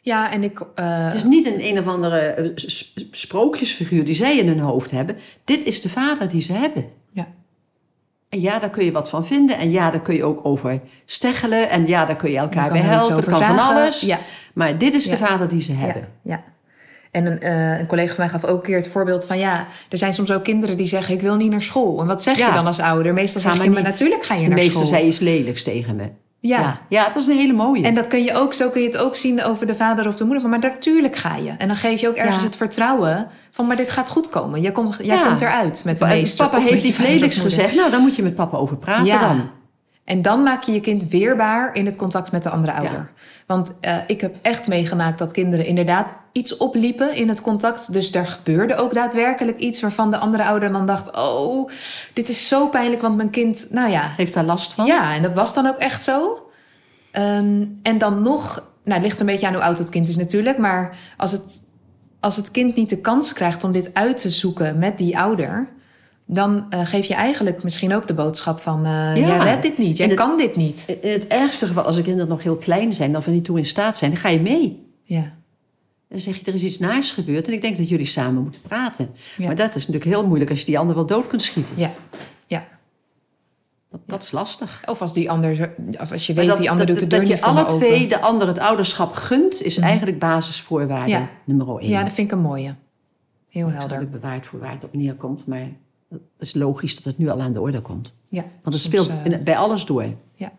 ja, 0.00 0.32
en 0.32 0.42
ik. 0.42 0.60
eh, 0.74 1.04
Het 1.04 1.14
is 1.14 1.24
niet 1.24 1.46
een 1.46 1.64
een 1.66 1.78
of 1.78 1.86
andere 1.86 2.18
eh, 2.18 2.50
sprookjesfiguur 3.10 4.04
die 4.04 4.14
zij 4.14 4.36
in 4.38 4.48
hun 4.48 4.58
hoofd 4.58 4.90
hebben. 4.90 5.16
Dit 5.44 5.64
is 5.64 5.80
de 5.80 5.88
vader 5.88 6.28
die 6.28 6.40
ze 6.40 6.52
hebben. 6.52 6.88
Ja. 7.12 7.26
En 8.28 8.40
ja, 8.40 8.58
daar 8.58 8.70
kun 8.70 8.84
je 8.84 8.92
wat 8.92 9.08
van 9.10 9.26
vinden. 9.26 9.58
En 9.58 9.70
ja, 9.70 9.90
daar 9.90 10.00
kun 10.02 10.14
je 10.14 10.24
ook 10.24 10.40
over 10.46 10.80
steggelen. 11.04 11.70
En 11.70 11.86
ja, 11.86 12.04
daar 12.04 12.16
kun 12.16 12.30
je 12.30 12.36
elkaar 12.38 12.70
bij 12.72 12.80
helpen. 12.80 13.16
Het 13.16 13.24
kan 13.24 13.42
van 13.42 13.58
alles. 13.58 14.00
Ja. 14.00 14.18
Maar 14.54 14.78
dit 14.78 14.94
is 14.94 15.04
de 15.08 15.16
vader 15.16 15.48
die 15.48 15.60
ze 15.60 15.72
hebben. 15.72 16.08
Ja, 16.22 16.34
ja. 16.34 16.44
En 17.10 17.26
een, 17.26 17.40
eh, 17.40 17.78
een 17.78 17.86
collega 17.86 18.14
van 18.14 18.24
mij 18.24 18.28
gaf 18.28 18.44
ook 18.44 18.56
een 18.58 18.62
keer 18.66 18.76
het 18.76 18.88
voorbeeld 18.88 19.24
van... 19.24 19.38
ja, 19.38 19.66
er 19.88 19.98
zijn 19.98 20.14
soms 20.14 20.30
ook 20.32 20.44
kinderen 20.44 20.76
die 20.76 20.86
zeggen... 20.86 21.14
ik 21.14 21.20
wil 21.20 21.36
niet 21.36 21.50
naar 21.50 21.62
school. 21.62 22.00
En 22.00 22.06
wat 22.06 22.22
zeg 22.22 22.36
je 22.36 22.50
dan 22.52 22.66
als 22.66 22.80
ouder? 22.80 23.12
Meestal 23.14 23.40
zeg 23.40 23.56
maar 23.56 23.64
je, 23.64 23.70
maar 23.70 23.82
natuurlijk 23.82 24.24
ga 24.24 24.34
je 24.34 24.48
naar 24.48 24.58
school. 24.58 24.84
zei 24.84 25.06
iets 25.06 25.18
lelijks 25.18 25.62
tegen 25.62 25.96
me. 25.96 26.08
Ja. 26.46 26.58
ja. 26.60 26.78
Ja, 26.88 27.04
dat 27.08 27.16
is 27.16 27.26
een 27.26 27.36
hele 27.36 27.52
mooie. 27.52 27.82
En 27.84 27.94
dat 27.94 28.06
kun 28.06 28.24
je 28.24 28.34
ook, 28.34 28.54
zo 28.54 28.70
kun 28.70 28.80
je 28.80 28.86
het 28.86 28.96
ook 28.96 29.16
zien 29.16 29.42
over 29.44 29.66
de 29.66 29.74
vader 29.74 30.06
of 30.06 30.16
de 30.16 30.24
moeder. 30.24 30.48
Maar 30.48 30.58
natuurlijk 30.58 31.16
ga 31.16 31.36
je. 31.36 31.50
En 31.58 31.68
dan 31.68 31.76
geef 31.76 32.00
je 32.00 32.08
ook 32.08 32.16
ergens 32.16 32.36
Ja. 32.36 32.42
het 32.48 32.56
vertrouwen 32.56 33.28
van... 33.50 33.66
maar 33.66 33.76
dit 33.76 33.90
gaat 33.90 34.08
goed 34.08 34.28
komen. 34.30 34.60
Jij 34.60 34.72
komt, 34.72 34.96
jij 35.02 35.16
Ja. 35.16 35.26
komt 35.26 35.40
eruit 35.40 35.82
met 35.84 35.98
de 35.98 36.04
meester. 36.06 36.48
papa 36.48 36.62
heeft 36.64 36.84
iets 36.84 36.98
lelijks 36.98 37.38
gezegd. 37.38 37.74
Nou, 37.74 37.90
dan 37.90 38.00
moet 38.00 38.16
je 38.16 38.22
met 38.22 38.34
papa 38.34 38.56
over 38.56 38.76
praten 38.76 39.20
dan. 39.20 39.50
En 40.06 40.22
dan 40.22 40.42
maak 40.42 40.62
je 40.62 40.72
je 40.72 40.80
kind 40.80 41.08
weerbaar 41.08 41.74
in 41.74 41.86
het 41.86 41.96
contact 41.96 42.32
met 42.32 42.42
de 42.42 42.50
andere 42.50 42.72
ouder. 42.72 43.10
Want 43.46 43.76
eh, 43.80 43.96
ik 44.06 44.20
heb 44.20 44.36
echt 44.42 44.68
meegemaakt 44.68 45.18
dat 45.18 45.32
kinderen 45.32 45.66
inderdaad 45.66 46.16
iets 46.32 46.56
opliepen 46.56 47.14
in 47.14 47.28
het 47.28 47.40
contact. 47.40 47.92
Dus 47.92 48.14
er 48.14 48.26
gebeurde 48.26 48.76
ook 48.76 48.94
daadwerkelijk 48.94 49.58
iets 49.58 49.80
waarvan 49.80 50.10
de 50.10 50.16
andere 50.16 50.44
ouder 50.44 50.72
dan 50.72 50.86
dacht: 50.86 51.16
Oh, 51.16 51.70
dit 52.12 52.28
is 52.28 52.48
zo 52.48 52.68
pijnlijk, 52.68 53.02
want 53.02 53.16
mijn 53.16 53.30
kind, 53.30 53.66
nou 53.70 53.90
ja. 53.90 54.12
Heeft 54.16 54.34
daar 54.34 54.44
last 54.44 54.72
van? 54.72 54.86
Ja, 54.86 55.14
en 55.14 55.22
dat 55.22 55.32
was 55.32 55.54
dan 55.54 55.66
ook 55.66 55.78
echt 55.78 56.04
zo. 56.04 56.48
Ehm, 57.10 57.64
en 57.82 57.98
dan 57.98 58.22
nog, 58.22 58.54
nou, 58.84 58.94
het 58.94 59.02
ligt 59.02 59.20
een 59.20 59.26
beetje 59.26 59.46
aan 59.46 59.54
hoe 59.54 59.62
oud 59.62 59.78
het 59.78 59.88
kind 59.88 60.08
is 60.08 60.16
natuurlijk. 60.16 60.58
Maar 60.58 60.96
als 61.16 61.32
het, 61.32 61.62
als 62.20 62.36
het 62.36 62.50
kind 62.50 62.76
niet 62.76 62.88
de 62.88 63.00
kans 63.00 63.32
krijgt 63.32 63.64
om 63.64 63.72
dit 63.72 63.94
uit 63.94 64.20
te 64.20 64.30
zoeken 64.30 64.78
met 64.78 64.98
die 64.98 65.18
ouder. 65.18 65.68
Dan 66.28 66.66
eh, 66.70 66.86
geef 66.86 67.06
je 67.06 67.14
eigenlijk 67.14 67.62
misschien 67.62 67.94
ook 67.94 68.06
de 68.06 68.14
boodschap 68.14 68.60
van... 68.60 68.84
eh 68.86 69.16
Ja. 69.16 69.56
dit 69.56 69.78
niet, 69.78 69.96
jij 69.96 70.06
het- 70.06 70.16
kan 70.16 70.36
dit 70.36 70.56
niet. 70.56 70.84
In 71.00 71.10
het 71.10 71.26
ergste 71.26 71.66
geval, 71.66 71.82
als 71.84 71.96
de 71.96 72.02
kinderen 72.02 72.28
nog 72.28 72.42
heel 72.42 72.56
klein 72.56 72.92
zijn... 72.92 73.16
of 73.16 73.26
er 73.26 73.32
niet 73.32 73.44
toe 73.44 73.58
in 73.58 73.64
staat 73.64 73.96
zijn, 73.96 74.10
dan 74.10 74.20
ga 74.20 74.28
je 74.28 74.40
mee. 74.40 74.84
Ja, 75.02 75.32
Dan 76.08 76.20
zeg 76.20 76.36
je, 76.36 76.44
er 76.46 76.54
is 76.54 76.62
iets 76.62 76.78
naars 76.78 77.10
gebeurd... 77.10 77.46
en 77.46 77.52
ik 77.52 77.62
denk 77.62 77.76
dat 77.76 77.88
jullie 77.88 78.06
samen 78.06 78.42
moeten 78.42 78.60
praten. 78.60 79.10
Ja. 79.36 79.46
Maar 79.46 79.56
dat 79.56 79.74
is 79.74 79.86
natuurlijk 79.86 80.04
heel 80.16 80.26
moeilijk... 80.26 80.50
als 80.50 80.58
je 80.60 80.66
die 80.66 80.78
ander 80.78 80.94
wel 80.94 81.06
dood 81.06 81.26
kunt 81.26 81.42
schieten. 81.42 81.74
ja, 81.78 81.90
ja. 82.46 82.66
Dat, 83.90 84.00
dat 84.06 84.22
is 84.22 84.30
lastig. 84.32 84.80
Of 84.86 85.00
als 85.00 85.12
die 85.12 85.30
ander, 85.30 85.70
of 86.00 86.12
als 86.12 86.26
je 86.26 86.32
weet 86.34 86.48
dat, 86.48 86.56
die 86.58 86.70
ander 86.70 86.86
dat, 86.86 86.96
doet 86.98 87.04
de 87.04 87.10
dat 87.16 87.18
deur 87.20 87.28
je 87.28 87.34
niet 87.34 87.44
voor 87.44 87.52
alle 87.52 87.60
open. 87.66 87.76
twee 87.76 88.06
de 88.08 88.20
ander 88.20 88.46
het 88.48 88.58
ouderschap 88.58 89.14
gunt... 89.14 89.62
is 89.62 89.76
Mhm. 89.76 89.86
eigenlijk 89.86 90.18
basisvoorwaarde 90.18 91.26
nummer 91.44 91.78
één. 91.78 91.88
Ja, 91.90 92.02
dat 92.02 92.12
vind 92.12 92.26
ik 92.30 92.36
een 92.36 92.42
mooie. 92.42 92.74
Heel 93.48 93.68
Ik 93.68 93.74
helder. 93.74 94.00
ook 94.00 94.10
bewaard 94.10 94.46
voor 94.46 94.58
waar 94.58 94.70
het 94.72 94.84
op 94.84 94.94
neerkomt... 94.94 95.46
maar 95.46 95.68
het 96.08 96.20
is 96.38 96.54
logisch 96.54 96.94
dat 96.94 97.04
het 97.04 97.18
nu 97.18 97.28
al 97.28 97.40
aan 97.40 97.52
de 97.52 97.60
orde 97.60 97.80
komt. 97.80 98.14
Ja, 98.28 98.44
Want 98.62 98.74
het 98.74 98.84
speelt 98.84 99.08
eh, 99.08 99.38
bij 99.38 99.56
alles 99.56 99.84
door. 99.84 100.04
ja. 100.34 100.52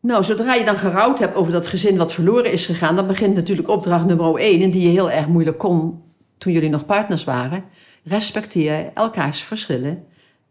Nou, 0.00 0.24
zodra 0.24 0.54
je 0.54 0.64
dan 0.64 0.76
gerouwd 0.76 1.18
hebt 1.18 1.34
over 1.34 1.52
dat 1.52 1.66
gezin 1.66 1.96
wat 1.96 2.12
verloren 2.12 2.52
is 2.52 2.66
gegaan, 2.66 2.96
dan 2.96 3.06
begint 3.06 3.34
natuurlijk 3.34 3.68
opdracht 3.68 4.04
nummer 4.04 4.34
één, 4.34 4.62
en 4.62 4.70
die 4.70 4.82
je 4.82 4.88
heel 4.88 5.10
erg 5.10 5.26
moeilijk 5.26 5.58
kon 5.58 6.02
toen 6.38 6.52
jullie 6.52 6.68
nog 6.68 6.86
partners 6.86 7.24
waren. 7.24 7.64
Respecteer 8.04 8.90
elkaars 8.94 9.42
verschillen. 9.42 10.06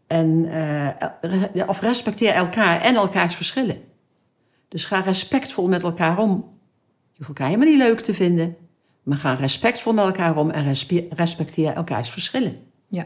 En, 0.06 0.48
eh, 0.50 1.68
of 1.68 1.80
respecteer 1.80 2.32
elkaar 2.32 2.80
en 2.80 2.94
elkaars 2.94 3.34
verschillen. 3.34 3.80
Dus 4.68 4.84
ga 4.84 5.00
respectvol 5.00 5.68
met 5.68 5.82
elkaar 5.82 6.18
om. 6.18 6.30
Je 7.12 7.16
hoeft 7.16 7.28
elkaar 7.28 7.46
helemaal 7.46 7.68
niet 7.68 7.78
leuk 7.78 8.00
te 8.00 8.14
vinden, 8.14 8.56
maar 9.08 9.18
ga 9.18 9.34
respectvol 9.34 9.92
met 9.92 10.04
elkaar 10.04 10.36
om 10.36 10.50
en 10.50 10.64
respe- 10.64 11.06
respecteer 11.10 11.72
elkaars 11.72 12.10
verschillen. 12.10 12.56
Ja. 12.88 13.04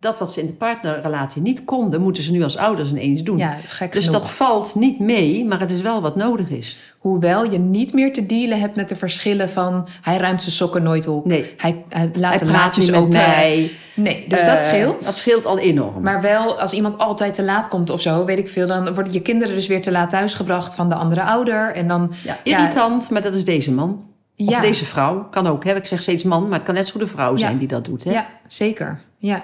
dat 0.00 0.18
wat 0.18 0.32
ze 0.32 0.40
in 0.40 0.46
de 0.46 0.52
partnerrelatie 0.52 1.42
niet 1.42 1.64
konden, 1.64 2.00
moeten 2.00 2.22
ze 2.22 2.32
nu 2.32 2.42
als 2.42 2.56
ouders 2.56 2.90
ineens 2.90 3.22
doen. 3.22 3.38
Ja, 3.38 3.56
gek 3.66 3.92
dus 3.92 4.04
genoeg. 4.04 4.20
dat 4.20 4.30
valt 4.30 4.74
niet 4.74 4.98
mee, 5.00 5.44
maar 5.44 5.60
het 5.60 5.70
is 5.70 5.80
wel 5.80 6.00
wat 6.00 6.16
nodig 6.16 6.48
is. 6.48 6.78
Hoewel 6.98 7.50
je 7.50 7.58
niet 7.58 7.92
meer 7.92 8.12
te 8.12 8.26
dealen 8.26 8.60
hebt 8.60 8.76
met 8.76 8.88
de 8.88 8.96
verschillen 8.96 9.48
van... 9.48 9.88
hij 10.02 10.16
ruimt 10.16 10.42
zijn 10.42 10.54
sokken 10.54 10.82
nooit 10.82 11.06
op. 11.08 11.26
Nee. 11.26 11.54
Hij, 11.56 11.84
hij 11.88 12.10
laat 12.18 12.38
de 12.38 12.44
laadjes 12.46 12.92
open. 12.92 13.08
mij. 13.12 13.70
Nee, 13.94 14.24
dus 14.28 14.40
Eh, 14.40 14.46
dat 14.54 14.64
scheelt. 14.64 15.04
Dat 15.04 15.14
scheelt 15.14 15.46
al 15.46 15.58
enorm. 15.58 16.02
Maar 16.02 16.20
wel, 16.20 16.60
als 16.60 16.72
iemand 16.72 16.98
altijd 16.98 17.34
te 17.34 17.44
laat 17.44 17.68
komt 17.68 17.90
of 17.90 18.00
zo, 18.00 18.24
weet 18.24 18.38
ik 18.38 18.48
veel... 18.48 18.66
dan 18.66 18.94
worden 18.94 19.12
je 19.12 19.20
kinderen 19.20 19.54
dus 19.54 19.66
weer 19.66 19.82
te 19.82 19.90
laat 19.90 20.10
thuisgebracht 20.10 20.74
van 20.74 20.88
de 20.88 20.94
andere 20.94 21.22
ouder. 21.22 21.72
En 21.74 21.88
dan... 21.88 22.12
ja, 22.24 22.38
irritant, 22.42 23.10
maar 23.10 23.22
dat 23.22 23.34
is 23.34 23.44
deze 23.44 23.72
man. 23.72 24.14
Of 24.36 24.48
Ja. 24.48 24.60
deze 24.60 24.84
vrouw. 24.84 25.28
Kan 25.30 25.46
ook, 25.46 25.64
hè. 25.64 25.74
Ik 25.74 25.86
zeg 25.86 26.02
steeds 26.02 26.22
man, 26.22 26.42
maar 26.48 26.52
het 26.58 26.62
kan 26.66 26.74
net 26.74 26.86
zo 26.86 26.92
goed 26.92 27.00
een 27.00 27.08
vrouw 27.08 27.36
zijn 27.36 27.52
Ja. 27.52 27.58
die 27.58 27.68
dat 27.68 27.84
doet. 27.84 28.04
Hè? 28.04 28.10
Ja, 28.12 28.26
zeker. 28.46 29.00
Ja. 29.18 29.42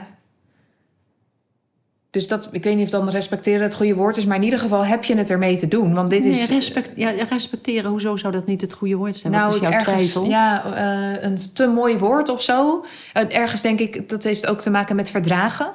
Dus 2.11 2.29
dat, 2.29 2.49
ik 2.53 2.65
weet 2.65 2.77
niet 2.77 2.85
of 2.85 2.91
dan 2.91 3.09
respecteren 3.11 3.63
het 3.63 3.75
goede 3.75 3.95
woord 3.95 4.17
is... 4.17 4.25
maar 4.25 4.37
in 4.37 4.43
ieder 4.43 4.59
geval 4.59 4.85
heb 4.85 5.05
je 5.05 5.17
het 5.17 5.31
ermee 5.31 5.59
te 5.59 5.69
doen. 5.69 5.95
Want 5.95 6.11
dit 6.11 6.23
Nee, 6.23 6.31
is... 6.33 6.49
respect, 6.49 6.91
ja, 6.97 7.11
respecteren, 7.31 7.91
hoezo 7.91 8.17
zou 8.17 8.33
dat 8.33 8.47
niet 8.47 8.61
het 8.61 8.73
goede 8.73 8.95
woord 8.95 9.17
zijn? 9.17 9.33
Wat 9.33 9.55
is 9.55 9.61
jouw 9.61 9.71
Nou, 9.71 9.83
ergens, 9.83 9.97
twijfel? 9.97 10.25
Ja, 10.31 10.75
eh, 10.75 11.23
een 11.23 11.39
te 11.53 11.67
mooi 11.67 11.99
woord 11.99 12.29
of 12.29 12.43
zo. 12.43 12.85
Ergens 13.13 13.61
denk 13.61 13.79
ik, 13.81 14.09
dat 14.09 14.23
heeft 14.25 14.47
ook 14.47 14.61
te 14.61 14.71
maken 14.71 14.97
met 14.97 15.11
verdragen. 15.11 15.73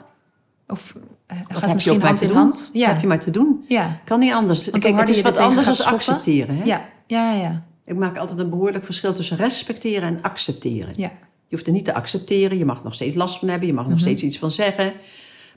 Of 0.67 0.93
eh, 1.27 1.37
Wat 1.37 1.45
gaat 1.47 1.59
heb 1.59 1.67
je 1.69 1.73
misschien 1.75 1.97
maar 1.99 2.07
hand 2.07 2.21
in 2.21 2.31
hand. 2.31 2.69
Ja. 2.73 2.87
heb 2.87 3.01
je 3.01 3.07
maar 3.07 3.19
te 3.19 3.31
doen. 3.31 3.65
ja. 3.67 3.99
Kan 4.05 4.19
niet 4.19 4.33
anders. 4.33 4.69
Kijk, 4.69 4.99
het 4.99 5.09
is 5.09 5.17
je 5.17 5.23
wat 5.23 5.37
anders 5.37 5.77
dan 5.77 5.87
accepteren. 5.93 6.57
Hè? 6.57 6.63
Ja. 6.63 6.85
Ja, 7.07 7.31
ja, 7.31 7.63
Ik 7.87 7.95
maak 7.95 8.17
altijd 8.17 8.39
een 8.39 8.49
behoorlijk 8.49 8.85
verschil 8.85 9.13
tussen 9.13 9.37
respecteren 9.37 10.07
en 10.07 10.21
accepteren. 10.21 10.93
ja. 10.97 11.11
Je 11.49 11.55
hoeft 11.55 11.65
het 11.65 11.75
niet 11.75 11.85
te 11.85 11.93
accepteren. 11.93 12.57
Je 12.57 12.65
mag 12.65 12.77
er 12.77 12.83
nog 12.83 12.93
steeds 12.93 13.15
last 13.15 13.39
van 13.39 13.47
hebben. 13.47 13.67
Je 13.67 13.73
mag 13.73 13.83
er 13.83 13.89
Mhm. 13.89 13.97
nog 13.99 14.07
steeds 14.07 14.23
iets 14.23 14.37
van 14.37 14.51
zeggen. 14.51 14.93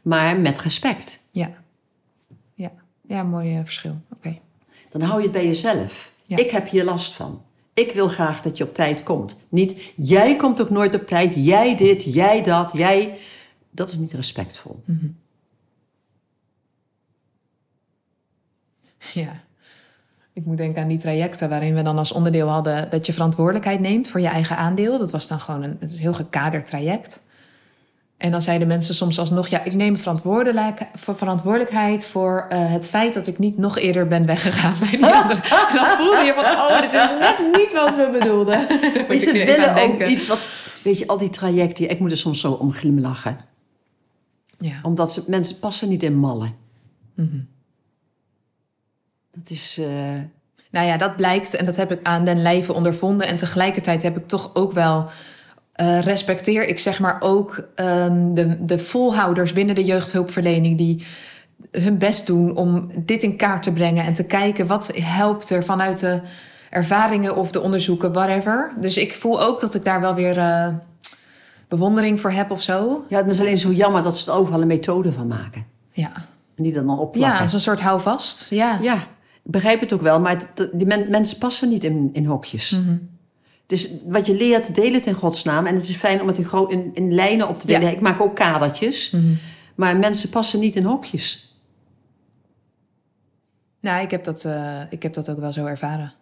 Maar 0.02 0.38
met 0.40 0.58
respect. 0.60 1.20
Ja. 1.30 1.50
Ja, 2.54 2.72
ja 3.06 3.22
mooi 3.22 3.54
eh, 3.56 3.60
verschil. 3.62 4.00
Oké. 4.12 4.38
Dan 4.90 5.00
hou 5.00 5.16
je 5.18 5.22
het 5.22 5.32
bij 5.32 5.46
jezelf. 5.46 6.12
Ja. 6.24 6.36
Ik 6.36 6.50
heb 6.50 6.68
hier 6.68 6.84
last 6.84 7.12
van. 7.12 7.42
Ik 7.74 7.92
wil 7.92 8.08
graag 8.08 8.42
dat 8.42 8.56
je 8.56 8.64
op 8.64 8.74
tijd 8.74 9.02
komt. 9.02 9.46
Niet, 9.48 9.92
jij 9.96 10.36
komt 10.36 10.60
ook 10.60 10.70
nooit 10.70 10.94
op 10.94 11.06
tijd. 11.06 11.32
Jij 11.36 11.76
dit, 11.76 12.02
jij 12.14 12.42
dat, 12.42 12.70
jij... 12.72 13.18
Dat 13.70 13.88
is 13.88 13.96
niet 13.96 14.12
respectvol. 14.12 14.82
Ja. 19.14 19.42
Ik 20.40 20.46
moet 20.46 20.56
denken 20.56 20.82
aan 20.82 20.88
die 20.88 20.98
trajecten 20.98 21.48
waarin 21.48 21.74
we 21.74 21.82
dan 21.82 21.98
als 21.98 22.12
onderdeel 22.12 22.48
hadden 22.48 22.90
dat 22.90 23.06
je 23.06 23.12
verantwoordelijkheid 23.12 23.80
neemt 23.80 24.08
voor 24.08 24.20
je 24.20 24.28
eigen 24.28 24.56
aandeel. 24.56 24.98
Dat 24.98 25.10
was 25.10 25.26
dan 25.26 25.40
gewoon 25.40 25.62
een, 25.62 25.76
het 25.80 25.90
is 25.90 25.96
een 25.96 26.02
heel 26.02 26.12
gekaderd 26.12 26.66
traject. 26.66 27.20
En 28.16 28.30
dan 28.30 28.42
zeiden 28.42 28.68
mensen 28.68 28.94
soms 28.94 29.18
alsnog, 29.18 29.48
ja, 29.48 29.64
ik 29.64 29.74
neem 29.74 29.98
verantwoordelijk, 29.98 30.86
voor 30.94 31.16
verantwoordelijkheid 31.16 32.04
voor 32.04 32.46
eh, 32.48 32.72
het 32.72 32.88
feit 32.88 33.14
dat 33.14 33.26
ik 33.26 33.38
niet 33.38 33.58
nog 33.58 33.78
eerder 33.78 34.06
ben 34.06 34.26
weggegaan 34.26 34.74
bij 34.80 34.90
die 34.90 35.06
andere. 35.06 35.40
En 35.42 35.74
dan 35.74 35.96
voelde 35.96 36.24
je 36.24 36.32
van, 36.34 36.44
oh, 36.44 36.80
dit 36.80 36.94
is 36.94 37.08
net 37.20 37.38
niet 37.52 37.72
wat 37.72 37.96
we 37.96 38.18
bedoelden. 38.18 38.66
Nu 39.08 39.14
even 39.16 39.46
willen 39.46 39.82
ook 39.82 40.02
iets 40.02 40.26
wat... 40.26 40.48
Weet 40.82 40.98
je, 40.98 41.06
al 41.06 41.18
die 41.18 41.30
trajecten, 41.30 41.90
ik 41.90 42.00
moet 42.00 42.10
er 42.10 42.16
soms 42.16 42.40
zo 42.40 42.52
om 42.52 42.72
glimlachen. 42.72 43.38
Ja. 44.58 44.80
Omdat 44.82 45.12
ze, 45.12 45.24
mensen 45.26 45.58
passen 45.58 45.88
niet 45.88 46.02
in 46.02 46.16
mallen. 46.16 46.54
Mhm. 47.14 47.38
Dat 49.42 49.50
is... 49.50 49.78
eh, 49.80 49.86
Nou 50.70 50.86
ja, 50.86 50.96
dat 50.96 51.16
blijkt 51.16 51.54
en 51.54 51.64
dat 51.66 51.76
heb 51.76 51.92
ik 51.92 52.00
aan 52.02 52.24
den 52.24 52.42
lijve 52.42 52.72
ondervonden. 52.72 53.26
En 53.26 53.36
tegelijkertijd 53.36 54.02
heb 54.02 54.16
ik 54.16 54.28
toch 54.28 54.50
ook 54.54 54.72
wel 54.72 55.06
eh, 55.72 56.00
respecteer 56.00 56.68
ik 56.68 56.78
zeg 56.78 57.00
maar 57.00 57.16
ook 57.20 57.64
ehm, 57.74 58.34
de, 58.34 58.64
de 58.64 58.78
volhouders 58.78 59.52
binnen 59.52 59.74
de 59.74 59.84
jeugdhulpverlening 59.84 60.78
die 60.78 61.04
hun 61.70 61.98
best 61.98 62.26
doen 62.26 62.56
om 62.56 62.90
dit 62.96 63.22
in 63.22 63.36
kaart 63.36 63.62
te 63.62 63.72
brengen 63.72 64.04
en 64.04 64.14
te 64.14 64.24
kijken 64.24 64.66
wat 64.66 64.90
helpt 64.96 65.50
er 65.50 65.64
vanuit 65.64 66.00
de 66.00 66.20
ervaringen 66.70 67.36
of 67.36 67.50
de 67.52 67.60
onderzoeken, 67.60 68.12
whatever. 68.12 68.72
Dus 68.80 68.96
ik 68.96 69.14
voel 69.14 69.42
ook 69.42 69.60
dat 69.60 69.74
ik 69.74 69.84
daar 69.84 70.00
wel 70.00 70.14
weer 70.14 70.38
eh, 70.38 70.68
bewondering 71.68 72.20
voor 72.20 72.30
heb 72.30 72.50
of 72.50 72.62
zo. 72.62 73.04
ja, 73.08 73.16
het 73.18 73.26
is 73.26 73.40
alleen 73.40 73.58
zo 73.58 73.70
jammer 73.72 74.02
dat 74.02 74.18
ze 74.18 74.30
er 74.30 74.36
overal 74.36 74.60
een 74.60 74.66
methode 74.66 75.12
van 75.12 75.26
maken. 75.26 75.64
Ja, 75.92 76.12
En 76.56 76.62
die 76.62 76.72
dan 76.72 76.98
opplakken. 76.98 77.40
ja 77.42 77.46
zo'n 77.46 77.60
soort 77.60 77.80
houvast. 77.80 78.50
Ja. 78.50 78.78
Ja, 78.82 79.06
begrijp 79.42 79.80
het 79.80 79.92
ook 79.92 80.00
wel, 80.00 80.20
maar 80.20 80.38
het- 80.54 80.68
die 80.72 80.86
men- 80.86 81.10
mensen 81.10 81.38
passen 81.38 81.68
niet 81.68 81.84
in, 81.84 82.10
in 82.12 82.24
hokjes. 82.26 82.70
Mhm. 82.70 82.96
Dus 83.66 83.90
wat 84.06 84.26
je 84.26 84.34
leert, 84.36 84.74
deel 84.74 84.92
het 84.92 85.06
in 85.06 85.14
godsnaam. 85.14 85.66
En 85.66 85.74
het 85.74 85.88
is 85.88 85.96
fijn 85.96 86.20
om 86.20 86.26
het 86.26 86.38
in, 86.38 86.68
in, 86.68 86.90
in 86.94 87.14
lijnen 87.14 87.48
op 87.48 87.58
te 87.58 87.66
delen. 87.66 87.82
Ja. 87.82 87.88
Ik 87.90 88.00
maak 88.00 88.20
ook 88.20 88.36
kadertjes. 88.36 89.10
Mhm. 89.10 89.32
Maar 89.74 89.96
mensen 89.96 90.30
passen 90.30 90.60
niet 90.60 90.76
in 90.76 90.84
hokjes. 90.84 91.54
Nou, 93.80 94.02
ik 94.02 94.10
heb, 94.10 94.24
dat, 94.24 94.44
eh, 94.44 94.80
ik 94.90 95.02
heb 95.02 95.14
dat 95.14 95.30
ook 95.30 95.38
wel 95.38 95.52
zo 95.52 95.66
ervaren. 95.66 96.12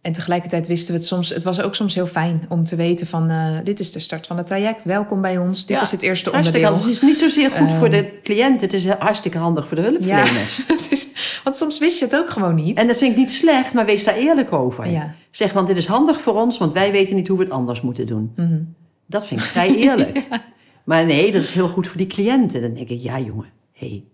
En 0.00 0.12
tegelijkertijd 0.12 0.66
wisten 0.66 0.92
we 0.92 0.98
het 0.98 1.06
soms. 1.08 1.28
Het 1.28 1.44
was 1.44 1.60
ook 1.60 1.74
soms 1.74 1.94
heel 1.94 2.06
fijn 2.06 2.40
om 2.48 2.64
te 2.64 2.76
weten 2.76 3.06
van 3.06 3.30
eh, 3.30 3.56
dit 3.64 3.80
is 3.80 3.92
de 3.92 4.00
start 4.00 4.26
van 4.26 4.36
het 4.36 4.46
traject. 4.46 4.84
Welkom 4.84 5.20
bij 5.20 5.38
ons. 5.38 5.66
Dit 5.66 5.76
Ja, 5.76 5.82
is 5.82 5.90
het 5.90 6.02
eerste 6.02 6.30
Hartstikke 6.30 6.66
onderdeel. 6.66 6.82
handig. 6.86 7.00
Het 7.00 7.10
is 7.12 7.22
niet 7.22 7.30
zozeer 7.32 7.50
goed 7.50 7.72
voor 7.72 7.86
Ehm. 7.86 8.02
de 8.02 8.20
cliënt. 8.22 8.60
Het 8.60 8.72
is 8.72 8.86
hartstikke 8.88 9.38
handig 9.38 9.66
voor 9.66 9.76
de 9.76 9.82
hulpverleners. 9.82 10.66
Is, 10.90 11.08
want 11.44 11.56
soms 11.56 11.78
wist 11.78 11.98
je 11.98 12.04
het 12.04 12.16
ook 12.16 12.30
gewoon 12.30 12.54
niet. 12.54 12.78
En 12.78 12.86
dat 12.86 12.96
vind 12.96 13.10
ik 13.12 13.16
niet 13.18 13.30
slecht, 13.30 13.72
maar 13.74 13.86
wees 13.86 14.04
daar 14.04 14.14
eerlijk 14.16 14.52
over. 14.52 14.88
Ja. 14.90 15.14
Zeg 15.30 15.52
dan, 15.52 15.66
dit 15.66 15.76
is 15.76 15.86
handig 15.86 16.20
voor 16.20 16.34
ons, 16.34 16.58
want 16.58 16.72
wij 16.72 16.92
weten 16.92 17.14
niet 17.16 17.28
hoe 17.28 17.38
we 17.38 17.44
het 17.44 17.52
anders 17.52 17.80
moeten 17.80 18.06
doen. 18.06 18.32
Mhm. 18.36 18.60
Dat 19.06 19.26
vind 19.26 19.40
ik 19.40 19.46
vrij 19.46 19.74
eerlijk. 19.76 20.22
Maar 20.84 21.04
nee, 21.06 21.32
dat 21.32 21.42
is 21.42 21.50
heel 21.50 21.68
goed 21.68 21.86
voor 21.88 21.96
die 21.96 22.06
cliënten. 22.06 22.60
Dan 22.62 22.74
denk 22.74 22.88
ik, 22.88 23.00
ja 23.02 23.18
jongen, 23.20 23.46
hé, 23.72 23.86
hey, 23.88 24.04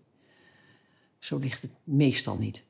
zo 1.18 1.36
ligt 1.38 1.62
het 1.62 1.70
meestal 1.84 2.36
niet. 2.40 2.64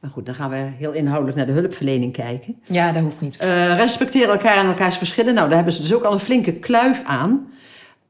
Maar 0.00 0.10
goed, 0.10 0.26
dan 0.26 0.34
gaan 0.34 0.50
we 0.50 0.56
heel 0.56 0.92
inhoudelijk 0.92 1.36
naar 1.36 1.46
de 1.46 1.52
hulpverlening 1.52 2.12
kijken. 2.12 2.62
Ja, 2.64 2.92
dat 2.92 3.02
hoeft 3.02 3.20
niet. 3.20 3.38
Eh 3.38 3.76
respecteren 3.76 4.28
elkaar 4.28 4.56
en 4.56 4.66
elkaars 4.66 4.96
verschillen. 4.96 5.34
Nou, 5.34 5.46
daar 5.46 5.56
hebben 5.56 5.74
ze 5.74 5.80
dus 5.80 5.94
ook 5.94 6.02
al 6.02 6.12
een 6.12 6.18
flinke 6.18 6.52
kluif 6.52 7.02
aan. 7.04 7.48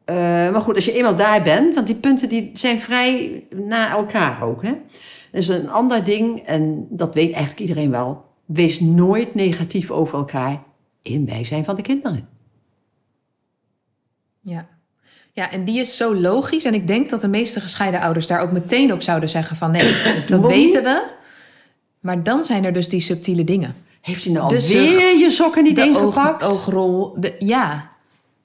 Eh, 0.04 0.16
maar 0.50 0.60
goed, 0.60 0.74
als 0.74 0.84
je 0.84 0.92
eenmaal 0.92 1.16
daar 1.16 1.42
bent, 1.42 1.74
want 1.74 1.86
die 1.86 1.96
punten 1.96 2.28
die 2.28 2.50
zijn 2.52 2.80
vrij 2.80 3.42
na 3.50 3.90
elkaar 3.90 4.42
ook. 4.42 4.62
Hè? 4.62 4.70
Dat 5.32 5.42
is 5.42 5.48
een 5.48 5.70
ander 5.70 6.04
ding, 6.04 6.38
en 6.46 6.86
dat 6.90 7.14
weet 7.14 7.32
eigenlijk 7.32 7.60
iedereen 7.60 7.90
wel. 7.90 8.24
Wees 8.44 8.80
nooit 8.80 9.34
negatief 9.34 9.90
over 9.90 10.18
elkaar 10.18 10.62
in 11.02 11.24
bijzijn 11.24 11.64
van 11.64 11.76
de 11.76 11.82
kinderen. 11.82 12.28
Ja. 14.40 14.66
ja, 15.32 15.50
en 15.50 15.64
die 15.64 15.80
is 15.80 15.96
zo 15.96 16.14
logisch. 16.14 16.64
En 16.64 16.74
ik 16.74 16.86
denk 16.86 17.10
dat 17.10 17.20
de 17.20 17.28
meeste 17.28 17.60
gescheiden 17.60 18.00
ouders 18.00 18.26
daar 18.26 18.40
ook 18.40 18.52
meteen 18.52 18.92
op 18.92 19.02
zouden 19.02 19.28
zeggen 19.28 19.56
van 19.56 19.70
nee, 19.70 19.94
dat 20.28 20.46
weten 20.46 20.82
we. 20.82 21.18
Maar 22.00 22.22
dan 22.22 22.44
zijn 22.44 22.64
er 22.64 22.72
dus 22.72 22.88
die 22.88 23.00
subtiele 23.00 23.44
dingen. 23.44 23.74
Heeft 24.00 24.24
hij 24.24 24.32
nou 24.32 24.48
De 24.48 24.54
alweer 24.54 24.70
zucht, 25.00 25.18
je 25.20 25.30
sokken 25.30 25.62
niet 25.62 25.76
de 25.76 25.82
oog, 25.82 25.98
ingepakt? 26.16 26.42
oogrol. 26.42 27.14
De, 27.20 27.36
ja, 27.38 27.90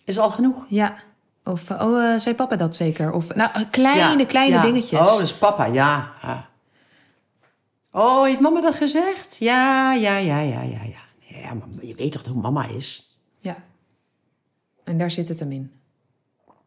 Is 0.04 0.20
al 0.20 0.30
genoeg. 0.30 0.66
ja. 0.70 1.04
Of, 1.44 1.72
oh, 1.72 2.04
eh, 2.14 2.20
zei 2.20 2.36
papa 2.36 2.56
dat 2.56 2.76
zeker? 2.76 3.12
Of, 3.12 3.36
nou, 3.36 3.50
eh, 3.54 3.62
kleine, 3.72 4.20
Ja, 4.20 4.26
kleine 4.26 4.56
ja. 4.56 4.62
dingetjes. 4.62 5.14
Oh, 5.16 5.22
is 5.22 5.34
papa, 5.34 5.66
ja. 5.66 6.12
ja. 6.22 6.50
Oh, 7.92 8.24
heeft 8.26 8.40
mama 8.40 8.62
dat 8.62 8.76
gezegd? 8.76 9.38
Ja, 9.40 9.94
ja, 9.94 10.18
ja, 10.18 10.40
ja, 10.40 10.62
ja, 10.62 10.82
ja. 10.84 11.04
Ja, 11.42 11.54
maar 11.54 11.68
je 11.82 11.96
weet 11.96 12.12
toch 12.12 12.26
hoe 12.26 12.42
mama 12.42 12.68
is? 12.68 13.18
Ja. 13.40 13.56
En 14.84 14.98
daar 14.98 15.12
zit 15.12 15.30
het 15.30 15.40
hem 15.40 15.52
in. 15.52 15.72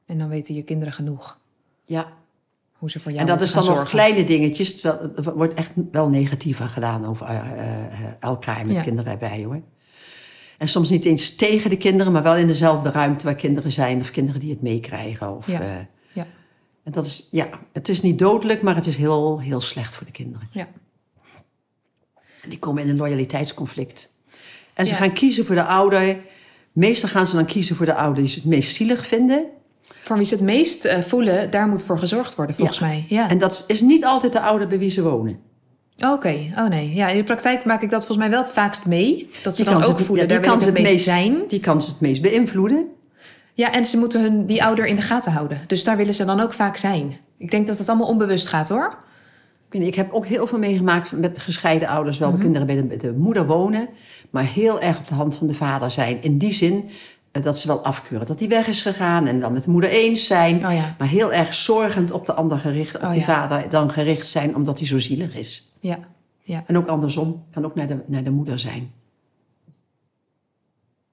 En 0.07 0.19
dan 0.19 0.29
weten 0.29 0.55
je 0.55 0.63
kinderen 0.63 0.93
genoeg 0.95 1.39
Ja. 1.85 2.13
Hoe 2.79 2.91
ze 2.91 3.01
voor 3.01 3.13
jou 3.13 3.23
En 3.29 3.35
dat 3.35 3.43
is 3.43 3.53
dan 3.53 3.65
nog 3.65 3.89
kleine 3.89 4.25
dingetjes. 4.25 4.81
Terwijl 4.81 5.13
er 5.17 5.35
wordt 5.35 5.55
echt 5.55 5.71
wel 5.91 6.09
negatiever 6.09 6.69
gedaan 6.69 7.07
over 7.07 7.27
eh, 7.27 7.39
eh, 7.39 7.85
elkaar 8.21 8.67
met 8.67 8.77
Ja. 8.77 8.83
kinderen 8.83 9.13
erbij, 9.13 9.45
hoor. 9.45 9.63
En 10.59 10.69
soms 10.69 10.91
niet 10.91 11.05
eens 11.05 11.35
tegen 11.35 11.71
de 11.71 11.77
kinderen, 11.77 12.13
maar 12.13 12.23
wel 12.23 12.37
in 12.37 12.47
dezelfde 12.47 12.91
ruimte 12.91 13.25
waar 13.25 13.35
kinderen 13.35 13.73
zijn. 13.73 14.01
Of 14.01 14.11
kinderen 14.11 14.41
die 14.41 14.51
het 14.51 14.63
meekrijgen. 14.63 15.37
Of, 15.37 15.47
Ja. 15.47 15.61
eh, 15.61 15.69
Ja. 16.13 16.27
en 16.85 16.93
dat 16.93 17.07
is, 17.07 17.29
ja, 17.31 17.49
het 17.73 17.89
is 17.89 18.03
niet 18.03 18.19
dodelijk, 18.19 18.63
maar 18.63 18.75
het 18.75 18.87
is 18.87 18.97
heel, 18.97 19.41
heel 19.41 19.61
slecht 19.61 19.95
voor 19.95 20.07
de 20.07 20.13
kinderen. 20.13 20.49
Ja. 20.53 20.69
Die 22.49 22.59
komen 22.59 22.83
in 22.83 22.89
een 22.89 22.97
loyaliteitsconflict. 22.97 24.13
En 24.75 24.87
ze 24.87 24.93
Ja. 24.93 24.99
gaan 24.99 25.13
kiezen 25.13 25.47
voor 25.47 25.55
de 25.55 25.65
ouder. 25.65 26.17
Meestal 26.73 27.09
gaan 27.09 27.27
ze 27.27 27.37
dan 27.37 27.45
kiezen 27.47 27.77
voor 27.77 27.87
de 27.87 27.95
ouder 27.95 28.23
die 28.23 28.33
ze 28.33 28.39
het 28.39 28.49
meest 28.49 28.75
zielig 28.75 29.07
vinden. 29.07 29.45
Voor 30.03 30.17
wie 30.17 30.27
ze 30.27 30.35
het 30.35 30.43
meest 30.45 30.85
eh, 30.85 30.99
voelen, 31.01 31.51
daar 31.51 31.69
moet 31.69 31.83
voor 31.83 31.99
gezorgd 31.99 32.35
worden, 32.35 32.55
volgens 32.57 32.79
Ja. 32.79 32.87
mij. 32.87 33.05
Ja. 33.09 33.29
En 33.31 33.39
dat 33.39 33.65
is 33.67 33.81
niet 33.81 34.05
altijd 34.05 34.33
de 34.33 34.41
ouder 34.41 34.69
bij 34.69 34.79
wie 34.79 34.91
ze 34.91 35.03
wonen. 35.03 35.39
Oké, 36.07 36.53
oh 36.57 36.67
nee. 36.69 36.95
Ja, 36.95 37.09
in 37.09 37.17
de 37.17 37.25
praktijk 37.25 37.65
maak 37.65 37.83
ik 37.83 37.91
dat 37.91 37.99
volgens 38.07 38.19
mij 38.19 38.31
wel 38.31 38.41
het 38.43 38.51
vaakst 38.53 38.87
mee. 38.87 39.29
Dat 39.43 39.57
ze 39.57 39.65
Die 39.65 39.73
dan 39.73 39.83
ook 39.85 39.99
ze- 39.99 40.05
voelen, 40.05 40.25
ja, 40.29 40.31
die 40.33 40.41
daar 40.41 40.51
wil 40.59 40.67
ik 40.67 40.73
kan 40.75 40.75
het 40.75 40.93
meest 40.93 41.05
zijn. 41.05 41.43
Die 41.49 41.61
kan 41.61 41.83
ze 41.83 41.91
het 41.91 42.01
meest 42.01 42.23
beïnvloeden. 42.23 42.87
Ja, 43.55 43.73
en 43.73 43.87
ze 43.87 43.99
moeten 43.99 44.21
hun, 44.21 44.47
die 44.47 44.65
ouder 44.65 44.87
in 44.87 44.97
de 44.97 45.03
gaten 45.03 45.33
houden. 45.33 45.61
Dus 45.67 45.85
daar 45.85 45.97
willen 45.97 46.15
ze 46.15 46.25
dan 46.25 46.41
ook 46.41 46.53
vaak 46.53 46.77
zijn. 46.77 47.17
Ik 47.39 47.51
denk 47.51 47.67
dat 47.67 47.79
het 47.79 47.89
allemaal 47.89 48.07
onbewust 48.09 48.47
gaat, 48.47 48.69
hoor. 48.69 48.87
Ik, 49.67 49.73
weet 49.75 49.83
niet, 49.83 49.91
ik 49.91 49.97
heb 49.97 50.13
ook 50.13 50.27
heel 50.27 50.47
veel 50.47 50.59
meegemaakt 50.59 51.13
met 51.13 51.39
gescheiden 51.39 51.89
ouders. 51.89 52.19
Wel 52.19 52.29
Mhm. 52.29 52.37
de 52.37 52.43
kinderen 52.43 52.67
bij 52.89 52.99
de, 52.99 53.13
moeder 53.13 53.47
wonen. 53.47 53.89
Maar 54.31 54.45
heel 54.45 54.81
erg 54.81 54.99
op 54.99 55.09
de 55.09 55.15
hand 55.15 55.37
van 55.37 55.47
de 55.47 55.55
vader 55.55 55.91
zijn. 55.91 56.23
In 56.23 56.39
die 56.39 56.53
zin 56.53 56.91
dat 57.33 57.59
ze 57.59 57.67
wel 57.67 57.85
afkeuren 57.85 58.27
dat 58.27 58.39
hij 58.39 58.49
weg 58.49 58.67
is 58.67 58.83
gegaan 58.83 59.27
en 59.27 59.41
dan 59.41 59.53
met 59.53 59.65
de 59.65 59.71
moeder 59.71 59.91
eens 59.91 60.27
zijn. 60.27 60.67
Oh 60.67 60.73
ja. 60.73 60.95
Maar 60.99 61.09
heel 61.09 61.33
erg 61.33 61.55
zorgend 61.55 62.11
op 62.11 62.27
de 62.27 62.33
ander 62.33 62.59
gericht, 62.59 62.97
op 62.97 63.03
Oh 63.03 63.11
die 63.11 63.21
ja. 63.21 63.25
vader 63.25 63.69
dan 63.69 63.91
gericht 63.91 64.27
zijn 64.27 64.57
omdat 64.57 64.79
hij 64.79 64.87
zo 64.87 64.99
zielig 64.99 65.35
is. 65.35 65.73
Ja. 65.81 65.99
Ja. 66.43 66.65
En 66.67 66.77
ook 66.77 66.89
andersom, 66.89 67.45
kan 67.51 67.65
ook 67.65 67.75
naar 67.75 67.87
de, 67.87 68.03
naar 68.07 68.25
de 68.25 68.31
moeder 68.31 68.59
zijn. 68.59 68.93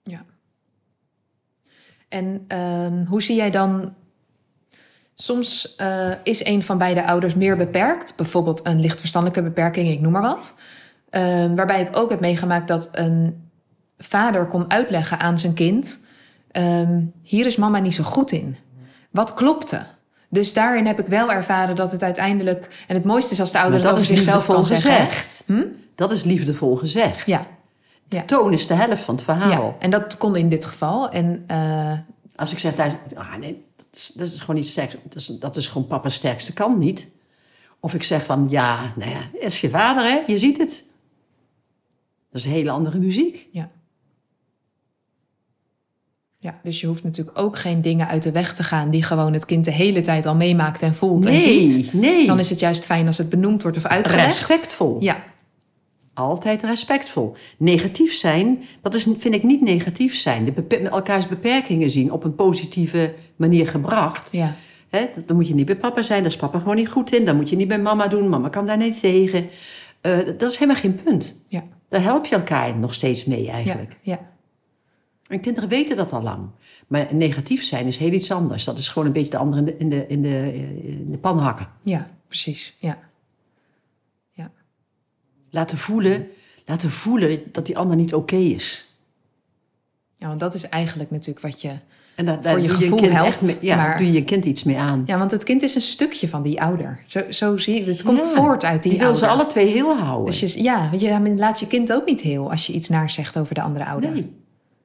Ja. 0.03 0.25
En 2.07 2.45
ehm, 2.47 3.05
hoe 3.05 3.21
zie 3.21 3.35
jij 3.35 3.51
dan... 3.51 3.93
Soms 5.17 5.75
eh, 5.75 6.11
is 6.23 6.45
een 6.45 6.63
van 6.63 6.77
beide 6.77 7.05
ouders 7.05 7.35
meer 7.35 7.57
beperkt. 7.57 8.13
Bijvoorbeeld 8.17 8.65
een 8.65 8.79
lichtverstandelijke 8.79 9.43
beperking, 9.43 9.89
ik 9.89 10.01
noem 10.01 10.11
maar 10.11 10.21
wat. 10.21 10.59
Ehm, 11.09 11.55
waarbij 11.55 11.81
ik 11.81 11.97
ook 11.97 12.09
heb 12.09 12.19
meegemaakt 12.19 12.67
dat 12.67 12.89
een 12.91 13.44
vader 13.97 14.45
kon 14.45 14.71
uitleggen 14.71 15.19
aan 15.19 15.37
zijn 15.39 15.53
kind... 15.53 16.05
ehm, 16.51 17.01
hier 17.21 17.45
is 17.45 17.55
mama 17.55 17.79
niet 17.79 17.93
zo 17.95 18.03
goed 18.03 18.31
in. 18.31 18.55
Wat 19.11 19.33
klopte? 19.33 19.85
Dus 20.29 20.53
daarin 20.53 20.85
heb 20.85 20.99
ik 20.99 21.07
wel 21.07 21.31
ervaren 21.31 21.75
dat 21.75 21.91
het 21.91 22.03
uiteindelijk... 22.03 22.83
En 22.87 22.95
het 22.95 23.03
mooiste 23.03 23.33
is 23.33 23.39
als 23.39 23.51
de 23.51 23.59
ouder 23.59 23.79
Maar 23.79 23.87
het 23.89 23.97
dat 23.97 24.05
over 24.05 24.15
zichzelf 24.15 24.45
kan 24.45 24.65
zeggen. 24.65 24.91
gezegd. 24.91 25.43
Hm? 25.45 25.63
Dat 25.95 26.11
is 26.11 26.23
liefdevol 26.23 26.75
gezegd. 26.75 27.25
Ja. 27.25 27.47
Ja. 28.09 28.19
De 28.19 28.25
toon 28.25 28.53
is 28.53 28.67
de 28.67 28.73
helft 28.73 29.03
van 29.03 29.15
het 29.15 29.23
verhaal. 29.23 29.49
ja, 29.49 29.75
en 29.79 29.89
dat 29.91 30.17
kon 30.17 30.35
in 30.35 30.49
dit 30.49 30.65
geval. 30.65 31.09
En 31.09 31.43
eh, 31.47 31.91
Als 32.35 32.51
ik 32.51 32.59
zeg 32.59 32.75
thuis, 32.75 32.93
ah 33.15 33.35
nee, 33.35 33.65
dat 33.75 33.85
is, 33.91 34.11
dat 34.15 34.27
is 34.27 34.39
gewoon 34.39 34.55
niet 34.55 34.67
sterk. 34.67 34.91
Dat 35.03 35.15
is, 35.15 35.25
dat 35.27 35.55
is 35.57 35.67
gewoon 35.67 35.87
papa's 35.87 36.15
sterkste 36.15 36.53
kant 36.53 36.77
niet. 36.77 37.09
Of 37.79 37.93
ik 37.93 38.03
zeg 38.03 38.25
van, 38.25 38.47
ja, 38.49 38.79
nou 38.95 39.11
ja, 39.11 39.19
dat 39.33 39.41
is 39.41 39.61
je 39.61 39.69
vader 39.69 40.03
hè, 40.03 40.21
je 40.27 40.37
ziet 40.37 40.57
het. 40.57 40.83
Dat 42.31 42.41
is 42.41 42.45
een 42.45 42.51
hele 42.51 42.71
andere 42.71 42.97
muziek. 42.99 43.47
Ja. 43.51 43.69
Ja, 46.45 46.59
dus 46.63 46.79
je 46.81 46.87
hoeft 46.87 47.03
natuurlijk 47.03 47.39
ook 47.39 47.57
geen 47.57 47.81
dingen 47.81 48.07
uit 48.07 48.23
de 48.23 48.31
weg 48.31 48.53
te 48.53 48.63
gaan 48.63 48.89
die 48.89 49.03
gewoon 49.03 49.33
het 49.33 49.45
kind 49.45 49.65
de 49.65 49.71
hele 49.71 50.01
tijd 50.01 50.25
al 50.25 50.35
meemaakt 50.35 50.81
en 50.81 50.95
voelt 50.95 51.25
en 51.25 51.39
ziet. 51.39 51.93
Nee, 51.93 52.11
nee. 52.11 52.27
Dan 52.27 52.39
is 52.39 52.49
het 52.49 52.59
juist 52.59 52.85
fijn 52.85 53.07
als 53.07 53.17
het 53.17 53.29
benoemd 53.29 53.61
wordt 53.61 53.77
of 53.77 53.85
uitgelegd. 53.85 54.25
respectvol. 54.47 54.97
Ja, 54.99 55.23
Altijd 56.13 56.63
respectvol. 56.63 57.35
Negatief 57.57 58.13
zijn, 58.13 58.63
dat 58.81 58.93
is, 58.93 59.03
vind 59.19 59.35
ik 59.35 59.43
niet 59.43 59.61
negatief 59.61 60.15
zijn. 60.15 60.45
De 60.45 60.53
met 60.69 60.89
elkaars 60.89 61.27
beperkingen 61.27 61.89
zien 61.89 62.11
op 62.11 62.23
een 62.23 62.35
positieve 62.35 63.13
manier 63.35 63.67
gebracht. 63.67 64.29
ja, 64.31 64.55
Hè? 64.89 65.05
Dan 65.25 65.35
moet 65.35 65.47
je 65.47 65.53
niet 65.53 65.65
bij 65.65 65.75
papa 65.75 66.01
zijn, 66.01 66.21
daar 66.23 66.31
is 66.31 66.37
papa 66.37 66.59
gewoon 66.59 66.75
niet 66.75 66.89
goed 66.89 67.13
in. 67.15 67.25
Dan 67.25 67.35
moet 67.35 67.49
je 67.49 67.55
niet 67.55 67.67
bij 67.67 67.79
mama 67.79 68.07
doen, 68.07 68.29
mama 68.29 68.49
kan 68.49 68.65
daar 68.65 68.77
niet 68.77 68.99
tegen. 68.99 69.49
Eh, 70.01 70.17
dat 70.37 70.51
is 70.51 70.57
helemaal 70.57 70.81
geen 70.81 70.95
punt. 71.03 71.43
ja, 71.47 71.63
Daar 71.89 72.01
help 72.01 72.25
je 72.25 72.35
elkaar 72.35 72.77
nog 72.77 72.93
steeds 72.93 73.25
mee 73.25 73.43
ja, 73.43 73.51
eigenlijk. 73.51 73.97
ja, 74.01 74.19
En 75.27 75.39
kinderen 75.39 75.69
weten 75.69 75.95
dat 75.95 76.13
al 76.13 76.21
lang. 76.21 76.47
Maar 76.87 77.07
negatief 77.15 77.63
zijn 77.63 77.85
is 77.85 77.97
heel 77.97 78.11
iets 78.11 78.31
anders. 78.31 78.63
Dat 78.63 78.77
is 78.77 78.87
gewoon 78.87 79.07
een 79.07 79.13
beetje 79.13 79.29
de 79.31 79.37
andere 79.37 79.61
in 79.61 79.65
de, 79.65 79.75
in 79.77 79.89
de, 79.89 80.07
in 80.07 80.21
de, 80.21 80.37
eh, 80.37 80.85
in 80.99 81.07
de 81.11 81.17
pan 81.17 81.37
hakken. 81.39 81.67
ja, 81.83 82.09
precies. 82.27 82.75
Ja, 82.79 82.97
ja, 84.31 84.51
Laten 85.49 85.77
voelen, 85.77 86.27
laten 86.65 86.89
voelen 86.91 87.39
dat 87.51 87.65
die 87.65 87.77
ander 87.77 87.95
niet 87.95 88.13
oké 88.13 88.35
is. 88.35 88.87
ja, 90.15 90.27
want 90.27 90.39
dat 90.39 90.53
is 90.53 90.69
eigenlijk 90.69 91.11
natuurlijk 91.11 91.39
wat 91.45 91.61
je... 91.61 91.71
En 92.15 92.25
daar, 92.25 92.43
Voor 92.43 92.59
je 92.59 92.69
gevoel 92.69 92.99
kind 92.99 93.11
helpt, 93.13 93.41
mee, 93.41 93.57
ja, 93.61 93.75
maar- 93.75 93.97
doe 93.97 94.05
je 94.07 94.13
je 94.13 94.23
kind 94.23 94.45
iets 94.45 94.63
mee 94.63 94.77
aan. 94.77 95.03
Ja, 95.05 95.17
want 95.17 95.31
het 95.31 95.43
kind 95.43 95.61
is 95.61 95.75
een 95.75 95.81
stukje 95.81 96.27
van 96.27 96.41
die 96.41 96.61
ouder. 96.61 97.01
Zo, 97.05 97.21
zo 97.29 97.57
zie 97.57 97.75
ik 97.75 97.85
het. 97.85 98.03
Komt 98.03 98.17
Ja, 98.17 98.25
voort 98.25 98.63
uit 98.63 98.83
die, 98.83 98.91
Die 98.91 98.99
wil 99.01 99.13
ze 99.13 99.27
alle 99.27 99.45
twee 99.45 99.67
heel 99.67 99.97
houden. 99.97 100.25
Dus 100.39 100.53
je, 100.53 100.63
ja, 100.63 100.89
want 100.89 101.01
je 101.01 101.35
laat 101.35 101.59
je 101.59 101.67
kind 101.67 101.93
ook 101.93 102.05
niet 102.05 102.21
heel 102.21 102.51
als 102.51 102.67
je 102.67 102.73
iets 102.73 102.89
naar 102.89 103.09
zegt 103.09 103.37
over 103.37 103.53
de 103.53 103.61
andere 103.61 103.85
ouder. 103.85 104.11
Nee. 104.11 104.31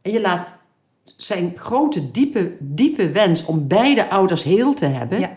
En 0.03 0.13
je 0.13 0.21
laat 0.21 0.47
zijn 1.05 1.53
grote, 1.57 2.11
diepe, 2.11 2.57
diepe 2.59 3.11
wens 3.11 3.45
om 3.45 3.69
beide 3.69 4.11
ouders 4.11 4.43
heel 4.45 4.75
te 4.75 4.87
hebben, 4.87 5.21
Ja. 5.21 5.37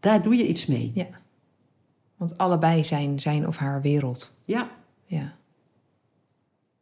daar 0.00 0.22
doe 0.22 0.36
je 0.36 0.46
iets 0.46 0.66
mee. 0.66 0.90
Ja. 0.94 1.06
Want 2.16 2.38
allebei 2.38 2.84
zijn 2.84 3.20
zijn 3.20 3.46
of 3.46 3.56
haar 3.56 3.80
wereld. 3.82 4.36
Ja. 4.44 4.70
Ja. 5.06 5.32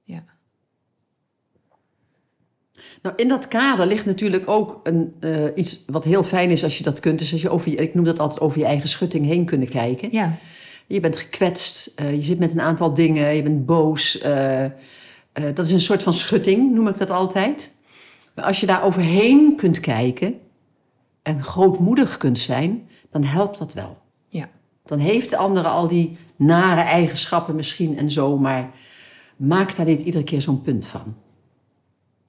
Ja. 0.02 0.24
Nou, 3.02 3.14
in 3.16 3.28
dat 3.28 3.48
kader 3.48 3.86
ligt 3.86 4.06
natuurlijk 4.06 4.48
ook 4.48 4.80
een, 4.82 5.14
eh, 5.20 5.44
iets 5.54 5.84
wat 5.86 6.04
heel 6.04 6.22
fijn 6.22 6.50
is 6.50 6.64
als 6.64 6.78
je 6.78 6.84
dat 6.84 7.00
kunt. 7.00 7.18
Dus 7.18 7.32
als 7.32 7.40
je 7.42 7.50
over 7.50 7.70
je, 7.70 7.76
ik 7.76 7.94
noem 7.94 8.04
dat 8.04 8.18
altijd 8.18 8.40
over 8.40 8.58
je 8.58 8.64
eigen 8.64 8.88
schutting 8.88 9.26
heen 9.26 9.44
kunnen 9.44 9.68
kijken. 9.68 10.08
Ja. 10.12 10.36
Je 10.86 11.00
bent 11.00 11.16
gekwetst, 11.16 11.92
eh, 11.96 12.14
je 12.14 12.22
zit 12.22 12.38
met 12.38 12.52
een 12.52 12.60
aantal 12.60 12.94
dingen, 12.94 13.34
je 13.34 13.42
bent 13.42 13.66
boos. 13.66 14.18
eh, 14.18 14.66
eh, 15.48 15.54
dat 15.54 15.66
is 15.66 15.72
een 15.72 15.80
soort 15.80 16.02
van 16.02 16.14
schutting, 16.14 16.74
noem 16.74 16.88
ik 16.88 16.98
dat 16.98 17.10
altijd. 17.10 17.74
Maar 18.34 18.44
als 18.44 18.60
je 18.60 18.66
daar 18.66 18.82
overheen 18.84 19.56
kunt 19.56 19.80
kijken 19.80 20.34
en 21.22 21.42
grootmoedig 21.42 22.16
kunt 22.16 22.38
zijn, 22.38 22.88
dan 23.10 23.24
helpt 23.24 23.58
dat 23.58 23.72
wel. 23.72 23.98
Ja. 24.28 24.48
Dan 24.84 24.98
heeft 24.98 25.30
de 25.30 25.36
andere 25.36 25.68
al 25.68 25.88
die 25.88 26.16
nare 26.36 26.80
eigenschappen 26.80 27.54
misschien 27.54 27.98
en 27.98 28.10
zo, 28.10 28.38
maar 28.38 28.70
maak 29.36 29.76
daar 29.76 29.86
niet 29.86 30.02
iedere 30.02 30.24
keer 30.24 30.40
zo'n 30.42 30.62
punt 30.62 30.86
van. 30.86 31.14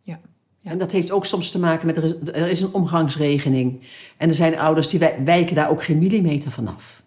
Ja. 0.01 0.20
Ja. 0.59 0.72
En 0.72 0.78
dat 0.78 0.91
heeft 0.91 1.12
ook 1.12 1.26
soms 1.26 1.51
te 1.51 1.59
maken 1.59 1.86
met, 1.86 1.97
er 1.97 2.03
is, 2.03 2.14
er 2.34 2.47
is 2.49 2.62
een 2.62 2.74
omgangsregeling. 2.74 3.82
En 4.18 4.30
er 4.30 4.36
zijn 4.36 4.59
ouders 4.59 4.88
die 4.88 4.99
wij- 4.99 5.24
wijken 5.24 5.55
daar 5.55 5.70
ook 5.70 5.84
geen 5.84 5.99
millimeter 5.99 6.51
van 6.51 6.68
af. 6.68 7.01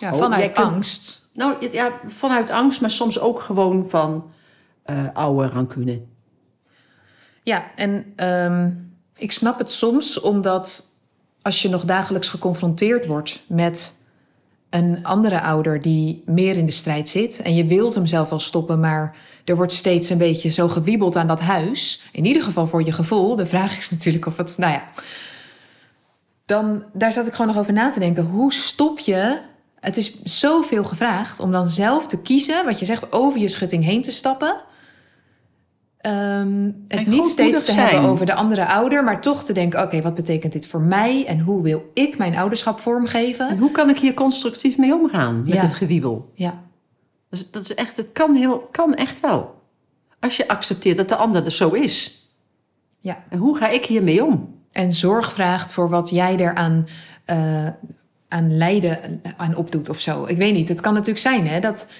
Ja 0.00 0.12
Oh, 0.12 0.18
vanuit 0.18 0.52
kunt- 0.52 0.66
angst. 0.66 1.28
Nou 1.32 1.68
ja, 1.70 1.90
vanuit 2.06 2.50
angst, 2.50 2.80
maar 2.80 2.90
soms 2.90 3.20
ook 3.20 3.40
gewoon 3.40 3.86
van 3.88 4.30
eh, 4.82 4.96
oude 5.12 5.48
rancune. 5.48 6.00
Ja, 7.42 7.64
en 7.76 8.12
ehm, 8.16 8.70
ik 9.16 9.32
snap 9.32 9.58
het 9.58 9.70
soms 9.70 10.20
omdat 10.20 10.84
als 11.42 11.62
je 11.62 11.68
nog 11.68 11.84
dagelijks 11.84 12.28
geconfronteerd 12.28 13.06
wordt 13.06 13.42
met 13.48 13.98
een 14.70 14.98
andere 15.04 15.40
ouder 15.40 15.82
die 15.82 16.22
meer 16.26 16.56
in 16.56 16.66
de 16.66 16.72
strijd 16.72 17.08
zit 17.08 17.42
en 17.42 17.54
je 17.54 17.64
wilt 17.64 17.94
hem 17.94 18.06
zelf 18.06 18.28
wel 18.30 18.38
stoppen, 18.38 18.80
maar 18.80 19.16
er 19.44 19.56
wordt 19.56 19.72
steeds 19.72 20.10
een 20.10 20.18
beetje 20.18 20.50
zo 20.50 20.68
gewiebeld 20.68 21.16
aan 21.16 21.26
dat 21.26 21.40
huis. 21.40 22.02
In 22.12 22.24
ieder 22.24 22.42
geval 22.42 22.66
voor 22.66 22.84
je 22.84 22.92
gevoel. 22.92 23.36
De 23.36 23.46
vraag 23.46 23.76
is 23.78 23.90
natuurlijk 23.90 24.26
of 24.26 24.36
het, 24.36 24.58
nou 24.58 24.72
ja. 24.72 24.88
Dan, 26.44 26.82
daar 26.92 27.12
zat 27.12 27.26
ik 27.26 27.32
gewoon 27.32 27.46
nog 27.46 27.58
over 27.58 27.72
na 27.72 27.90
te 27.90 27.98
denken. 27.98 28.24
Hoe 28.26 28.52
stop 28.52 28.98
je? 28.98 29.40
Het 29.80 29.96
is 29.96 30.22
zoveel 30.22 30.84
gevraagd 30.84 31.40
om 31.40 31.52
dan 31.52 31.70
zelf 31.70 32.06
te 32.06 32.20
kiezen, 32.22 32.64
wat 32.64 32.78
je 32.78 32.84
zegt, 32.84 33.12
over 33.12 33.40
je 33.40 33.48
schutting 33.48 33.84
heen 33.84 34.02
te 34.02 34.12
stappen. 34.12 34.60
Ehm, 35.98 36.70
het 36.88 37.06
niet 37.06 37.26
steeds 37.26 37.64
te 37.64 37.72
zijn. 37.72 37.88
hebben 37.88 38.10
over 38.10 38.26
de 38.26 38.34
andere 38.34 38.66
ouder, 38.66 39.04
maar 39.04 39.20
toch 39.20 39.44
te 39.44 39.52
denken: 39.52 39.82
oké, 39.82 40.00
wat 40.02 40.14
betekent 40.14 40.52
dit 40.52 40.66
voor 40.66 40.80
mij 40.80 41.26
en 41.26 41.40
hoe 41.40 41.62
wil 41.62 41.90
ik 41.94 42.18
mijn 42.18 42.36
ouderschap 42.36 42.80
vormgeven? 42.80 43.48
En 43.48 43.58
hoe 43.58 43.70
kan 43.70 43.88
ik 43.90 43.98
hier 43.98 44.14
constructief 44.14 44.76
mee 44.78 44.94
omgaan 44.94 45.42
met 45.44 45.52
Ja. 45.54 45.60
het 45.62 45.74
gewiebel? 45.74 46.30
Ja, 46.34 46.62
Dus 47.30 47.50
dat 47.50 47.62
is 47.62 47.74
echt, 47.74 47.96
het 47.96 48.06
kan, 48.12 48.34
heel, 48.34 48.58
kan 48.70 48.94
echt 48.94 49.20
wel. 49.20 49.58
Als 50.20 50.36
je 50.36 50.48
accepteert 50.48 50.96
dat 50.96 51.08
de 51.08 51.16
ander 51.16 51.44
er 51.44 51.52
zo 51.52 51.68
is. 51.70 52.24
ja. 53.00 53.18
En 53.28 53.38
hoe 53.38 53.56
ga 53.56 53.68
ik 53.68 53.84
hiermee 53.84 54.24
om? 54.24 54.58
En 54.72 54.92
zorg 54.92 55.32
vraagt 55.32 55.70
voor 55.70 55.88
wat 55.88 56.10
jij 56.10 56.36
eraan 56.36 56.86
eh, 57.24 57.66
aan 58.30 58.56
lijden 58.56 59.20
aan 59.36 59.56
opdoet 59.56 59.88
of 59.88 60.00
zo. 60.00 60.24
Ik 60.24 60.36
weet 60.36 60.54
niet. 60.54 60.68
Het 60.68 60.80
kan 60.80 60.92
natuurlijk 60.92 61.20
zijn 61.20 61.46
hè, 61.46 61.60
dat 61.60 61.90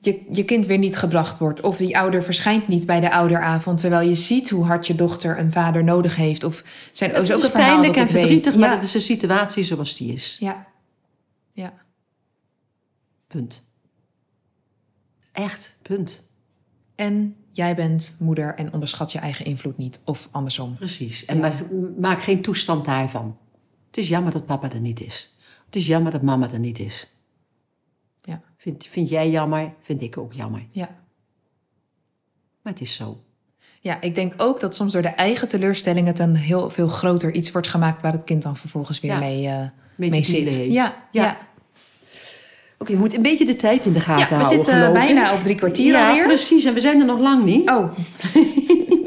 je, 0.00 0.24
je 0.30 0.44
kind 0.44 0.66
weer 0.66 0.78
niet 0.78 0.96
gebracht 0.96 1.38
wordt. 1.38 1.60
Of 1.60 1.76
die 1.76 1.98
ouder 1.98 2.22
verschijnt 2.22 2.68
niet 2.68 2.86
bij 2.86 3.00
de 3.00 3.12
ouderavond. 3.12 3.78
Terwijl 3.80 4.08
je 4.08 4.14
ziet 4.14 4.50
hoe 4.50 4.64
hard 4.64 4.86
je 4.86 4.94
dochter 4.94 5.38
een 5.38 5.52
vader 5.52 5.84
nodig 5.84 6.16
heeft. 6.16 6.44
Of 6.44 6.64
zijn 6.92 7.10
is 7.10 7.16
ook 7.16 7.38
is 7.38 7.44
een 7.44 7.50
verhaal 7.50 7.68
pijnlijk 7.68 7.94
dat 7.94 8.06
en 8.06 8.12
weet. 8.12 8.20
verdrietig, 8.22 8.54
maar 8.56 8.68
ja. 8.68 8.74
dat 8.74 8.84
is 8.84 8.94
een 8.94 9.00
situatie 9.00 9.64
zoals 9.64 9.96
die 9.96 10.12
is. 10.12 10.36
ja. 10.40 10.66
ja. 11.52 11.72
Punt. 13.26 13.64
Echt, 15.32 15.76
punt. 15.82 16.30
En 16.94 17.36
jij 17.52 17.74
bent 17.74 18.16
moeder 18.20 18.54
en 18.54 18.72
onderschat 18.72 19.12
je 19.12 19.18
eigen 19.18 19.44
invloed 19.44 19.76
niet. 19.78 20.00
Of 20.04 20.28
andersom. 20.32 20.74
Precies. 20.74 21.24
En 21.24 21.38
Ja. 21.38 21.52
maak 21.98 22.22
geen 22.22 22.42
toestand 22.42 22.84
daarvan. 22.84 23.38
Het 23.86 23.96
is 23.96 24.08
jammer 24.08 24.32
dat 24.32 24.46
papa 24.46 24.72
er 24.72 24.80
niet 24.80 25.00
is. 25.00 25.33
Het 25.74 25.82
is 25.82 25.88
jammer 25.88 26.12
dat 26.12 26.22
mama 26.22 26.50
er 26.52 26.58
niet 26.58 26.78
is. 26.78 27.12
Ja. 28.22 28.40
Vind, 28.56 28.86
vind 28.90 29.08
jij 29.08 29.30
jammer, 29.30 29.72
vind 29.82 30.02
ik 30.02 30.18
ook 30.18 30.32
jammer. 30.32 30.66
Ja. 30.70 30.88
Maar 32.62 32.72
het 32.72 32.80
is 32.82 32.94
zo. 32.94 33.20
Ja, 33.80 34.00
ik 34.00 34.14
denk 34.14 34.32
ook 34.36 34.60
dat 34.60 34.74
soms 34.74 34.92
door 34.92 35.02
de 35.02 35.08
eigen 35.08 35.48
teleurstelling 35.48 36.06
het 36.06 36.18
een 36.18 36.36
heel 36.36 36.70
veel 36.70 36.88
groter 36.88 37.32
iets 37.34 37.50
wordt 37.52 37.68
gemaakt 37.68 38.02
waar 38.02 38.12
het 38.12 38.24
kind 38.24 38.42
dan 38.42 38.56
vervolgens 38.56 39.00
weer 39.00 39.10
Ja. 39.10 39.18
mee, 39.18 39.46
eh, 39.48 39.60
Mee 39.94 40.22
zit. 40.22 40.48
heeft. 40.56 40.72
Ja, 40.72 41.08
ja. 41.12 41.22
Ja. 41.24 41.38
Oké, 42.78 42.92
we 42.92 42.98
moeten 42.98 43.16
een 43.18 43.24
beetje 43.24 43.44
de 43.46 43.56
tijd 43.56 43.84
in 43.84 43.92
de 43.92 44.00
gaten 44.00 44.22
Ja, 44.22 44.28
we 44.28 44.34
houden. 44.44 44.64
zitten 44.64 44.92
bijna 44.92 45.34
op 45.34 45.40
drie 45.40 45.56
kwartier 45.56 45.92
ja, 45.92 46.08
alweer. 46.08 46.26
precies. 46.26 46.64
En 46.64 46.74
we 46.74 46.80
zijn 46.80 47.00
er 47.00 47.06
nog 47.06 47.18
lang 47.20 47.44
niet. 47.44 47.70
Oh, 47.70 47.98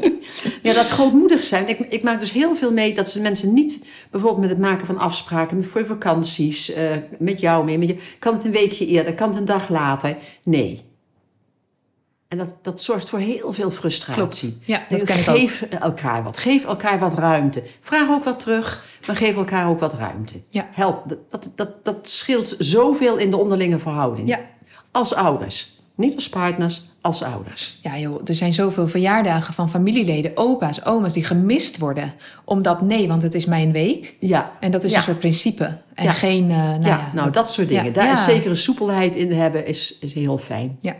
Ja, 0.68 0.82
dat 0.82 0.90
grootmoedig 0.90 1.44
zijn. 1.44 1.68
Ik, 1.68 1.78
ik 1.78 2.02
maak 2.02 2.20
dus 2.20 2.32
heel 2.32 2.54
veel 2.54 2.72
mee 2.72 2.94
dat 2.94 3.10
ze 3.10 3.20
mensen 3.20 3.52
niet... 3.52 3.78
bijvoorbeeld 4.10 4.40
met 4.40 4.50
het 4.50 4.58
maken 4.58 4.86
van 4.86 4.98
afspraken 4.98 5.64
voor 5.64 5.86
vakanties... 5.86 6.72
eh, 6.72 6.84
met 7.18 7.40
jou 7.40 7.64
mee. 7.64 7.78
Met 7.78 7.88
je, 7.88 7.98
kan 8.18 8.34
het 8.34 8.44
een 8.44 8.52
weekje 8.52 8.86
eerder? 8.86 9.14
Kan 9.14 9.28
het 9.28 9.36
een 9.36 9.44
dag 9.44 9.68
later? 9.68 10.16
Nee. 10.42 10.86
En 12.28 12.38
dat, 12.38 12.54
dat 12.62 12.82
zorgt 12.82 13.08
voor 13.08 13.18
heel 13.18 13.52
veel 13.52 13.70
frustratie. 13.70 14.50
Klopt. 14.50 14.66
Ja, 14.66 14.82
dat 14.88 15.02
ik 15.02 15.10
geef 15.10 15.62
elkaar 15.62 16.22
wat. 16.22 16.38
Geef 16.38 16.64
elkaar 16.64 16.98
wat 16.98 17.14
ruimte. 17.14 17.62
Vraag 17.80 18.08
ook 18.08 18.24
wat 18.24 18.40
terug, 18.40 18.84
maar 19.06 19.16
geef 19.16 19.36
elkaar 19.36 19.68
ook 19.68 19.78
wat 19.78 19.94
ruimte. 19.94 20.40
Ja. 20.48 20.68
Help. 20.72 21.08
Dat, 21.08 21.18
dat, 21.30 21.52
dat, 21.54 21.84
dat 21.84 22.08
scheelt 22.08 22.54
zoveel 22.58 23.16
in 23.16 23.30
de 23.30 23.36
onderlinge 23.36 23.78
verhouding. 23.78 24.28
Ja. 24.28 24.40
Als 24.90 25.14
ouders. 25.14 25.76
Niet 25.94 26.14
als 26.14 26.28
partners, 26.28 26.82
als 27.08 27.22
ouders. 27.22 27.78
Ja 27.82 27.98
joh, 27.98 28.20
er 28.24 28.34
zijn 28.34 28.54
zoveel 28.54 28.88
verjaardagen 28.88 29.54
van 29.54 29.70
familieleden, 29.70 30.32
opa's, 30.34 30.84
oma's 30.84 31.12
die 31.12 31.24
gemist 31.24 31.78
worden. 31.78 32.12
Omdat 32.44 32.82
nee, 32.82 33.08
want 33.08 33.22
het 33.22 33.34
is 33.34 33.44
mijn 33.44 33.72
week. 33.72 34.16
Ja. 34.20 34.52
En 34.60 34.70
dat 34.70 34.84
is 34.84 34.90
Ja. 34.90 34.96
een 34.96 35.02
soort 35.02 35.18
principe. 35.18 35.78
En 35.94 36.04
Ja. 36.04 36.12
geen, 36.12 36.50
eh, 36.50 36.56
nou 36.56 36.80
ja, 36.80 36.88
ja, 36.88 37.10
nou 37.14 37.30
dat 37.30 37.50
soort 37.50 37.68
dingen. 37.68 37.92
Daar 37.92 38.12
is 38.12 38.24
zekere 38.24 38.54
soepelheid 38.54 39.14
in 39.16 39.32
hebben, 39.32 39.66
is, 39.66 39.96
is 40.00 40.14
heel 40.14 40.38
fijn. 40.38 40.76
Ja. 40.80 40.96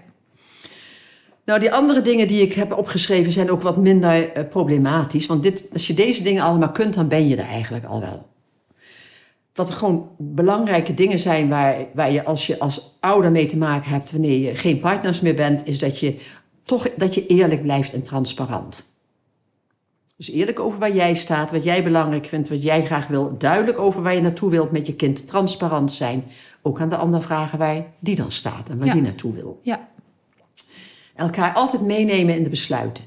Nou, 1.45 1.61
die 1.61 1.73
andere 1.73 2.03
dingen 2.03 2.29
die 2.29 2.43
ik 2.43 2.53
heb 2.53 2.73
opgeschreven 2.79 3.33
zijn 3.33 3.51
ook 3.51 3.63
wat 3.63 3.77
minder 3.77 4.33
eh, 4.33 4.49
problematisch. 4.49 5.27
Want 5.27 5.43
dit, 5.43 5.67
als 5.73 5.87
je 5.87 5.95
deze 5.95 6.23
dingen 6.23 6.43
allemaal 6.43 6.71
kunt, 6.73 6.95
dan 6.95 7.09
ben 7.09 7.29
je 7.29 7.37
er 7.37 7.49
eigenlijk 7.49 7.85
al 7.85 8.01
wel. 8.01 8.27
Wat 9.59 9.69
er 9.69 9.75
gewoon 9.75 10.11
belangrijke 10.19 10.95
dingen 10.95 11.19
zijn 11.19 11.49
waar, 11.49 11.77
waar 11.95 12.13
je 12.13 12.25
als 12.25 12.47
je 12.47 12.59
als 12.59 12.97
ouder 13.01 13.31
mee 13.31 13.47
te 13.47 13.57
maken 13.57 13.91
hebt 13.91 14.11
wanneer 14.11 14.39
je 14.39 14.55
geen 14.55 14.81
partners 14.81 15.21
meer 15.21 15.35
bent, 15.35 15.61
is 15.65 15.79
dat 15.79 16.01
je 16.01 16.19
toch 16.63 16.89
dat 16.97 17.15
je 17.15 17.27
eerlijk 17.27 17.63
blijft 17.63 17.93
en 17.93 18.03
transparant. 18.03 18.97
Dus 20.17 20.31
eerlijk 20.31 20.61
over 20.61 20.79
waar 20.79 20.95
jij 20.95 21.15
staat, 21.15 21.51
wat 21.51 21.65
jij 21.65 21.85
belangrijk 21.85 22.27
vindt, 22.27 22.49
wat 22.49 22.63
jij 22.63 22.87
graag 22.87 23.07
wil. 23.07 23.39
Duidelijk 23.39 23.79
over 23.79 24.03
waar 24.03 24.15
je 24.15 24.21
naartoe 24.21 24.51
wilt 24.51 24.71
met 24.71 24.87
je 24.87 24.95
kind. 24.95 25.27
Transparant 25.27 25.93
zijn. 25.93 26.25
Ook 26.63 26.81
aan 26.81 26.89
de 26.89 26.97
ander 26.97 27.23
vragen 27.23 27.59
waar 27.59 27.85
die 27.99 28.17
dan 28.17 28.33
staat 28.33 28.69
en 28.69 28.79
waar 28.79 28.87
Ja. 28.87 28.93
die 28.93 29.03
naartoe 29.03 29.35
wil 29.35 29.61
ja. 29.63 29.89
elkaar 31.15 31.55
altijd 31.55 31.83
meenemen 31.83 32.37
in 32.37 32.43
de 32.43 32.49
besluiten. 32.49 33.05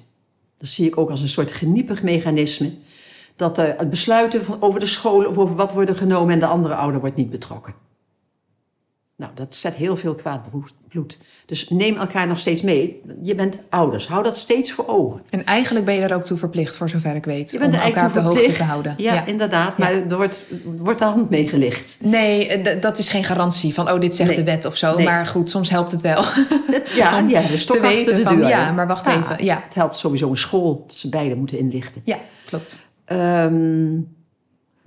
Dat 0.58 0.70
zie 0.70 0.88
ik 0.88 0.98
ook 0.98 1.10
als 1.10 1.22
een 1.22 1.28
soort 1.28 1.52
geniepig 1.52 2.04
mechanisme. 2.04 2.72
Dat 3.42 3.58
eh, 3.58 3.66
het 3.78 3.90
besluiten 3.90 4.44
van, 4.46 4.58
over 4.60 4.80
de 4.80 4.86
school 4.88 5.26
of 5.26 5.38
over 5.38 5.56
wat 5.56 5.74
worden 5.74 5.96
genomen 5.96 6.34
en 6.34 6.40
de 6.40 6.46
andere 6.46 6.76
ouder 6.76 7.00
wordt 7.00 7.16
niet 7.16 7.30
betrokken. 7.30 7.74
Nou, 9.16 9.32
dat 9.36 9.56
zet 9.56 9.76
heel 9.76 9.98
veel 9.98 10.16
kwaad 10.16 10.42
bloed-. 10.90 11.18
Dus 11.46 11.70
neem 11.70 11.98
elkaar 11.98 12.28
nog 12.28 12.40
steeds 12.40 12.62
mee. 12.62 13.02
Je 13.22 13.36
bent 13.36 13.62
ouders. 13.70 14.08
Hou 14.08 14.24
dat 14.24 14.38
steeds 14.38 14.72
voor 14.72 14.88
ogen. 14.88 15.22
En 15.30 15.46
eigenlijk 15.46 15.86
ben 15.86 15.96
je 15.96 16.02
er 16.02 16.16
ook 16.16 16.24
toe 16.24 16.38
verplicht, 16.38 16.76
voor 16.78 16.90
zover 16.90 17.16
ik 17.16 17.26
weet. 17.26 17.52
Je 17.52 17.58
bent 17.60 17.74
om 17.74 17.80
er 17.80 17.86
elkaar 17.86 18.08
op 18.08 18.14
de 18.14 18.20
hoogte 18.20 18.52
te 18.54 18.64
houden. 18.64 18.94
Ja, 18.98 19.26
inderdaad. 19.26 19.78
Maar 19.78 19.92
er 19.92 20.16
wordt, 20.16 20.46
wordt 20.78 21.00
de 21.00 21.06
hand 21.06 21.30
mee 21.30 21.48
gelicht. 21.48 21.98
Nee, 22.04 22.48
eh, 22.48 22.82
dat 22.82 22.98
is 22.98 23.10
geen 23.10 23.24
garantie 23.24 23.74
van, 23.74 23.92
oh, 23.92 24.00
dit 24.00 24.16
zegt 24.16 24.30
Nee. 24.30 24.38
de 24.40 24.44
wet 24.44 24.66
of 24.66 24.78
zo. 24.78 24.96
Nee. 24.96 25.06
Maar 25.06 25.26
goed, 25.26 25.50
soms 25.50 25.70
helpt 25.70 25.92
het 25.92 26.02
wel. 26.02 26.24
Ja, 26.96 27.18
Om 27.20 27.30
ja 27.30 27.42
stok 27.58 27.76
te 27.76 27.82
weten 27.82 28.16
de 28.16 28.22
van, 28.22 28.36
deur. 28.40 28.48
ja, 28.48 28.72
maar 28.72 28.88
wacht 28.88 29.08
even, 29.08 29.44
ja. 29.44 29.62
Het 29.64 29.74
helpt 29.74 29.98
sowieso 29.98 30.30
een 30.30 30.38
school 30.38 30.84
dat 30.88 30.96
ze 30.96 31.10
beide 31.10 31.36
moeten 31.36 31.58
inlichten. 31.58 32.02
ja, 32.06 32.18
klopt. 32.46 32.90
Ehm, 33.12 34.00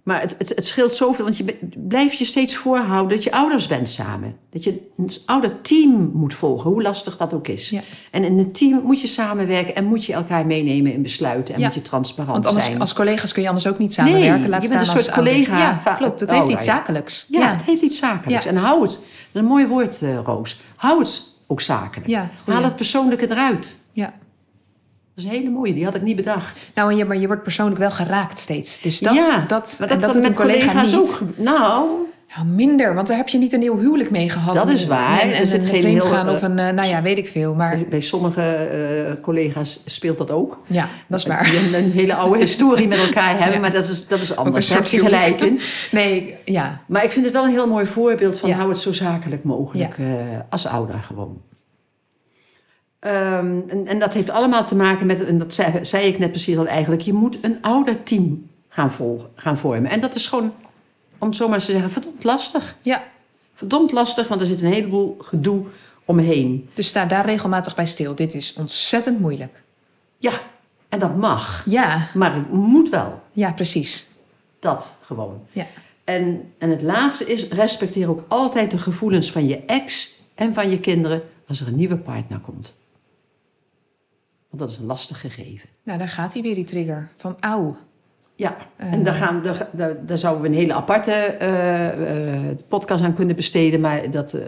maar 0.03 0.21
het, 0.21 0.35
het, 0.39 0.49
het 0.49 0.65
scheelt 0.67 0.95
zoveel, 0.95 1.25
want 1.25 1.37
je 1.37 1.59
blijft 1.79 2.19
je 2.19 2.25
steeds 2.25 2.57
voorhouden 2.57 3.17
dat 3.17 3.25
je 3.25 3.33
ouders 3.33 3.67
bent 3.67 3.89
samen. 3.89 4.37
Dat 4.51 4.65
je 4.65 4.81
een 4.97 5.11
ouderteam 5.27 6.11
moet 6.15 6.35
volgen, 6.35 6.71
hoe 6.71 6.83
lastig 6.83 7.17
dat 7.17 7.35
ook 7.35 7.49
is. 7.49 7.71
Ja. 7.71 7.81
En 8.11 8.25
in 8.25 8.39
een 8.39 8.53
team 8.53 8.81
moet 8.83 9.01
je 9.01 9.07
samenwerken 9.07 9.75
en 9.75 9.85
moet 9.85 10.05
je 10.05 10.13
elkaar 10.13 10.47
meenemen 10.47 10.93
in 10.93 11.03
besluiten 11.03 11.55
en 11.55 11.61
Ja. 11.61 11.67
moet 11.67 11.75
je 11.75 11.83
transparant 11.83 12.33
Want 12.35 12.47
anders, 12.47 12.65
zijn. 12.65 12.81
als 12.81 12.93
collega's 12.93 13.33
kun 13.33 13.43
je 13.43 13.49
anders 13.49 13.67
ook 13.67 13.79
niet 13.79 13.93
samenwerken. 13.93 14.41
Nee, 14.41 14.49
Laat 14.49 14.63
je 14.63 14.69
bent 14.69 14.81
een 14.81 14.87
soort 14.87 15.09
ouder. 15.11 15.33
collega 15.33 15.59
Ja, 15.85 15.95
klopt. 15.95 16.21
Het 16.21 16.31
heeft 16.31 16.43
ouder. 16.43 16.59
iets 16.59 16.67
zakelijks. 16.69 17.27
Ja, 17.29 17.51
het 17.51 17.63
heeft 17.65 17.83
iets 17.83 17.99
zakelijks. 17.99 18.47
En 18.47 18.57
hou 18.57 18.83
het, 18.83 18.91
dat 18.93 19.01
is 19.33 19.41
een 19.41 19.45
mooi 19.45 19.67
woord, 19.67 20.03
eh, 20.03 20.19
Roos. 20.25 20.61
Hou 20.77 20.99
het 20.99 21.23
ook 21.47 21.61
zakelijk. 21.61 22.13
Haal 22.47 22.63
het 22.63 22.77
persoonlijke 22.77 23.31
eruit. 23.31 23.79
Ja. 23.93 24.13
Dat 25.15 25.25
is 25.25 25.31
een 25.31 25.37
hele 25.37 25.51
mooie, 25.51 25.75
die 25.75 25.85
had 25.85 25.95
ik 25.95 26.03
niet 26.03 26.17
bedacht. 26.17 26.67
Nou, 26.75 26.91
en 26.91 26.97
je, 26.97 27.05
maar 27.05 27.17
je 27.17 27.27
wordt 27.27 27.43
persoonlijk 27.43 27.79
wel 27.81 27.91
geraakt 27.91 28.39
steeds. 28.39 28.81
Dus 28.81 28.99
dat, 28.99 29.15
ja, 29.15 29.45
dat, 29.49 29.77
en 29.81 29.89
dat 29.89 29.99
kan 30.01 30.07
doet 30.13 30.15
een 30.17 30.21
met 30.31 30.35
collega 30.35 30.67
collega's 30.67 30.91
niet. 30.91 31.01
ook. 31.01 31.21
Nou, 31.37 31.87
Nou, 32.37 32.47
minder, 32.47 32.95
want 32.95 33.07
daar 33.07 33.17
heb 33.17 33.29
je 33.29 33.39
niet 33.39 33.53
een 33.53 33.61
heel 33.61 33.79
huwelijk 33.79 34.11
mee 34.11 34.31
gehad. 34.31 34.55
Dat 34.55 34.69
is 34.69 34.87
waar. 34.87 35.21
En, 35.21 35.33
en 35.33 35.55
een 35.55 35.63
vreemd 35.63 36.05
gaan 36.05 36.27
eh, 36.29 36.33
of 36.33 36.43
een, 36.43 36.59
eh, 36.59 36.71
nou 36.73 36.89
ja, 36.89 37.03
weet 37.03 37.19
ik 37.19 37.29
veel. 37.29 37.55
Maar 37.55 37.79
bij 37.89 38.01
sommige 38.01 38.41
eh, 38.43 39.13
collega's 39.23 39.81
speelt 39.85 40.19
dat 40.19 40.31
ook. 40.31 40.59
ja, 40.67 40.89
dat 41.07 41.19
is 41.21 41.27
waar. 41.27 41.45
Die 41.45 41.59
een, 41.79 41.85
een 41.85 41.91
hele 41.93 42.15
oude 42.15 42.39
historie 42.39 42.89
met 42.89 42.99
elkaar 42.99 43.31
hebben, 43.39 43.53
Ja. 43.55 43.59
maar 43.61 43.73
dat 43.73 43.89
is, 43.89 44.07
dat 44.07 44.21
is 44.23 44.31
een 44.31 44.37
anders. 44.37 44.69
Daar 44.69 44.79
heb 44.79 44.87
je 44.87 44.99
gelijk 44.99 45.41
in. 45.41 45.61
Nee, 45.91 46.37
ja. 46.45 46.81
Maar 46.87 47.05
ik 47.05 47.11
vind 47.11 47.25
het 47.25 47.35
wel 47.35 47.45
een 47.45 47.51
heel 47.51 47.69
mooi 47.69 47.87
voorbeeld 47.87 48.39
van 48.39 48.49
Ja. 48.49 48.57
hou 48.57 48.69
het 48.69 48.79
zo 48.79 48.93
zakelijk 48.93 49.45
mogelijk 49.45 49.99
eh, 49.99 50.05
als 50.51 50.67
ouder 50.67 51.03
gewoon. 51.03 51.41
Ehm, 53.05 53.61
en, 53.69 53.87
en 53.87 53.99
dat 53.99 54.13
heeft 54.15 54.31
allemaal 54.31 54.65
te 54.65 54.75
maken 54.75 55.07
met, 55.07 55.25
en 55.25 55.39
dat 55.39 55.55
zei, 55.55 55.85
zei 55.85 56.07
ik 56.07 56.19
net 56.19 56.31
precies 56.31 56.59
al 56.59 56.67
eigenlijk, 56.67 57.03
je 57.03 57.13
moet 57.13 57.39
een 57.41 57.59
ouderteam 57.61 58.51
gaan, 58.69 58.93
vol, 58.93 59.27
gaan 59.35 59.59
vormen. 59.59 59.91
En 59.91 60.01
dat 60.01 60.15
is 60.15 60.27
gewoon, 60.27 60.53
om 61.19 61.29
het 61.29 61.37
zo 61.37 61.47
maar 61.47 61.55
eens 61.55 61.65
te 61.65 61.73
zeggen, 61.73 61.91
verdomd 61.91 62.25
lastig. 62.25 62.77
Ja, 62.83 63.03
Verdomd 63.55 63.93
lastig, 63.93 64.29
want 64.29 64.41
er 64.41 64.47
zit 64.47 64.63
een 64.63 64.73
heleboel 64.73 65.17
gedoe 65.21 65.65
omheen. 66.05 66.69
dus 66.75 66.89
sta 66.89 67.05
daar 67.05 67.27
regelmatig 67.27 67.75
bij 67.75 67.87
stil. 67.87 68.15
Dit 68.15 68.35
is 68.35 68.55
ontzettend 68.59 69.21
moeilijk. 69.21 69.63
Ja, 70.19 70.33
en 70.89 70.99
dat 70.99 71.17
mag. 71.17 71.63
Ja, 71.67 72.09
Maar 72.15 72.35
het 72.35 72.53
moet 72.53 72.89
wel. 72.89 73.23
ja, 73.33 73.53
precies. 73.53 74.09
Dat 74.59 74.97
gewoon. 75.03 75.41
Ja. 75.53 75.67
En, 76.05 76.53
en 76.59 76.71
het 76.71 76.83
laatste 76.83 77.33
is, 77.33 77.49
respecteer 77.49 78.09
ook 78.09 78.25
altijd 78.29 78.71
de 78.71 78.79
gevoelens 78.79 79.33
van 79.33 79.49
je 79.49 79.63
ex 79.67 80.21
en 80.35 80.55
van 80.55 80.71
je 80.71 80.81
kinderen 80.81 81.23
als 81.49 81.61
er 81.61 81.67
een 81.67 81.77
nieuwe 81.77 81.97
partner 81.97 82.39
komt. 82.39 82.77
Want 84.55 84.67
dat 84.69 84.77
is 84.77 84.83
een 84.83 84.89
lastig 84.93 85.21
gegeven. 85.21 85.69
Nou, 85.83 85.99
daar 85.99 86.09
gaat 86.09 86.33
hij 86.33 86.43
weer, 86.43 86.55
die 86.55 86.65
trigger. 86.65 87.09
Van 87.17 87.37
auw. 87.41 87.77
Ja, 88.37 88.57
Eh. 88.77 88.93
en 88.93 89.05
daar, 89.05 89.15
gaan, 89.15 89.43
daar, 89.43 89.69
daar, 89.73 90.07
daar 90.07 90.19
zouden 90.19 90.43
we 90.43 90.49
een 90.49 90.55
hele 90.55 90.75
aparte 90.75 91.11
eh, 91.11 92.35
eh, 92.49 92.57
podcast 92.69 93.05
aan 93.05 93.15
kunnen 93.15 93.37
besteden. 93.37 93.81
Maar 93.81 94.11
dat, 94.11 94.33
eh, 94.33 94.47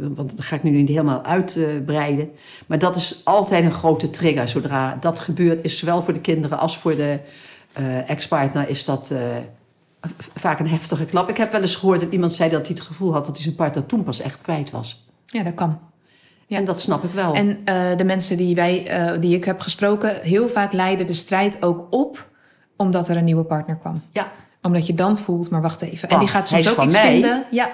want 0.00 0.36
dat 0.36 0.44
ga 0.44 0.56
ik 0.56 0.62
nu 0.62 0.70
niet 0.70 0.88
helemaal 0.88 1.22
uitbreiden. 1.24 2.30
maar 2.66 2.78
dat 2.78 2.96
is 2.96 3.20
altijd 3.24 3.64
een 3.64 3.72
grote 3.72 4.10
trigger. 4.10 4.48
Zodra 4.48 4.96
dat 5.00 5.20
gebeurt, 5.20 5.62
is 5.64 5.78
zowel 5.78 6.02
voor 6.02 6.12
de 6.12 6.20
kinderen 6.20 6.58
als 6.58 6.78
voor 6.78 6.96
de 6.96 7.18
eh, 7.72 8.10
ex-partner... 8.10 8.68
is 8.68 8.84
dat 8.84 9.10
eh, 9.10 9.20
vaak 10.34 10.58
een 10.58 10.68
heftige 10.68 11.04
klap. 11.04 11.28
Ik 11.28 11.36
heb 11.36 11.52
wel 11.52 11.60
eens 11.60 11.76
gehoord 11.76 12.00
dat 12.00 12.12
iemand 12.12 12.32
zei 12.32 12.50
dat 12.50 12.66
hij 12.66 12.76
het 12.76 12.84
gevoel 12.86 13.12
had... 13.12 13.24
dat 13.24 13.34
hij 13.34 13.44
zijn 13.44 13.56
partner 13.56 13.86
toen 13.86 14.04
pas 14.04 14.20
echt 14.20 14.40
kwijt 14.42 14.70
was. 14.70 15.08
Ja, 15.26 15.42
dat 15.42 15.54
kan. 15.54 15.78
Ja. 16.46 16.56
En 16.58 16.64
dat 16.64 16.80
snap 16.80 17.04
ik 17.04 17.10
wel. 17.10 17.34
En 17.34 17.58
eh, 17.64 17.96
de 17.96 18.04
mensen 18.04 18.36
die, 18.36 18.54
wij, 18.54 18.86
eh, 18.86 19.20
die 19.20 19.34
ik 19.36 19.44
heb 19.44 19.60
gesproken, 19.60 20.20
heel 20.22 20.48
vaak 20.48 20.72
leiden 20.72 21.06
de 21.06 21.12
strijd 21.12 21.62
ook 21.62 21.86
op 21.90 22.28
omdat 22.76 23.08
er 23.08 23.16
een 23.16 23.24
nieuwe 23.24 23.44
partner 23.44 23.76
kwam. 23.76 24.02
ja, 24.10 24.32
Omdat 24.62 24.86
je 24.86 24.94
dan 24.94 25.18
voelt, 25.18 25.50
maar 25.50 25.62
wacht 25.62 25.82
even. 25.82 26.08
en 26.08 26.18
die 26.18 26.28
gaat 26.28 26.48
soms 26.48 26.68
ook 26.78 26.84
iets 26.84 26.94
mij. 26.94 27.10
vinden. 27.12 27.44
Ja. 27.50 27.70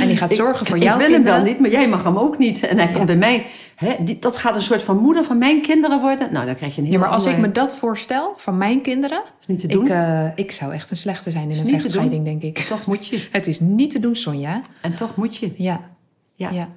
En 0.00 0.06
die 0.08 0.16
gaat 0.16 0.34
zorgen 0.34 0.66
voor 0.66 0.76
ik, 0.76 0.82
jou. 0.82 1.00
Ik 1.00 1.06
wil 1.06 1.14
hem 1.14 1.24
wel 1.24 1.42
niet, 1.42 1.58
maar 1.60 1.70
jij 1.70 1.88
mag 1.88 2.02
hem 2.02 2.16
ook 2.18 2.38
niet. 2.38 2.66
En 2.66 2.76
hij 2.78 2.86
Ja. 2.86 2.92
komt 2.92 3.06
bij 3.06 3.16
mij. 3.16 3.46
Hè, 3.76 3.94
die, 4.00 4.18
dat 4.18 4.36
gaat 4.36 4.54
een 4.56 4.62
soort 4.62 4.82
van 4.82 4.96
moeder 4.98 5.24
van 5.24 5.38
mijn 5.38 5.62
kinderen 5.62 6.00
worden. 6.00 6.32
Nou, 6.32 6.46
dan 6.46 6.54
krijg 6.54 6.74
je 6.74 6.80
een 6.80 6.86
heel 6.86 6.96
Ja, 6.96 7.00
maar 7.04 7.08
als 7.14 7.26
ik 7.26 7.38
me 7.38 7.52
dat 7.52 7.72
voorstel 7.76 8.32
van 8.36 8.56
mijn 8.58 8.80
kinderen, 8.80 9.22
is 9.40 9.46
niet 9.46 9.60
te 9.60 9.66
doen. 9.66 9.84
ik, 9.84 9.90
eh, 9.90 10.24
ik 10.34 10.52
zou 10.52 10.72
echt 10.72 10.90
een 10.90 10.96
slechte 10.96 11.30
zijn 11.30 11.44
in 11.44 11.50
Is 11.50 11.60
een 11.60 11.68
vechtscheiding, 11.68 12.24
denk 12.24 12.42
ik. 12.42 12.58
Toch 12.58 12.86
moet 12.86 13.06
je. 13.06 13.28
Het 13.32 13.46
is 13.46 13.60
niet 13.60 13.90
te 13.90 13.98
doen, 13.98 14.16
Sonja. 14.16 14.60
En 14.80 14.94
toch 14.94 15.16
moet 15.16 15.36
je. 15.36 15.52
Ja. 15.56 15.80
Ja. 16.34 16.50
ja. 16.50 16.68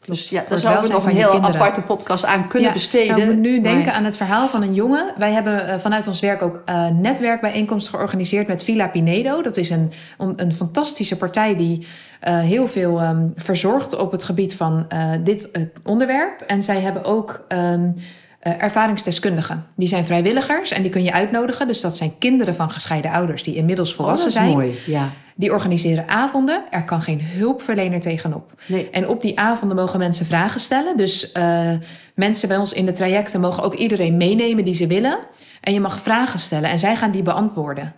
Klopt. 0.00 0.20
Dus 0.20 0.30
ja, 0.30 0.44
daar 0.48 0.58
zouden 0.58 0.86
we 0.86 0.92
nog 0.92 1.04
een 1.04 1.16
heel 1.16 1.40
aparte 1.42 1.80
podcast 1.82 2.24
aan 2.24 2.48
kunnen 2.48 2.68
Ja, 2.68 2.74
besteden. 2.74 3.08
Nou, 3.08 3.20
ik 3.20 3.26
moet 3.26 3.38
nu 3.38 3.60
Maar- 3.60 3.72
denken 3.72 3.92
aan 3.94 4.04
het 4.04 4.16
verhaal 4.16 4.48
van 4.48 4.62
een 4.62 4.74
jongen. 4.74 5.12
Wij 5.18 5.32
hebben 5.32 5.66
eh, 5.68 5.78
vanuit 5.78 6.08
ons 6.08 6.20
werk 6.20 6.42
ook 6.42 6.62
eh 6.64 6.86
netwerkbijeenkomsten 6.86 7.94
georganiseerd 7.94 8.46
met 8.46 8.62
Villa 8.64 8.86
Pinedo. 8.88 9.42
Dat 9.42 9.56
is 9.56 9.70
een, 9.70 9.92
een, 10.18 10.32
een 10.36 10.54
fantastische 10.54 11.16
partij 11.16 11.56
die 11.56 11.86
eh, 12.20 12.38
heel 12.38 12.68
veel 12.68 13.00
ehm, 13.00 13.26
verzorgt 13.36 13.96
op 13.96 14.12
het 14.12 14.22
gebied 14.24 14.54
van 14.54 14.86
dit 15.24 15.50
onderwerp. 15.84 16.40
En 16.40 16.62
zij 16.62 16.80
hebben 16.80 17.04
ook 17.04 17.44
eh, 17.48 18.62
ervaringsdeskundigen. 18.62 19.66
Die 19.76 19.88
zijn 19.88 20.04
vrijwilligers 20.04 20.70
en 20.70 20.82
die 20.82 20.90
kun 20.90 21.02
je 21.04 21.12
uitnodigen. 21.12 21.66
Dus 21.66 21.80
dat 21.80 21.96
zijn 21.96 22.12
kinderen 22.18 22.54
van 22.54 22.70
gescheiden 22.70 23.10
ouders 23.10 23.42
die 23.42 23.54
inmiddels 23.54 23.90
Oh, 23.90 23.96
volwassen 23.96 24.32
dat 24.32 24.36
is 24.36 24.42
zijn. 24.48 24.56
mooi. 24.56 24.78
Ja. 24.86 25.08
Die 25.36 25.52
organiseren 25.52 26.08
avonden. 26.08 26.62
Er 26.70 26.84
kan 26.84 27.02
geen 27.02 27.24
hulpverlener 27.24 28.00
tegenop. 28.00 28.52
Nee. 28.66 28.90
En 28.90 29.08
op 29.08 29.20
die 29.20 29.38
avonden 29.38 29.76
mogen 29.76 29.98
mensen 29.98 30.26
vragen 30.26 30.60
stellen. 30.60 30.96
Dus 30.96 31.32
eh, 31.32 31.70
mensen 32.14 32.48
bij 32.48 32.56
ons 32.56 32.72
in 32.72 32.86
de 32.86 32.92
trajecten 32.92 33.40
mogen 33.40 33.62
ook 33.62 33.74
iedereen 33.74 34.16
meenemen 34.16 34.64
die 34.64 34.74
ze 34.74 34.86
willen. 34.86 35.18
En 35.60 35.72
je 35.72 35.80
mag 35.80 36.00
vragen 36.00 36.38
stellen 36.38 36.70
en 36.70 36.78
zij 36.78 36.96
gaan 36.96 37.10
die 37.10 37.22
beantwoorden. 37.22 37.94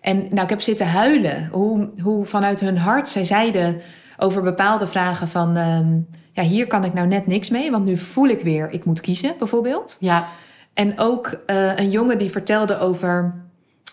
En 0.00 0.26
nou, 0.30 0.42
ik 0.42 0.50
heb 0.50 0.60
zitten 0.60 0.86
huilen 0.86 1.48
hoe, 1.52 1.90
hoe 2.02 2.24
vanuit 2.24 2.60
hun 2.60 2.78
hart 2.78 3.08
zij 3.08 3.24
zeiden 3.24 3.80
over 4.16 4.42
bepaalde 4.42 4.86
vragen 4.86 5.28
van... 5.28 5.56
ehm, 5.56 5.94
ja, 6.32 6.42
hier 6.42 6.66
kan 6.66 6.84
ik 6.84 6.92
nou 6.92 7.06
net 7.06 7.26
niks 7.26 7.50
mee, 7.50 7.70
want 7.70 7.84
nu 7.84 7.96
voel 7.96 8.28
ik 8.28 8.40
weer, 8.40 8.70
ik 8.70 8.84
moet 8.84 9.00
kiezen 9.00 9.34
bijvoorbeeld. 9.38 9.96
Ja. 10.00 10.28
En 10.74 10.98
ook 10.98 11.40
eh, 11.46 11.76
een 11.76 11.90
jongen 11.90 12.18
die 12.18 12.30
vertelde 12.30 12.78
over 12.78 13.34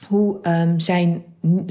hoe 0.08 0.42
ehm, 0.42 0.80
zijn 0.80 1.24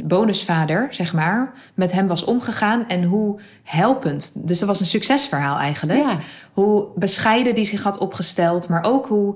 bonusvader, 0.05 0.87
zeg 0.91 1.13
maar, 1.13 1.53
met 1.75 1.93
hem 1.93 2.07
was 2.07 2.25
omgegaan 2.25 2.89
en 2.89 3.03
hoe 3.03 3.39
helpend. 3.63 4.33
Dus 4.35 4.59
dat 4.59 4.69
was 4.69 4.81
een 4.81 4.87
succesverhaal 4.87 5.59
eigenlijk. 5.59 5.99
Ja. 5.99 6.17
Hoe 6.53 6.87
bescheiden 6.95 7.55
die 7.55 7.65
zich 7.65 7.83
had 7.83 7.99
opgesteld, 7.99 8.69
maar 8.69 8.85
ook 8.85 9.07
hoe. 9.07 9.35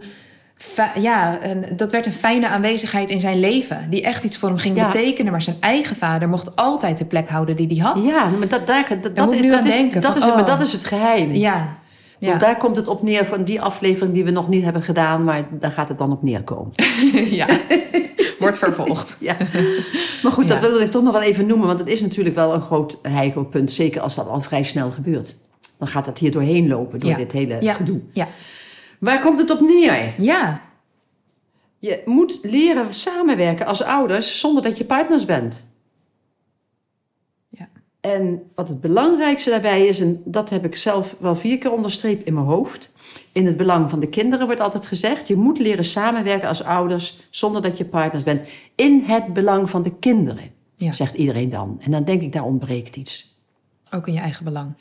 Ja, 1.01 1.45
een, 1.45 1.64
dat 1.76 1.93
werd 1.93 2.07
een 2.07 2.12
fijne 2.12 2.49
aanwezigheid 2.49 3.11
in 3.11 3.20
zijn 3.20 3.41
leven. 3.41 3.87
Die 3.91 4.03
echt 4.03 4.24
iets 4.24 4.37
voor 4.39 4.49
hem 4.49 4.59
ging 4.59 4.76
Ja. 4.76 4.87
betekenen. 4.87 5.32
Maar 5.32 5.43
zijn 5.43 5.57
eigen 5.61 5.97
vader 5.97 6.28
mocht 6.28 6.57
altijd 6.57 6.99
de 6.99 7.05
plek 7.05 7.28
houden 7.28 7.57
die 7.57 7.66
hij 7.66 7.76
had. 7.76 8.05
Ja, 8.07 8.28
maar 8.39 8.49
dat, 8.49 8.66
daar, 8.66 8.87
dat, 9.03 9.16
dat, 9.16 9.26
moet 9.26 9.34
is, 9.34 9.41
nu 9.41 9.49
dat, 9.51 9.64
is, 9.64 9.76
denken 9.76 10.01
dat, 10.01 10.11
van, 10.12 10.20
is, 10.20 10.24
het- 10.26 10.34
maar 10.34 10.43
oh. 10.43 10.49
dat 10.49 10.61
is 10.61 10.72
het 10.72 10.84
geheim. 10.84 11.32
Ja. 11.32 11.68
Ja. 12.18 12.28
Want 12.28 12.41
daar 12.41 12.57
komt 12.57 12.76
het 12.76 12.89
op 12.89 13.03
neer 13.03 13.24
van 13.24 13.45
die 13.45 13.61
aflevering 13.61 14.14
die 14.14 14.24
we 14.24 14.30
nog 14.30 14.49
niet 14.49 14.64
hebben 14.64 14.82
gedaan, 14.82 15.24
maar 15.24 15.43
daar 15.51 15.70
gaat 15.72 15.89
het 15.89 15.99
dan 15.99 16.12
op 16.12 16.22
neerkomen. 16.22 16.72
ja. 17.41 17.47
Wordt 18.41 18.59
vervolgd. 18.59 19.16
Ja. 19.20 19.37
Maar 20.22 20.32
goed, 20.32 20.49
dat 20.49 20.61
wilde 20.61 20.84
ik 20.84 20.91
toch 20.91 21.03
nog 21.03 21.12
wel 21.12 21.22
even 21.22 21.47
noemen, 21.47 21.66
want 21.66 21.78
het 21.78 21.89
is 21.89 22.01
natuurlijk 22.01 22.34
wel 22.34 22.55
een 22.55 22.61
groot 22.62 22.99
heikelpunt, 23.03 23.70
zeker 23.72 24.01
als 24.01 24.14
dat 24.14 24.28
al 24.28 24.41
vrij 24.41 24.62
snel 24.62 24.91
gebeurt. 24.91 25.37
Dan 25.78 25.89
gaat 25.89 26.05
dat 26.05 26.18
hier 26.18 26.30
doorheen 26.30 26.68
lopen, 26.68 27.01
door 27.01 27.16
dit 27.16 27.32
hele 27.32 27.57
Ja. 27.61 27.72
gedoe. 27.74 28.01
Ja. 28.12 28.28
Waar 28.99 29.20
komt 29.20 29.39
het 29.39 29.51
op 29.51 29.61
neer? 29.61 30.12
Ja. 30.20 30.61
Je 31.78 32.03
moet 32.05 32.39
leren 32.43 32.95
samenwerken 32.95 33.66
als 33.66 33.82
ouders 33.82 34.41
zonder 34.41 34.62
dat 34.62 34.78
je 34.78 34.84
partners 34.84 35.24
bent. 35.24 35.66
Ja. 37.49 37.68
En 38.01 38.43
wat 38.55 38.68
het 38.68 38.80
belangrijkste 38.80 39.51
daarbij 39.51 39.87
is, 39.87 40.01
en 40.01 40.22
dat 40.24 40.51
heb 40.51 40.64
ik 40.64 40.76
zelf 40.76 41.16
wel 41.18 41.37
vier 41.37 41.59
keer 41.59 41.72
onderstreept 41.72 42.26
in 42.26 42.34
mijn 42.34 42.47
hoofd. 42.47 42.91
In 43.32 43.46
het 43.46 43.56
belang 43.56 43.90
van 43.90 44.00
de 44.00 44.08
kinderen 44.08 44.46
wordt 44.46 44.60
altijd 44.60 44.86
gezegd: 44.86 45.28
je 45.28 45.36
moet 45.36 45.58
leren 45.58 45.84
samenwerken 45.84 46.48
als 46.48 46.62
ouders 46.62 47.26
zonder 47.30 47.62
dat 47.62 47.78
je 47.78 47.84
partners 47.84 48.24
bent. 48.24 48.48
In 48.74 49.02
het 49.06 49.32
belang 49.32 49.70
van 49.70 49.82
de 49.82 49.94
kinderen, 49.98 50.50
Ja. 50.76 50.92
zegt 50.92 51.14
iedereen 51.14 51.50
dan. 51.50 51.76
En 51.80 51.90
dan 51.90 52.04
denk 52.04 52.22
ik, 52.22 52.32
daar 52.32 52.44
ontbreekt 52.44 52.96
iets. 52.96 53.40
Ook 53.90 54.06
in 54.06 54.12
je 54.12 54.20
eigen 54.20 54.44
belang. 54.44 54.74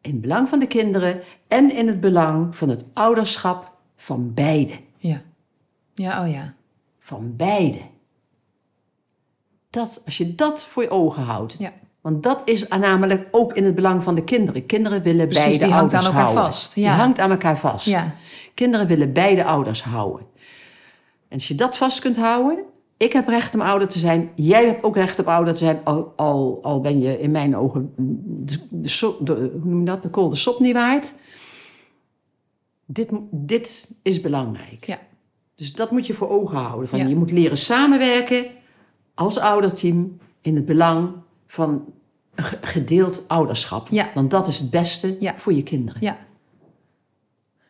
In 0.00 0.10
het 0.10 0.20
belang 0.20 0.48
van 0.48 0.58
de 0.58 0.66
kinderen 0.66 1.20
en 1.48 1.76
in 1.76 1.86
het 1.86 2.00
belang 2.00 2.56
van 2.56 2.68
het 2.68 2.84
ouderschap 2.92 3.72
van 3.96 4.34
beide. 4.34 4.74
Ja. 4.98 5.22
Ja, 5.94 6.22
oh 6.24 6.32
ja. 6.32 6.54
Van 6.98 7.36
beide. 7.36 7.80
Dat, 9.70 10.02
als 10.04 10.16
je 10.16 10.34
dat 10.34 10.66
voor 10.66 10.82
je 10.82 10.90
ogen 10.90 11.22
houdt. 11.22 11.56
Ja. 11.58 11.72
Want 12.00 12.22
dat 12.22 12.42
is 12.44 12.68
namelijk 12.68 13.28
ook 13.30 13.52
in 13.52 13.64
het 13.64 13.74
belang 13.74 14.02
van 14.02 14.14
de 14.14 14.24
kinderen. 14.24 14.66
Kinderen 14.66 15.02
willen 15.02 15.28
Precies, 15.28 15.44
beide 15.44 15.64
die 15.64 15.72
hangt 15.74 15.92
ouders 15.92 16.06
aan 16.06 16.14
elkaar 16.14 16.32
houden. 16.32 16.52
vast, 16.52 16.74
Die 16.74 16.88
hangt 16.88 17.18
aan 17.18 17.30
elkaar 17.30 17.58
vast. 17.58 17.86
Ja. 17.86 18.14
Kinderen 18.54 18.86
willen 18.86 19.12
beide 19.12 19.44
ouders 19.44 19.82
houden. 19.82 20.26
En 21.28 21.34
als 21.34 21.48
je 21.48 21.54
dat 21.54 21.76
vast 21.76 22.00
kunt 22.00 22.16
houden... 22.16 22.64
Ik 22.96 23.12
heb 23.12 23.28
recht 23.28 23.54
om 23.54 23.60
ouder 23.60 23.88
te 23.88 23.98
zijn. 23.98 24.30
Jij 24.34 24.66
hebt 24.66 24.84
ook 24.84 24.96
recht 24.96 25.18
op 25.18 25.28
ouder 25.28 25.52
te 25.52 25.58
zijn. 25.58 25.80
Al, 25.84 26.12
al, 26.16 26.58
al 26.62 26.80
ben 26.80 27.00
je 27.00 27.20
in 27.20 27.30
mijn 27.30 27.56
ogen 27.56 27.92
de, 27.96 28.58
de, 28.70 29.16
de, 29.20 29.32
hoe 29.32 29.70
noem 29.70 29.78
je 29.78 29.84
dat? 29.84 30.02
de 30.02 30.08
kool 30.10 30.28
de 30.28 30.36
sop 30.36 30.60
niet 30.60 30.74
waard. 30.74 31.14
Dit, 32.86 33.08
dit 33.30 33.94
is 34.02 34.20
belangrijk. 34.20 34.84
Ja. 34.84 34.98
Dus 35.54 35.72
dat 35.72 35.90
moet 35.90 36.06
je 36.06 36.14
voor 36.14 36.28
ogen 36.28 36.56
houden. 36.56 36.88
Van 36.88 36.98
Ja. 36.98 37.06
Je 37.06 37.16
moet 37.16 37.30
leren 37.30 37.58
samenwerken 37.58 38.46
als 39.14 39.38
ouderteam 39.38 40.18
in 40.40 40.54
het 40.54 40.66
belang 40.66 41.10
van 41.48 41.84
gedeeld 42.60 43.28
ouderschap. 43.28 43.88
Ja. 43.90 44.08
Want 44.14 44.30
dat 44.30 44.46
is 44.46 44.58
het 44.58 44.70
beste 44.70 45.16
Ja. 45.20 45.34
voor 45.36 45.52
je 45.52 45.62
kinderen. 45.62 46.00
Ja. 46.00 46.16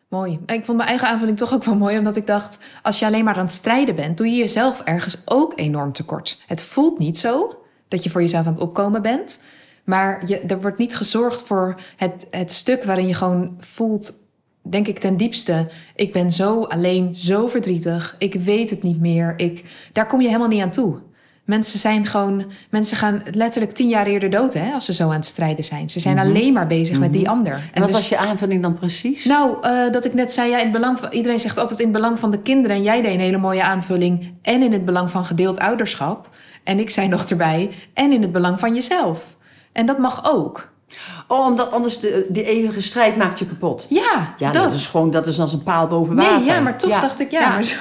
Mooi. 0.07 0.39
En 0.45 0.55
Ik 0.55 0.65
vond 0.65 0.77
mijn 0.77 0.89
eigen 0.89 1.07
aanvulling 1.07 1.37
toch 1.37 1.53
ook 1.53 1.63
wel 1.63 1.75
mooi, 1.75 1.97
omdat 1.97 2.15
ik 2.15 2.27
dacht: 2.27 2.63
als 2.81 2.99
je 2.99 3.05
alleen 3.05 3.23
maar 3.23 3.35
aan 3.35 3.43
het 3.43 3.51
strijden 3.51 3.95
bent, 3.95 4.17
doe 4.17 4.27
je 4.27 4.35
jezelf 4.37 4.81
ergens 4.81 5.17
ook 5.25 5.53
enorm 5.55 5.91
tekort. 5.91 6.41
Het 6.47 6.61
voelt 6.61 6.99
niet 6.99 7.17
zo 7.17 7.59
dat 7.87 8.03
je 8.03 8.09
voor 8.09 8.21
jezelf 8.21 8.45
aan 8.45 8.53
het 8.53 8.61
opkomen 8.61 9.01
bent, 9.01 9.43
maar 9.83 10.27
je, 10.27 10.39
er 10.39 10.61
wordt 10.61 10.77
niet 10.77 10.95
gezorgd 10.95 11.43
voor 11.43 11.75
het, 11.95 12.27
het 12.31 12.51
stuk 12.51 12.83
waarin 12.83 13.07
je 13.07 13.13
gewoon 13.13 13.55
voelt, 13.57 14.13
denk 14.61 14.87
ik 14.87 14.99
ten 14.99 15.17
diepste: 15.17 15.69
ik 15.95 16.13
ben 16.13 16.31
zo 16.31 16.61
alleen, 16.63 17.15
zo 17.15 17.47
verdrietig, 17.47 18.15
ik 18.17 18.33
weet 18.33 18.69
het 18.69 18.83
niet 18.83 18.99
meer. 18.99 19.33
Ik, 19.37 19.63
daar 19.91 20.07
kom 20.07 20.21
je 20.21 20.27
helemaal 20.27 20.47
niet 20.47 20.61
aan 20.61 20.71
toe. 20.71 20.99
Mensen 21.49 21.79
zijn 21.79 22.05
gewoon, 22.05 22.45
mensen 22.69 22.97
gaan 22.97 23.23
letterlijk 23.31 23.73
tien 23.73 23.87
jaar 23.87 24.05
eerder 24.05 24.29
dood 24.29 24.53
hè, 24.53 24.73
als 24.73 24.85
ze 24.85 24.93
zo 24.93 25.07
aan 25.07 25.11
het 25.11 25.25
strijden 25.25 25.65
zijn. 25.65 25.89
Ze 25.89 25.99
zijn 25.99 26.19
alleen 26.19 26.53
maar 26.53 26.67
bezig 26.67 26.99
met 26.99 27.13
die 27.13 27.29
ander. 27.29 27.53
Mhm. 27.53 27.61
En 27.73 27.81
wat 27.81 27.89
dus- 27.89 27.99
was 27.99 28.09
je 28.09 28.17
aanvulling 28.17 28.61
dan 28.61 28.73
precies? 28.73 29.25
nou, 29.25 29.57
eh, 29.61 29.91
dat 29.91 30.05
ik 30.05 30.13
net 30.13 30.31
zei, 30.31 30.49
ja, 30.49 30.57
in 30.57 30.63
het 30.63 30.71
belang 30.71 30.99
van, 30.99 31.11
iedereen 31.11 31.39
zegt 31.39 31.57
altijd 31.57 31.79
in 31.79 31.85
het 31.85 31.95
belang 31.95 32.19
van 32.19 32.31
de 32.31 32.39
kinderen. 32.39 32.77
En 32.77 32.83
jij 32.83 33.01
deed 33.01 33.13
een 33.13 33.19
hele 33.19 33.37
mooie 33.37 33.63
aanvulling. 33.63 34.33
En 34.41 34.61
in 34.61 34.71
het 34.71 34.85
belang 34.85 35.09
van 35.09 35.25
gedeeld 35.25 35.59
ouderschap. 35.59 36.29
En 36.63 36.79
ik 36.79 36.89
zei 36.89 37.07
nog 37.07 37.23
erbij, 37.25 37.69
en 37.93 38.11
in 38.11 38.21
het 38.21 38.31
belang 38.31 38.59
van 38.59 38.73
jezelf. 38.73 39.37
En 39.71 39.85
dat 39.85 39.97
mag 39.97 40.31
ook. 40.33 40.71
Oh, 41.27 41.45
omdat 41.45 41.71
anders 41.71 41.99
de, 41.99 42.25
die 42.29 42.43
eeuwige 42.43 42.81
strijd 42.81 43.17
maakt 43.17 43.39
je 43.39 43.45
kapot. 43.45 43.85
Ja, 43.89 44.33
Ja, 44.37 44.51
dat. 44.51 44.63
dat 44.63 44.73
is 44.73 44.87
gewoon, 44.87 45.11
dat 45.11 45.27
is 45.27 45.39
als 45.39 45.53
een 45.53 45.63
paal 45.63 45.87
boven 45.87 46.15
water. 46.15 46.37
nee, 46.37 46.45
ja, 46.45 46.59
maar 46.59 46.77
toch 46.77 47.01
dacht 47.01 47.19
ik, 47.19 47.31
ja. 47.31 47.49
maar 47.49 47.79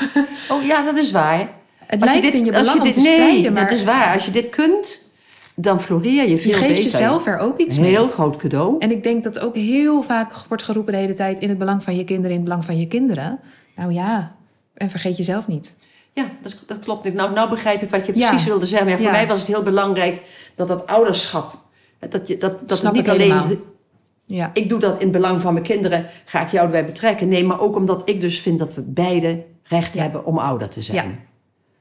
Oh 0.53 0.65
ja, 0.65 0.83
dat 0.85 0.97
is 0.97 1.11
waar. 1.11 1.49
Het 1.89 2.03
Als 2.03 2.13
je 2.13 2.21
lijkt 2.21 2.37
in 2.37 2.45
je 2.45 2.51
belang 2.51 2.79
om 2.79 2.85
dit, 2.85 2.95
te 2.95 3.01
nee, 3.01 3.13
strijden, 3.15 3.53
maar 3.53 3.63
dat 3.69 3.79
is 3.79 3.85
waar. 3.85 4.15
Als 4.15 4.25
je 4.25 4.31
dit 4.31 4.49
kunt, 4.49 5.11
dan 5.55 5.81
floreer 5.81 6.29
je 6.29 6.39
veel 6.39 6.51
je 6.51 6.57
geeft 6.57 6.69
beter. 6.75 6.83
jezelf 6.91 7.27
er 7.27 7.39
ook 7.39 7.59
iets 7.59 7.77
Een 7.77 7.83
mee. 7.83 7.91
heel 7.91 8.09
groot 8.09 8.37
cadeau. 8.37 8.77
En 8.79 8.91
ik 8.91 9.03
denk 9.03 9.25
dat 9.25 9.39
ook 9.41 9.55
heel 9.55 10.03
vaak 10.03 10.33
wordt 10.49 10.63
geroepen 10.63 10.93
de 10.93 10.99
hele 10.99 11.13
tijd... 11.13 11.41
in 11.41 11.49
het 11.49 11.59
belang 11.59 11.83
van 11.83 11.97
je 11.97 12.05
kinderen, 12.05 12.31
in 12.31 12.37
het 12.37 12.45
belang 12.45 12.65
van 12.65 12.79
je 12.79 12.87
kinderen. 12.89 13.41
Nou 13.77 13.93
ja, 13.93 14.35
en 14.75 14.91
vergeet 14.91 15.17
jezelf 15.17 15.47
niet. 15.47 15.77
Ja, 16.13 16.25
dat, 16.43 16.53
is- 16.53 16.67
dat 16.67 16.79
klopt. 16.79 17.15
Nou, 17.15 17.33
nou 17.33 17.51
begrijp 17.51 17.83
ik 17.83 17.91
wat 17.91 18.07
je 18.07 18.13
Ja. 18.17 18.29
precies 18.29 18.47
wilde 18.47 18.67
zeggen. 18.67 18.87
Maar 18.89 18.97
ja, 18.97 19.03
voor 19.03 19.13
Ja. 19.13 19.19
mij 19.19 19.27
was 19.29 19.41
het 19.41 19.49
heel 19.49 19.63
belangrijk 19.63 20.21
dat 20.55 20.69
dat 20.69 20.87
ouderschap... 20.87 21.59
Dat, 22.09 22.29
je, 22.29 22.39
dat, 22.39 22.69
dat 22.69 22.93
niet 22.93 23.09
alleen... 23.09 23.61
Ja, 24.25 24.51
Ik 24.55 24.69
doe 24.69 24.79
dat 24.81 24.93
in 24.95 25.01
het 25.03 25.13
belang 25.13 25.41
van 25.41 25.53
mijn 25.53 25.65
kinderen. 25.65 26.07
Ga 26.25 26.41
ik 26.41 26.49
jou 26.49 26.65
erbij 26.65 26.87
betrekken? 26.87 27.29
Nee, 27.29 27.45
maar 27.45 27.61
ook 27.61 27.77
omdat 27.77 28.03
ik 28.05 28.21
dus 28.21 28.41
vind 28.41 28.59
dat 28.59 28.75
we 28.75 28.81
beide 28.81 29.45
recht 29.63 29.95
hebben 29.95 30.25
om 30.25 30.39
ouder 30.39 30.69
te 30.69 30.83
zijn. 30.83 31.21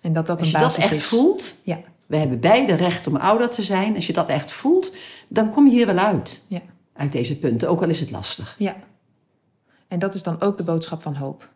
En 0.02 0.14
dat 0.14 0.26
dat 0.26 0.40
Als 0.40 0.54
een 0.54 0.60
je 0.60 0.66
dat 0.66 0.76
basis 0.76 0.84
echt 0.84 0.94
is. 0.94 1.06
voelt... 1.08 1.56
Ja, 1.64 1.80
We 2.08 2.18
hebben 2.18 2.40
beide 2.40 2.74
recht 2.74 3.08
om 3.08 3.16
ouder 3.16 3.50
te 3.50 3.62
zijn. 3.64 3.96
Als 3.96 4.08
je 4.08 4.14
dat 4.14 4.28
echt 4.30 4.52
voelt, 4.52 4.96
dan 5.28 5.50
kom 5.50 5.66
je 5.66 5.72
hier 5.72 5.86
wel 5.86 5.98
uit. 5.98 6.44
ja, 6.48 6.62
Uit 6.94 7.12
deze 7.12 7.40
punten, 7.40 7.70
ook 7.70 7.82
al 7.82 7.90
is 7.90 8.00
het 8.00 8.12
lastig. 8.12 8.56
ja. 8.58 8.76
En 9.88 10.00
dat 10.00 10.14
is 10.14 10.24
dan 10.24 10.42
ook 10.42 10.58
de 10.58 10.64
boodschap 10.64 11.02
van 11.02 11.16
hoop. 11.16 11.50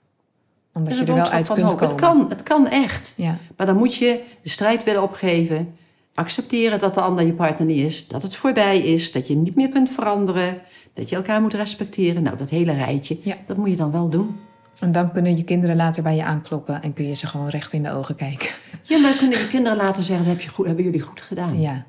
Omdat 0.74 0.94
je 0.94 1.02
is 1.02 1.08
er 1.10 1.16
wel 1.16 1.28
uit 1.30 1.48
kunt 1.48 1.62
hoop. 1.62 1.78
komen. 1.78 1.90
Het 1.90 2.00
kan, 2.02 2.30
het 2.30 2.44
kan 2.44 2.68
echt. 2.68 3.14
Ja, 3.18 3.38
Maar 3.58 3.66
dan 3.68 3.78
moet 3.78 3.96
je 3.96 4.24
de 4.42 4.50
strijd 4.50 4.84
willen 4.84 5.04
opgeven. 5.04 5.76
Accepteren 6.14 6.80
dat 6.80 6.94
de 6.94 7.02
ander 7.02 7.26
je 7.26 7.34
partner 7.34 7.68
niet 7.68 7.86
is. 7.86 8.08
Dat 8.08 8.22
het 8.22 8.36
voorbij 8.36 8.80
is. 8.80 9.12
Dat 9.12 9.28
je 9.28 9.36
niet 9.36 9.56
meer 9.56 9.70
kunt 9.70 9.90
veranderen. 9.90 10.62
Dat 10.94 11.10
je 11.10 11.16
elkaar 11.16 11.42
moet 11.42 11.54
respecteren. 11.54 12.24
Nou, 12.24 12.38
dat 12.38 12.50
hele 12.50 12.74
rijtje. 12.74 13.18
Ja. 13.22 13.36
Dat 13.46 13.58
moet 13.58 13.70
je 13.70 13.76
dan 13.76 13.92
wel 13.92 14.10
doen. 14.10 14.36
En 14.82 14.92
dan 14.92 15.12
kunnen 15.12 15.38
je 15.38 15.44
kinderen 15.44 15.76
later 15.76 16.04
bij 16.04 16.16
je 16.16 16.24
aankloppen... 16.24 16.82
en 16.82 16.94
kun 16.94 17.08
je 17.08 17.14
ze 17.14 17.28
gewoon 17.28 17.50
recht 17.50 17.74
in 17.74 17.84
de 17.84 17.92
ogen 17.92 18.16
kijken. 18.16 18.50
Ja, 18.82 18.98
maar 19.00 19.16
kunnen 19.18 19.40
je 19.40 19.48
kinderen 19.48 19.78
later 19.78 20.04
zeggen... 20.04 20.26
Dat 20.26 20.34
heb 20.36 20.44
je 20.44 20.50
goed, 20.50 20.66
hebben 20.66 20.84
jullie 20.84 21.02
goed 21.02 21.22
gedaan. 21.22 21.60
Ja, 21.60 21.74
Dat 21.74 21.84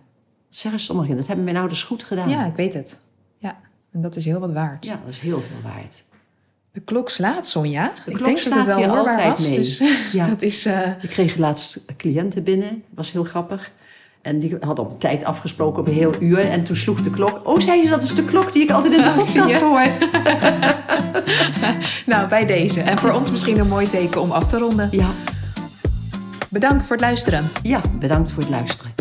zeggen 0.48 0.80
sommige 0.80 1.06
kinderen. 1.08 1.16
Dat 1.16 1.26
hebben 1.26 1.44
mijn 1.44 1.56
ouders 1.56 1.82
goed 1.82 2.02
gedaan. 2.04 2.28
ja 2.28 2.44
ik 2.46 2.54
weet 2.56 2.74
het. 2.74 2.98
Ja, 3.38 3.58
en 3.92 4.00
dat 4.02 4.16
is 4.16 4.24
heel 4.24 4.40
wat 4.40 4.52
waard. 4.52 4.84
Ja, 4.84 5.00
dat 5.04 5.12
is 5.12 5.18
heel 5.18 5.40
veel 5.40 5.70
waard. 5.72 6.04
De 6.72 6.80
klok 6.80 7.10
slaat, 7.10 7.46
Sonja. 7.46 7.92
De 8.04 8.10
ik 8.10 8.16
klok 8.16 8.26
denk 8.26 8.44
dat 8.44 8.66
het 8.66 8.66
wel 8.66 8.96
altijd 8.96 9.28
was. 9.38 9.48
mee. 9.48 9.56
Dus 9.58 9.82
Ja. 10.12 10.26
dat 10.34 10.42
is... 10.42 10.66
eh, 10.66 10.88
Ik 11.02 11.08
kreeg 11.08 11.36
laatst 11.36 11.84
cliënten 11.96 12.42
binnen, 12.42 12.82
was 12.94 13.12
heel 13.12 13.24
grappig. 13.24 13.70
En 14.22 14.38
die 14.38 14.56
hadden 14.60 14.84
op 14.84 15.00
tijd 15.00 15.24
afgesproken 15.24 15.80
op 15.80 15.86
een 15.86 15.92
heel 15.94 16.14
uur. 16.20 16.38
En 16.38 16.64
toen 16.64 16.76
sloeg 16.76 17.02
de 17.02 17.10
klok. 17.10 17.40
Oh, 17.48 17.60
zei 17.60 17.82
ze, 17.84 17.88
dat 17.90 18.02
is 18.02 18.14
de 18.14 18.24
klok 18.24 18.52
die 18.52 18.62
ik 18.62 18.70
altijd 18.70 18.92
in 18.94 19.00
de 19.00 19.06
Oh, 19.06 19.14
podcast 19.14 19.60
hoor. 19.60 19.82
nou, 22.14 22.28
bij 22.28 22.46
deze. 22.46 22.80
En 22.80 22.98
voor 22.98 23.10
ons 23.10 23.30
misschien 23.30 23.58
een 23.58 23.68
mooi 23.68 23.88
teken 23.88 24.20
om 24.20 24.30
af 24.30 24.46
te 24.46 24.58
ronden. 24.58 24.88
Ja, 24.90 25.10
Bedankt 26.50 26.86
voor 26.86 26.96
het 26.96 27.04
luisteren. 27.04 27.44
ja, 27.62 27.80
bedankt 27.98 28.32
voor 28.32 28.42
het 28.42 28.50
luisteren. 28.50 28.92